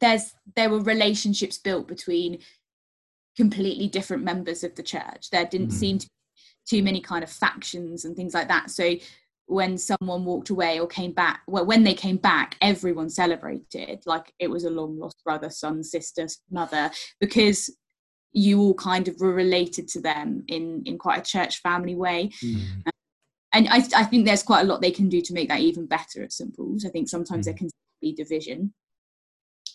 there's 0.01 0.33
there 0.57 0.71
were 0.71 0.81
relationships 0.81 1.59
built 1.59 1.87
between 1.87 2.39
completely 3.37 3.89
different 3.89 4.25
members 4.25 4.65
of 4.65 4.75
the 4.75 4.83
church. 4.83 5.29
There 5.31 5.45
didn't 5.45 5.69
mm. 5.69 5.73
seem 5.73 5.99
to 5.99 6.09
too 6.69 6.83
many 6.83 7.01
kind 7.01 7.25
of 7.25 7.31
factions 7.31 8.05
and 8.05 8.15
things 8.17 8.35
like 8.35 8.49
that. 8.49 8.71
So 8.71 8.95
when 9.47 9.79
someone 9.79 10.25
walked 10.25 10.51
away 10.51 10.79
or 10.79 10.87
came 10.87 11.13
back, 11.13 11.43
well, 11.47 11.65
when 11.65 11.83
they 11.83 11.95
came 11.95 12.19
back, 12.19 12.57
everyone 12.61 13.09
celebrated 13.09 14.01
like 14.05 14.33
it 14.39 14.49
was 14.49 14.65
a 14.65 14.71
long 14.71 14.99
lost 14.99 15.23
brother, 15.25 15.49
son, 15.49 15.83
sister, 15.83 16.27
mother, 16.51 16.91
because 17.19 17.71
you 18.33 18.61
all 18.61 18.75
kind 18.75 19.09
of 19.09 19.17
were 19.19 19.33
related 19.33 19.89
to 19.89 20.01
them 20.01 20.45
in 20.49 20.83
in 20.85 20.99
quite 20.99 21.19
a 21.19 21.31
church 21.31 21.61
family 21.63 21.95
way. 21.95 22.31
Mm. 22.45 22.83
and 23.55 23.69
I, 23.69 23.83
I 23.97 24.05
think 24.05 24.27
there's 24.27 24.43
quite 24.43 24.61
a 24.61 24.65
lot 24.65 24.83
they 24.83 24.91
can 24.91 25.09
do 25.09 25.23
to 25.23 25.33
make 25.33 25.49
that 25.49 25.61
even 25.61 25.87
better 25.87 26.23
at 26.23 26.33
St 26.33 26.55
Paul's. 26.55 26.85
I 26.85 26.91
think 26.91 27.09
sometimes 27.09 27.43
mm. 27.43 27.45
there 27.47 27.59
can 27.59 27.71
be 28.03 28.13
division. 28.13 28.75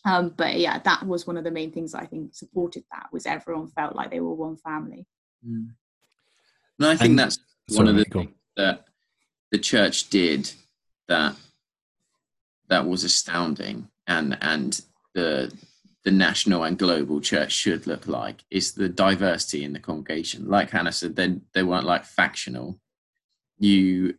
Um, 0.05 0.33
but 0.37 0.59
yeah, 0.59 0.79
that 0.79 1.07
was 1.07 1.25
one 1.25 1.37
of 1.37 1.43
the 1.43 1.51
main 1.51 1.71
things 1.71 1.95
I 1.95 2.05
think 2.05 2.35
supported 2.35 2.83
that 2.91 3.07
was 3.11 3.25
everyone 3.25 3.69
felt 3.69 3.95
like 3.95 4.11
they 4.11 4.19
were 4.19 4.33
one 4.33 4.57
family. 4.57 5.07
Mm. 5.47 5.69
And 6.79 6.87
I 6.87 6.95
think 6.95 7.11
and, 7.11 7.19
that's 7.19 7.39
one 7.69 7.87
of 7.87 7.95
the 7.95 8.05
things 8.05 8.31
that 8.57 8.85
the 9.51 9.57
church 9.59 10.09
did 10.09 10.51
that 11.07 11.35
that 12.69 12.87
was 12.87 13.03
astounding 13.03 13.87
and 14.07 14.37
and 14.41 14.81
the 15.13 15.53
the 16.03 16.11
national 16.11 16.63
and 16.63 16.77
global 16.77 17.21
church 17.21 17.51
should 17.53 17.87
look 17.87 18.07
like 18.07 18.43
is 18.51 18.73
the 18.73 18.89
diversity 18.89 19.63
in 19.63 19.71
the 19.71 19.79
congregation. 19.79 20.49
Like 20.49 20.69
Hannah 20.69 20.91
said, 20.91 21.15
then 21.15 21.43
they 21.53 21.63
weren't 21.63 21.85
like 21.85 22.03
factional. 22.03 22.79
You 23.57 24.15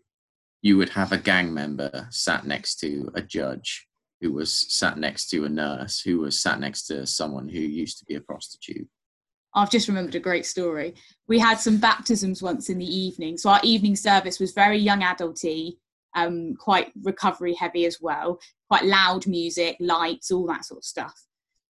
you 0.62 0.78
would 0.78 0.90
have 0.90 1.12
a 1.12 1.18
gang 1.18 1.52
member 1.52 2.06
sat 2.10 2.46
next 2.46 2.76
to 2.80 3.10
a 3.14 3.20
judge 3.20 3.86
who 4.20 4.32
was 4.32 4.72
sat 4.72 4.96
next 4.96 5.28
to 5.28 5.44
a 5.44 5.48
nurse 5.48 6.00
who 6.00 6.20
was 6.20 6.40
sat 6.40 6.58
next 6.58 6.86
to 6.86 7.06
someone 7.06 7.48
who 7.48 7.60
used 7.60 7.98
to 7.98 8.06
be 8.06 8.14
a 8.14 8.20
prostitute 8.20 8.88
I've 9.54 9.70
just 9.70 9.88
remembered 9.88 10.14
a 10.14 10.20
great 10.20 10.46
story. 10.46 10.94
We 11.28 11.38
had 11.38 11.60
some 11.60 11.76
baptisms 11.76 12.42
once 12.42 12.68
in 12.68 12.78
the 12.78 12.96
evening. 12.96 13.38
So 13.38 13.50
our 13.50 13.60
evening 13.62 13.96
service 13.96 14.40
was 14.40 14.52
very 14.52 14.78
young 14.78 15.00
adulty, 15.00 15.76
um, 16.14 16.54
quite 16.56 16.92
recovery 17.02 17.54
heavy 17.54 17.86
as 17.86 17.98
well, 18.00 18.40
quite 18.68 18.84
loud 18.84 19.26
music, 19.26 19.76
lights, 19.80 20.30
all 20.30 20.46
that 20.46 20.64
sort 20.64 20.78
of 20.78 20.84
stuff. 20.84 21.14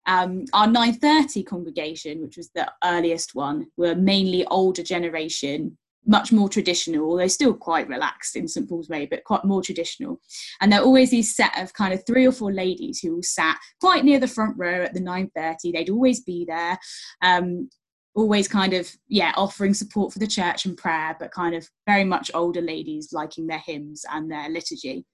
Um, 0.07 0.47
our 0.53 0.67
9.30 0.67 1.47
congregation, 1.47 2.23
which 2.23 2.37
was 2.37 2.51
the 2.55 2.71
earliest 2.83 3.35
one, 3.35 3.67
were 3.77 3.95
mainly 3.95 4.45
older 4.47 4.83
generation, 4.83 5.77
much 6.09 6.33
more 6.33 6.49
traditional, 6.49 7.09
although 7.09 7.29
still 7.29 7.55
quite 7.55 7.87
relaxed 7.87 8.35
in 8.35 8.49
St 8.49 8.69
Paul's 8.69 8.89
Way, 8.89 9.07
but 9.07 9.25
quite 9.25 9.45
more 9.45 9.63
traditional. 9.63 10.21
And 10.61 10.73
there 10.73 10.81
are 10.81 10.85
always 10.85 11.11
these 11.11 11.37
set 11.37 11.57
of 11.61 11.73
kind 11.75 11.93
of 11.93 12.05
three 12.07 12.27
or 12.27 12.33
four 12.33 12.51
ladies 12.51 12.99
who 13.01 13.15
all 13.15 13.23
sat 13.23 13.59
quite 13.81 14.05
near 14.05 14.19
the 14.19 14.27
front 14.27 14.57
row 14.57 14.83
at 14.83 14.95
the 14.95 15.01
9.30. 15.01 15.73
They'd 15.73 15.91
always 15.91 16.21
be 16.21 16.45
there. 16.49 16.79
Um, 17.23 17.69
always 18.15 18.49
kind 18.49 18.73
of 18.73 18.91
yeah 19.07 19.33
offering 19.37 19.73
support 19.73 20.13
for 20.13 20.19
the 20.19 20.27
church 20.27 20.65
and 20.65 20.77
prayer 20.77 21.15
but 21.21 21.31
kind 21.31 21.55
of 21.55 21.69
very 21.87 22.03
much 22.03 22.33
older 22.35 22.61
ladies 22.61 23.13
liking 23.13 23.47
their 23.47 23.63
hymns 23.65 24.05
and 24.11 24.29
their 24.29 24.49
liturgy 24.49 25.05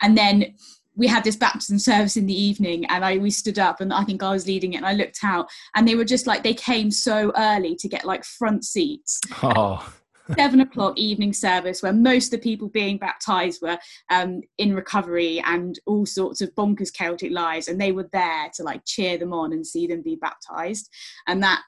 and 0.00 0.18
then 0.18 0.52
we 0.96 1.06
had 1.06 1.22
this 1.22 1.36
baptism 1.36 1.78
service 1.78 2.16
in 2.16 2.26
the 2.26 2.34
evening 2.34 2.84
and 2.86 3.04
I 3.04 3.16
we 3.18 3.30
stood 3.30 3.60
up 3.60 3.80
and 3.80 3.92
I 3.92 4.02
think 4.02 4.24
I 4.24 4.32
was 4.32 4.46
leading 4.46 4.72
it 4.72 4.78
and 4.78 4.86
I 4.86 4.94
looked 4.94 5.20
out 5.22 5.48
and 5.76 5.86
they 5.86 5.94
were 5.94 6.04
just 6.04 6.26
like 6.26 6.42
they 6.42 6.54
came 6.54 6.90
so 6.90 7.32
early 7.36 7.76
to 7.76 7.88
get 7.88 8.04
like 8.04 8.24
front 8.24 8.64
seats. 8.64 9.20
Oh. 9.42 9.94
Seven 10.36 10.60
o'clock 10.60 10.96
evening 10.96 11.32
service 11.32 11.82
where 11.82 11.92
most 11.92 12.26
of 12.26 12.40
the 12.40 12.44
people 12.44 12.68
being 12.68 12.98
baptized 12.98 13.60
were 13.62 13.78
um, 14.10 14.42
in 14.58 14.74
recovery 14.74 15.40
and 15.44 15.78
all 15.86 16.06
sorts 16.06 16.40
of 16.40 16.54
bonkers 16.54 16.92
Celtic 16.92 17.32
lies 17.32 17.68
and 17.68 17.80
they 17.80 17.92
were 17.92 18.08
there 18.12 18.50
to 18.54 18.62
like 18.62 18.82
cheer 18.86 19.18
them 19.18 19.32
on 19.32 19.52
and 19.52 19.66
see 19.66 19.86
them 19.86 20.02
be 20.02 20.16
baptized 20.16 20.88
and 21.26 21.42
that 21.42 21.62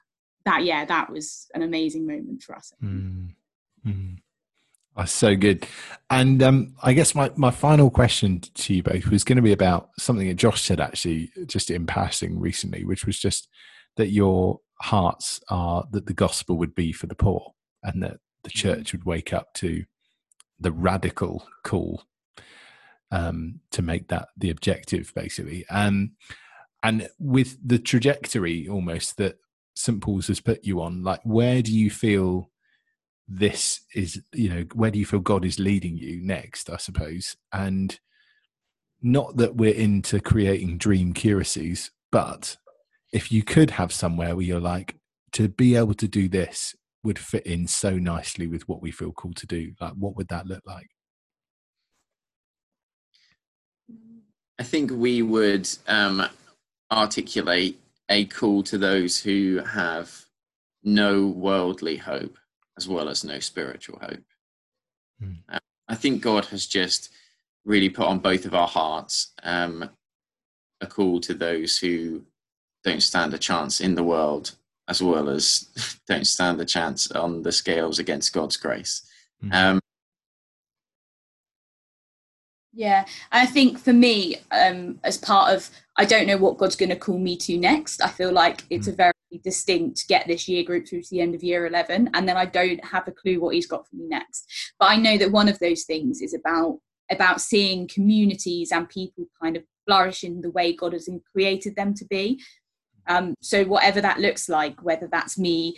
that 0.45 0.63
yeah 0.63 0.85
that 0.85 1.09
was 1.09 1.47
an 1.53 1.63
amazing 1.63 2.07
moment 2.07 2.43
for 2.43 2.55
us. 2.55 2.71
Mm. 2.83 3.35
Mm. 3.85 4.17
Oh, 4.97 5.05
so 5.05 5.35
good. 5.35 5.67
And 6.09 6.41
um, 6.41 6.75
I 6.81 6.93
guess 6.93 7.13
my, 7.13 7.29
my 7.35 7.51
final 7.51 7.89
question 7.89 8.39
to 8.39 8.73
you 8.73 8.81
both 8.81 9.07
was 9.07 9.25
going 9.25 9.35
to 9.35 9.41
be 9.41 9.51
about 9.51 9.89
something 9.99 10.27
that 10.27 10.35
Josh 10.35 10.61
said 10.61 10.79
actually 10.79 11.31
just 11.47 11.69
in 11.69 11.85
passing 11.85 12.39
recently, 12.39 12.85
which 12.85 13.05
was 13.05 13.19
just 13.19 13.49
that 13.97 14.07
your 14.07 14.61
hearts 14.81 15.41
are 15.49 15.85
that 15.91 16.05
the 16.05 16.13
gospel 16.13 16.57
would 16.57 16.75
be 16.75 16.93
for 16.93 17.07
the 17.07 17.15
poor 17.15 17.53
and 17.83 18.03
that 18.03 18.17
the 18.45 18.51
church 18.51 18.93
would 18.93 19.03
wake 19.03 19.33
up 19.33 19.53
to 19.55 19.83
the 20.59 20.71
radical 20.71 21.47
call 21.63 22.03
um, 23.11 23.59
to 23.71 23.81
make 23.81 24.07
that 24.07 24.29
the 24.37 24.49
objective, 24.49 25.11
basically. 25.13 25.65
Um, 25.69 26.11
and 26.81 27.09
with 27.19 27.57
the 27.65 27.79
trajectory 27.79 28.67
almost 28.67 29.17
that 29.17 29.37
St. 29.75 30.01
Paul's 30.01 30.27
has 30.27 30.39
put 30.39 30.63
you 30.63 30.81
on, 30.81 31.03
like 31.03 31.19
where 31.23 31.61
do 31.61 31.75
you 31.75 31.89
feel 31.89 32.49
this 33.27 33.81
is 33.93 34.21
you 34.33 34.49
know 34.49 34.65
where 34.73 34.91
do 34.91 34.99
you 34.99 35.05
feel 35.05 35.19
god 35.19 35.43
is 35.43 35.57
leading 35.59 35.97
you 35.97 36.21
next 36.21 36.69
i 36.69 36.77
suppose 36.77 37.35
and 37.51 37.99
not 39.01 39.35
that 39.37 39.55
we're 39.55 39.73
into 39.73 40.19
creating 40.19 40.77
dream 40.77 41.11
curacies 41.11 41.91
but 42.11 42.57
if 43.11 43.31
you 43.31 43.43
could 43.43 43.71
have 43.71 43.91
somewhere 43.91 44.35
where 44.35 44.45
you're 44.45 44.59
like 44.59 44.95
to 45.31 45.47
be 45.47 45.75
able 45.75 45.93
to 45.93 46.07
do 46.07 46.29
this 46.29 46.75
would 47.05 47.19
fit 47.19 47.45
in 47.45 47.67
so 47.67 47.97
nicely 47.97 48.47
with 48.47 48.67
what 48.67 48.81
we 48.81 48.91
feel 48.91 49.11
called 49.11 49.35
to 49.37 49.47
do 49.47 49.71
like 49.79 49.93
what 49.93 50.15
would 50.15 50.27
that 50.27 50.47
look 50.47 50.63
like 50.65 50.89
i 54.59 54.63
think 54.63 54.91
we 54.91 55.21
would 55.21 55.67
um, 55.87 56.25
articulate 56.91 57.79
a 58.09 58.25
call 58.25 58.63
to 58.63 58.77
those 58.77 59.19
who 59.19 59.61
have 59.65 60.25
no 60.83 61.27
worldly 61.27 61.97
hope 61.97 62.37
as 62.77 62.87
well 62.87 63.09
as 63.09 63.23
no 63.23 63.39
spiritual 63.39 63.99
hope. 63.99 64.23
Mm. 65.21 65.37
Uh, 65.49 65.59
I 65.87 65.95
think 65.95 66.21
God 66.21 66.45
has 66.45 66.67
just 66.67 67.09
really 67.63 67.89
put 67.89 68.07
on 68.07 68.19
both 68.19 68.45
of 68.45 68.53
our 68.53 68.67
hearts 68.67 69.33
um, 69.43 69.89
a 70.81 70.87
call 70.87 71.19
to 71.21 71.33
those 71.33 71.77
who 71.77 72.23
don't 72.83 73.01
stand 73.01 73.33
a 73.33 73.37
chance 73.37 73.81
in 73.81 73.95
the 73.95 74.03
world, 74.03 74.55
as 74.87 75.01
well 75.01 75.29
as 75.29 75.69
don't 76.07 76.27
stand 76.27 76.59
a 76.61 76.65
chance 76.65 77.11
on 77.11 77.43
the 77.43 77.51
scales 77.51 77.99
against 77.99 78.33
God's 78.33 78.57
grace. 78.57 79.07
Mm. 79.43 79.53
Um, 79.53 79.79
yeah, 82.73 83.05
I 83.31 83.45
think 83.45 83.79
for 83.79 83.93
me, 83.93 84.37
um, 84.51 84.99
as 85.03 85.17
part 85.17 85.53
of, 85.53 85.69
I 85.95 86.03
don't 86.03 86.27
know 86.27 86.37
what 86.37 86.57
God's 86.57 86.75
going 86.75 86.89
to 86.89 86.97
call 86.97 87.17
me 87.17 87.37
to 87.37 87.57
next. 87.57 88.01
I 88.03 88.09
feel 88.09 88.33
like 88.33 88.63
it's 88.69 88.87
mm. 88.87 88.93
a 88.93 88.95
very 88.95 89.11
distinct 89.43 90.07
get 90.07 90.27
this 90.27 90.47
year 90.47 90.63
group 90.63 90.87
through 90.87 91.01
to 91.01 91.09
the 91.11 91.21
end 91.21 91.35
of 91.35 91.43
year 91.43 91.65
11 91.67 92.09
and 92.13 92.27
then 92.27 92.37
i 92.37 92.45
don't 92.45 92.83
have 92.85 93.07
a 93.07 93.11
clue 93.11 93.39
what 93.39 93.53
he's 93.53 93.67
got 93.67 93.87
for 93.87 93.95
me 93.95 94.05
next 94.07 94.73
but 94.79 94.85
i 94.85 94.95
know 94.95 95.17
that 95.17 95.31
one 95.31 95.49
of 95.49 95.59
those 95.59 95.83
things 95.83 96.21
is 96.21 96.33
about 96.33 96.79
about 97.11 97.41
seeing 97.41 97.87
communities 97.87 98.71
and 98.71 98.87
people 98.89 99.25
kind 99.41 99.57
of 99.57 99.63
flourish 99.85 100.23
in 100.23 100.41
the 100.41 100.51
way 100.51 100.73
god 100.73 100.93
has 100.93 101.09
created 101.31 101.75
them 101.75 101.93
to 101.93 102.05
be 102.05 102.41
um, 103.07 103.35
so 103.41 103.63
whatever 103.65 104.01
that 104.01 104.19
looks 104.19 104.49
like 104.49 104.81
whether 104.83 105.07
that's 105.11 105.37
me 105.37 105.75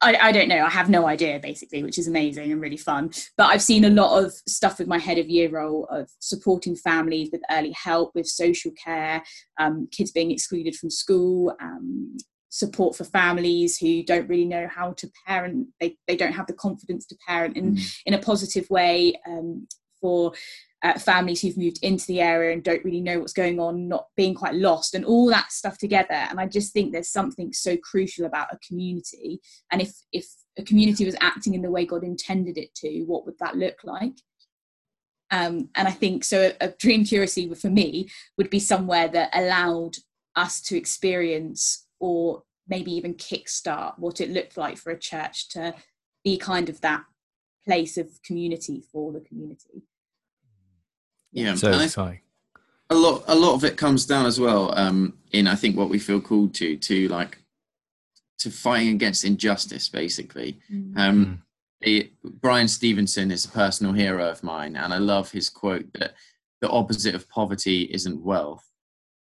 I, 0.00 0.18
I, 0.20 0.32
don't 0.32 0.48
know. 0.48 0.62
I 0.62 0.70
have 0.70 0.90
no 0.90 1.06
idea, 1.06 1.38
basically, 1.38 1.82
which 1.82 1.98
is 1.98 2.08
amazing 2.08 2.52
and 2.52 2.60
really 2.60 2.76
fun. 2.76 3.10
But 3.38 3.46
I've 3.46 3.62
seen 3.62 3.84
a 3.84 3.90
lot 3.90 4.22
of 4.22 4.34
stuff 4.46 4.78
with 4.78 4.88
my 4.88 4.98
head 4.98 5.18
of 5.18 5.30
year 5.30 5.48
role 5.48 5.86
of 5.90 6.10
supporting 6.18 6.76
families 6.76 7.30
with 7.32 7.40
early 7.50 7.72
help, 7.72 8.14
with 8.14 8.26
social 8.26 8.72
care, 8.72 9.22
um, 9.58 9.88
kids 9.92 10.10
being 10.10 10.30
excluded 10.30 10.76
from 10.76 10.90
school, 10.90 11.56
um, 11.60 12.16
support 12.54 12.94
for 12.94 13.02
families 13.04 13.78
who 13.78 14.04
don't 14.04 14.28
really 14.28 14.44
know 14.44 14.68
how 14.68 14.92
to 14.92 15.10
parent 15.26 15.66
they, 15.80 15.96
they 16.06 16.14
don't 16.14 16.32
have 16.32 16.46
the 16.46 16.52
confidence 16.52 17.04
to 17.04 17.16
parent 17.26 17.56
in, 17.56 17.74
mm. 17.74 18.00
in 18.06 18.14
a 18.14 18.18
positive 18.18 18.64
way 18.70 19.12
um, 19.26 19.66
for 20.04 20.34
uh, 20.82 20.98
families 20.98 21.40
who've 21.40 21.56
moved 21.56 21.78
into 21.80 22.06
the 22.08 22.20
area 22.20 22.52
and 22.52 22.62
don't 22.62 22.84
really 22.84 23.00
know 23.00 23.18
what's 23.18 23.32
going 23.32 23.58
on 23.58 23.88
not 23.88 24.08
being 24.18 24.34
quite 24.34 24.54
lost 24.54 24.94
and 24.94 25.02
all 25.02 25.30
that 25.30 25.50
stuff 25.50 25.78
together. 25.78 26.12
And 26.12 26.38
i 26.38 26.46
just 26.46 26.74
think 26.74 26.92
there's 26.92 27.08
something 27.08 27.54
so 27.54 27.74
crucial 27.78 28.26
about 28.26 28.52
a 28.52 28.58
community. 28.58 29.40
And 29.72 29.80
if 29.80 29.94
if 30.12 30.26
a 30.58 30.62
community 30.62 31.06
was 31.06 31.16
acting 31.22 31.54
in 31.54 31.62
the 31.62 31.70
way 31.70 31.86
god 31.86 32.04
intended 32.04 32.58
it 32.58 32.74
to 32.76 33.02
what 33.06 33.24
would 33.24 33.38
that 33.38 33.56
look 33.56 33.78
like? 33.82 34.18
Um, 35.30 35.70
and 35.74 35.88
i 35.88 35.90
think 35.90 36.22
so 36.22 36.36
a, 36.42 36.66
a 36.66 36.68
dream 36.78 37.04
curacy 37.04 37.52
for 37.54 37.70
me 37.70 38.10
would 38.36 38.50
be 38.50 38.60
somewhere 38.60 39.08
that 39.08 39.30
allowed 39.32 39.96
us 40.36 40.60
to 40.66 40.76
experience 40.76 41.86
or 41.98 42.42
maybe 42.68 42.92
even 42.92 43.14
kickstart 43.14 43.98
what 43.98 44.20
it 44.20 44.30
looked 44.30 44.58
like 44.58 44.76
for 44.76 44.92
a 44.92 44.98
church 44.98 45.48
to 45.48 45.74
be 46.24 46.36
kind 46.36 46.68
of 46.68 46.82
that 46.82 47.04
place 47.64 47.96
of 47.96 48.22
community 48.22 48.82
for 48.92 49.12
the 49.12 49.20
community. 49.20 49.82
Yeah, 51.34 51.54
so 51.56 51.72
exciting. 51.78 52.20
A 52.90 52.94
lot, 52.94 53.24
a 53.26 53.34
lot 53.34 53.54
of 53.54 53.64
it 53.64 53.76
comes 53.76 54.06
down 54.06 54.24
as 54.24 54.38
well 54.38 54.76
um, 54.78 55.18
in 55.32 55.46
I 55.46 55.56
think 55.56 55.76
what 55.76 55.88
we 55.88 55.98
feel 55.98 56.20
called 56.20 56.54
to 56.54 56.76
to 56.76 57.08
like 57.08 57.38
to 58.38 58.50
fighting 58.50 58.90
against 58.90 59.24
injustice, 59.24 59.88
basically. 59.88 60.58
Mm-hmm. 60.72 60.98
Um, 60.98 61.42
it, 61.80 62.12
Bryan 62.22 62.68
Stevenson 62.68 63.30
is 63.30 63.44
a 63.44 63.50
personal 63.50 63.92
hero 63.92 64.28
of 64.30 64.42
mine, 64.42 64.76
and 64.76 64.94
I 64.94 64.98
love 64.98 65.30
his 65.30 65.50
quote 65.50 65.92
that 65.94 66.14
the 66.60 66.70
opposite 66.70 67.14
of 67.14 67.28
poverty 67.28 67.82
isn't 67.92 68.24
wealth, 68.24 68.64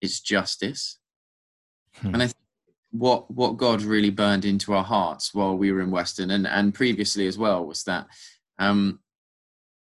it's 0.01 0.21
justice. 0.21 0.97
Hmm. 1.95 2.13
And 2.13 2.23
I 2.23 2.27
think 2.27 2.37
what 2.91 3.29
what 3.29 3.57
God 3.57 3.81
really 3.81 4.09
burned 4.09 4.45
into 4.45 4.73
our 4.73 4.83
hearts 4.83 5.33
while 5.33 5.57
we 5.57 5.71
were 5.71 5.81
in 5.81 5.91
Weston 5.91 6.31
and 6.31 6.47
and 6.47 6.73
previously 6.73 7.27
as 7.27 7.37
well 7.37 7.65
was 7.65 7.83
that 7.83 8.07
um, 8.59 8.99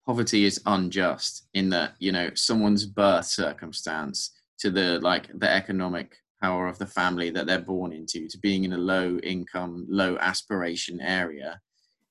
poverty 0.06 0.44
is 0.44 0.60
unjust 0.66 1.46
in 1.54 1.70
that 1.70 1.94
you 1.98 2.12
know 2.12 2.30
someone's 2.34 2.86
birth 2.86 3.26
circumstance 3.26 4.30
to 4.58 4.70
the 4.70 5.00
like 5.00 5.28
the 5.38 5.50
economic 5.50 6.16
power 6.42 6.68
of 6.68 6.78
the 6.78 6.86
family 6.86 7.30
that 7.30 7.46
they're 7.46 7.58
born 7.60 7.92
into 7.92 8.28
to 8.28 8.38
being 8.38 8.64
in 8.64 8.72
a 8.74 8.78
low 8.78 9.18
income 9.22 9.86
low 9.88 10.16
aspiration 10.18 11.00
area 11.00 11.60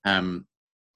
um, 0.06 0.46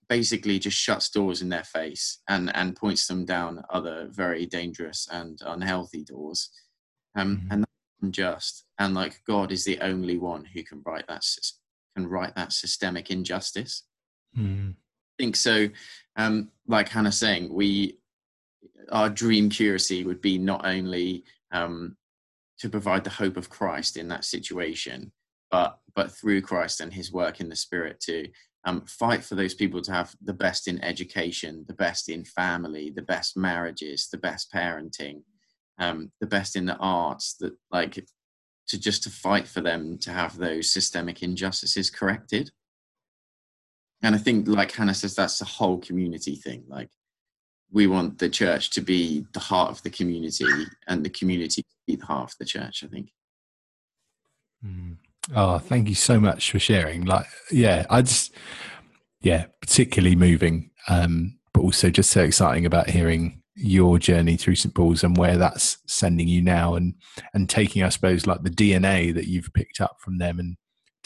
basically 0.09 0.57
just 0.57 0.77
shuts 0.77 1.09
doors 1.09 1.41
in 1.41 1.49
their 1.49 1.63
face 1.63 2.19
and 2.29 2.55
and 2.55 2.75
points 2.75 3.07
them 3.07 3.25
down 3.25 3.63
other 3.69 4.07
very 4.09 4.45
dangerous 4.45 5.07
and 5.11 5.39
unhealthy 5.45 6.03
doors 6.03 6.49
um, 7.15 7.37
mm-hmm. 7.37 7.51
and 7.51 7.65
unjust 8.01 8.65
and 8.79 8.93
like 8.93 9.21
god 9.27 9.51
is 9.51 9.63
the 9.65 9.79
only 9.81 10.17
one 10.17 10.45
who 10.45 10.63
can 10.63 10.81
right 10.85 11.05
that 11.07 11.23
can 11.95 12.07
right 12.07 12.35
that 12.35 12.53
systemic 12.53 13.11
injustice 13.11 13.83
mm. 14.37 14.73
Think 15.17 15.35
so. 15.35 15.69
Um 16.15 16.51
like 16.67 16.89
hannah 16.89 17.11
saying 17.11 17.51
we 17.51 17.97
our 18.91 19.09
dream 19.09 19.49
curacy 19.49 20.03
would 20.03 20.21
be 20.21 20.37
not 20.37 20.65
only 20.65 21.23
um 21.51 21.95
to 22.59 22.69
provide 22.69 23.03
the 23.03 23.09
hope 23.09 23.37
of 23.37 23.49
christ 23.49 23.97
in 23.97 24.07
that 24.07 24.25
situation 24.25 25.11
but 25.49 25.79
but 25.95 26.11
through 26.11 26.41
christ 26.41 26.81
and 26.81 26.93
his 26.93 27.11
work 27.11 27.39
in 27.39 27.49
the 27.49 27.55
spirit 27.55 27.99
to 27.99 28.27
um, 28.65 28.83
fight 28.85 29.23
for 29.23 29.35
those 29.35 29.53
people 29.53 29.81
to 29.81 29.93
have 29.93 30.13
the 30.21 30.33
best 30.33 30.67
in 30.67 30.83
education 30.83 31.63
the 31.67 31.73
best 31.73 32.09
in 32.09 32.25
family 32.25 32.91
the 32.93 33.01
best 33.01 33.37
marriages 33.37 34.09
the 34.11 34.17
best 34.17 34.51
parenting 34.51 35.21
um, 35.79 36.11
the 36.19 36.27
best 36.27 36.55
in 36.55 36.65
the 36.65 36.75
arts 36.77 37.35
that 37.39 37.53
like 37.71 38.03
to 38.67 38.77
just 38.77 39.03
to 39.03 39.09
fight 39.09 39.47
for 39.47 39.61
them 39.61 39.97
to 39.99 40.11
have 40.11 40.35
those 40.35 40.73
systemic 40.73 41.23
injustices 41.23 41.89
corrected 41.89 42.51
and 44.03 44.15
i 44.15 44.17
think 44.17 44.47
like 44.47 44.71
hannah 44.71 44.93
says 44.93 45.15
that's 45.15 45.41
a 45.41 45.45
whole 45.45 45.77
community 45.79 46.35
thing. 46.35 46.63
Like 46.67 46.89
we 47.71 47.87
want 47.87 48.19
the 48.19 48.29
church 48.29 48.69
to 48.71 48.81
be 48.81 49.25
the 49.33 49.39
heart 49.39 49.71
of 49.71 49.83
the 49.83 49.89
community 49.89 50.45
and 50.87 51.03
the 51.03 51.09
community 51.09 51.61
to 51.61 51.75
be 51.85 51.95
the 51.95 52.05
heart 52.05 52.31
of 52.31 52.37
the 52.39 52.45
church 52.45 52.83
i 52.83 52.87
think. 52.87 53.11
Mm. 54.65 54.97
oh 55.35 55.59
thank 55.59 55.89
you 55.89 55.95
so 55.95 56.19
much 56.19 56.51
for 56.51 56.59
sharing. 56.59 57.05
Like 57.05 57.25
yeah 57.51 57.85
i 57.89 58.01
just 58.01 58.33
yeah 59.21 59.45
particularly 59.61 60.15
moving 60.15 60.71
um 60.87 61.37
but 61.53 61.61
also 61.61 61.89
just 61.89 62.11
so 62.11 62.21
exciting 62.23 62.65
about 62.65 62.89
hearing 62.89 63.41
your 63.57 63.97
journey 63.97 64.37
through 64.37 64.55
St 64.55 64.73
Paul's 64.73 65.03
and 65.03 65.17
where 65.17 65.37
that's 65.37 65.79
sending 65.87 66.27
you 66.27 66.41
now, 66.41 66.75
and 66.75 66.93
and 67.33 67.49
taking, 67.49 67.83
I 67.83 67.89
suppose, 67.89 68.27
like 68.27 68.43
the 68.43 68.51
DNA 68.51 69.13
that 69.13 69.27
you've 69.27 69.51
picked 69.53 69.81
up 69.81 69.97
from 69.99 70.19
them 70.19 70.39
and 70.39 70.55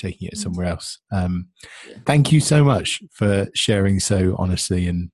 taking 0.01 0.27
it 0.27 0.37
somewhere 0.37 0.65
else. 0.67 0.99
Um, 1.11 1.47
yeah. 1.87 1.97
Thank 2.05 2.31
you 2.31 2.39
so 2.39 2.63
much 2.63 3.01
for 3.11 3.47
sharing 3.53 3.99
so 3.99 4.35
honestly 4.37 4.87
and 4.87 5.11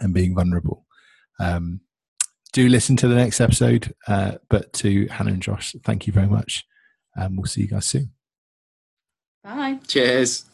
and 0.00 0.12
being 0.12 0.34
vulnerable. 0.34 0.84
Um, 1.40 1.80
do 2.52 2.68
listen 2.68 2.96
to 2.96 3.08
the 3.08 3.14
next 3.14 3.40
episode. 3.40 3.94
Uh, 4.06 4.32
but 4.48 4.72
to 4.74 5.06
Hannah 5.08 5.32
and 5.32 5.42
Josh, 5.42 5.74
thank 5.84 6.06
you 6.06 6.12
very 6.12 6.28
much. 6.28 6.64
And 7.14 7.36
we'll 7.36 7.46
see 7.46 7.62
you 7.62 7.68
guys 7.68 7.86
soon. 7.86 8.12
Bye. 9.42 9.78
Cheers. 9.86 10.44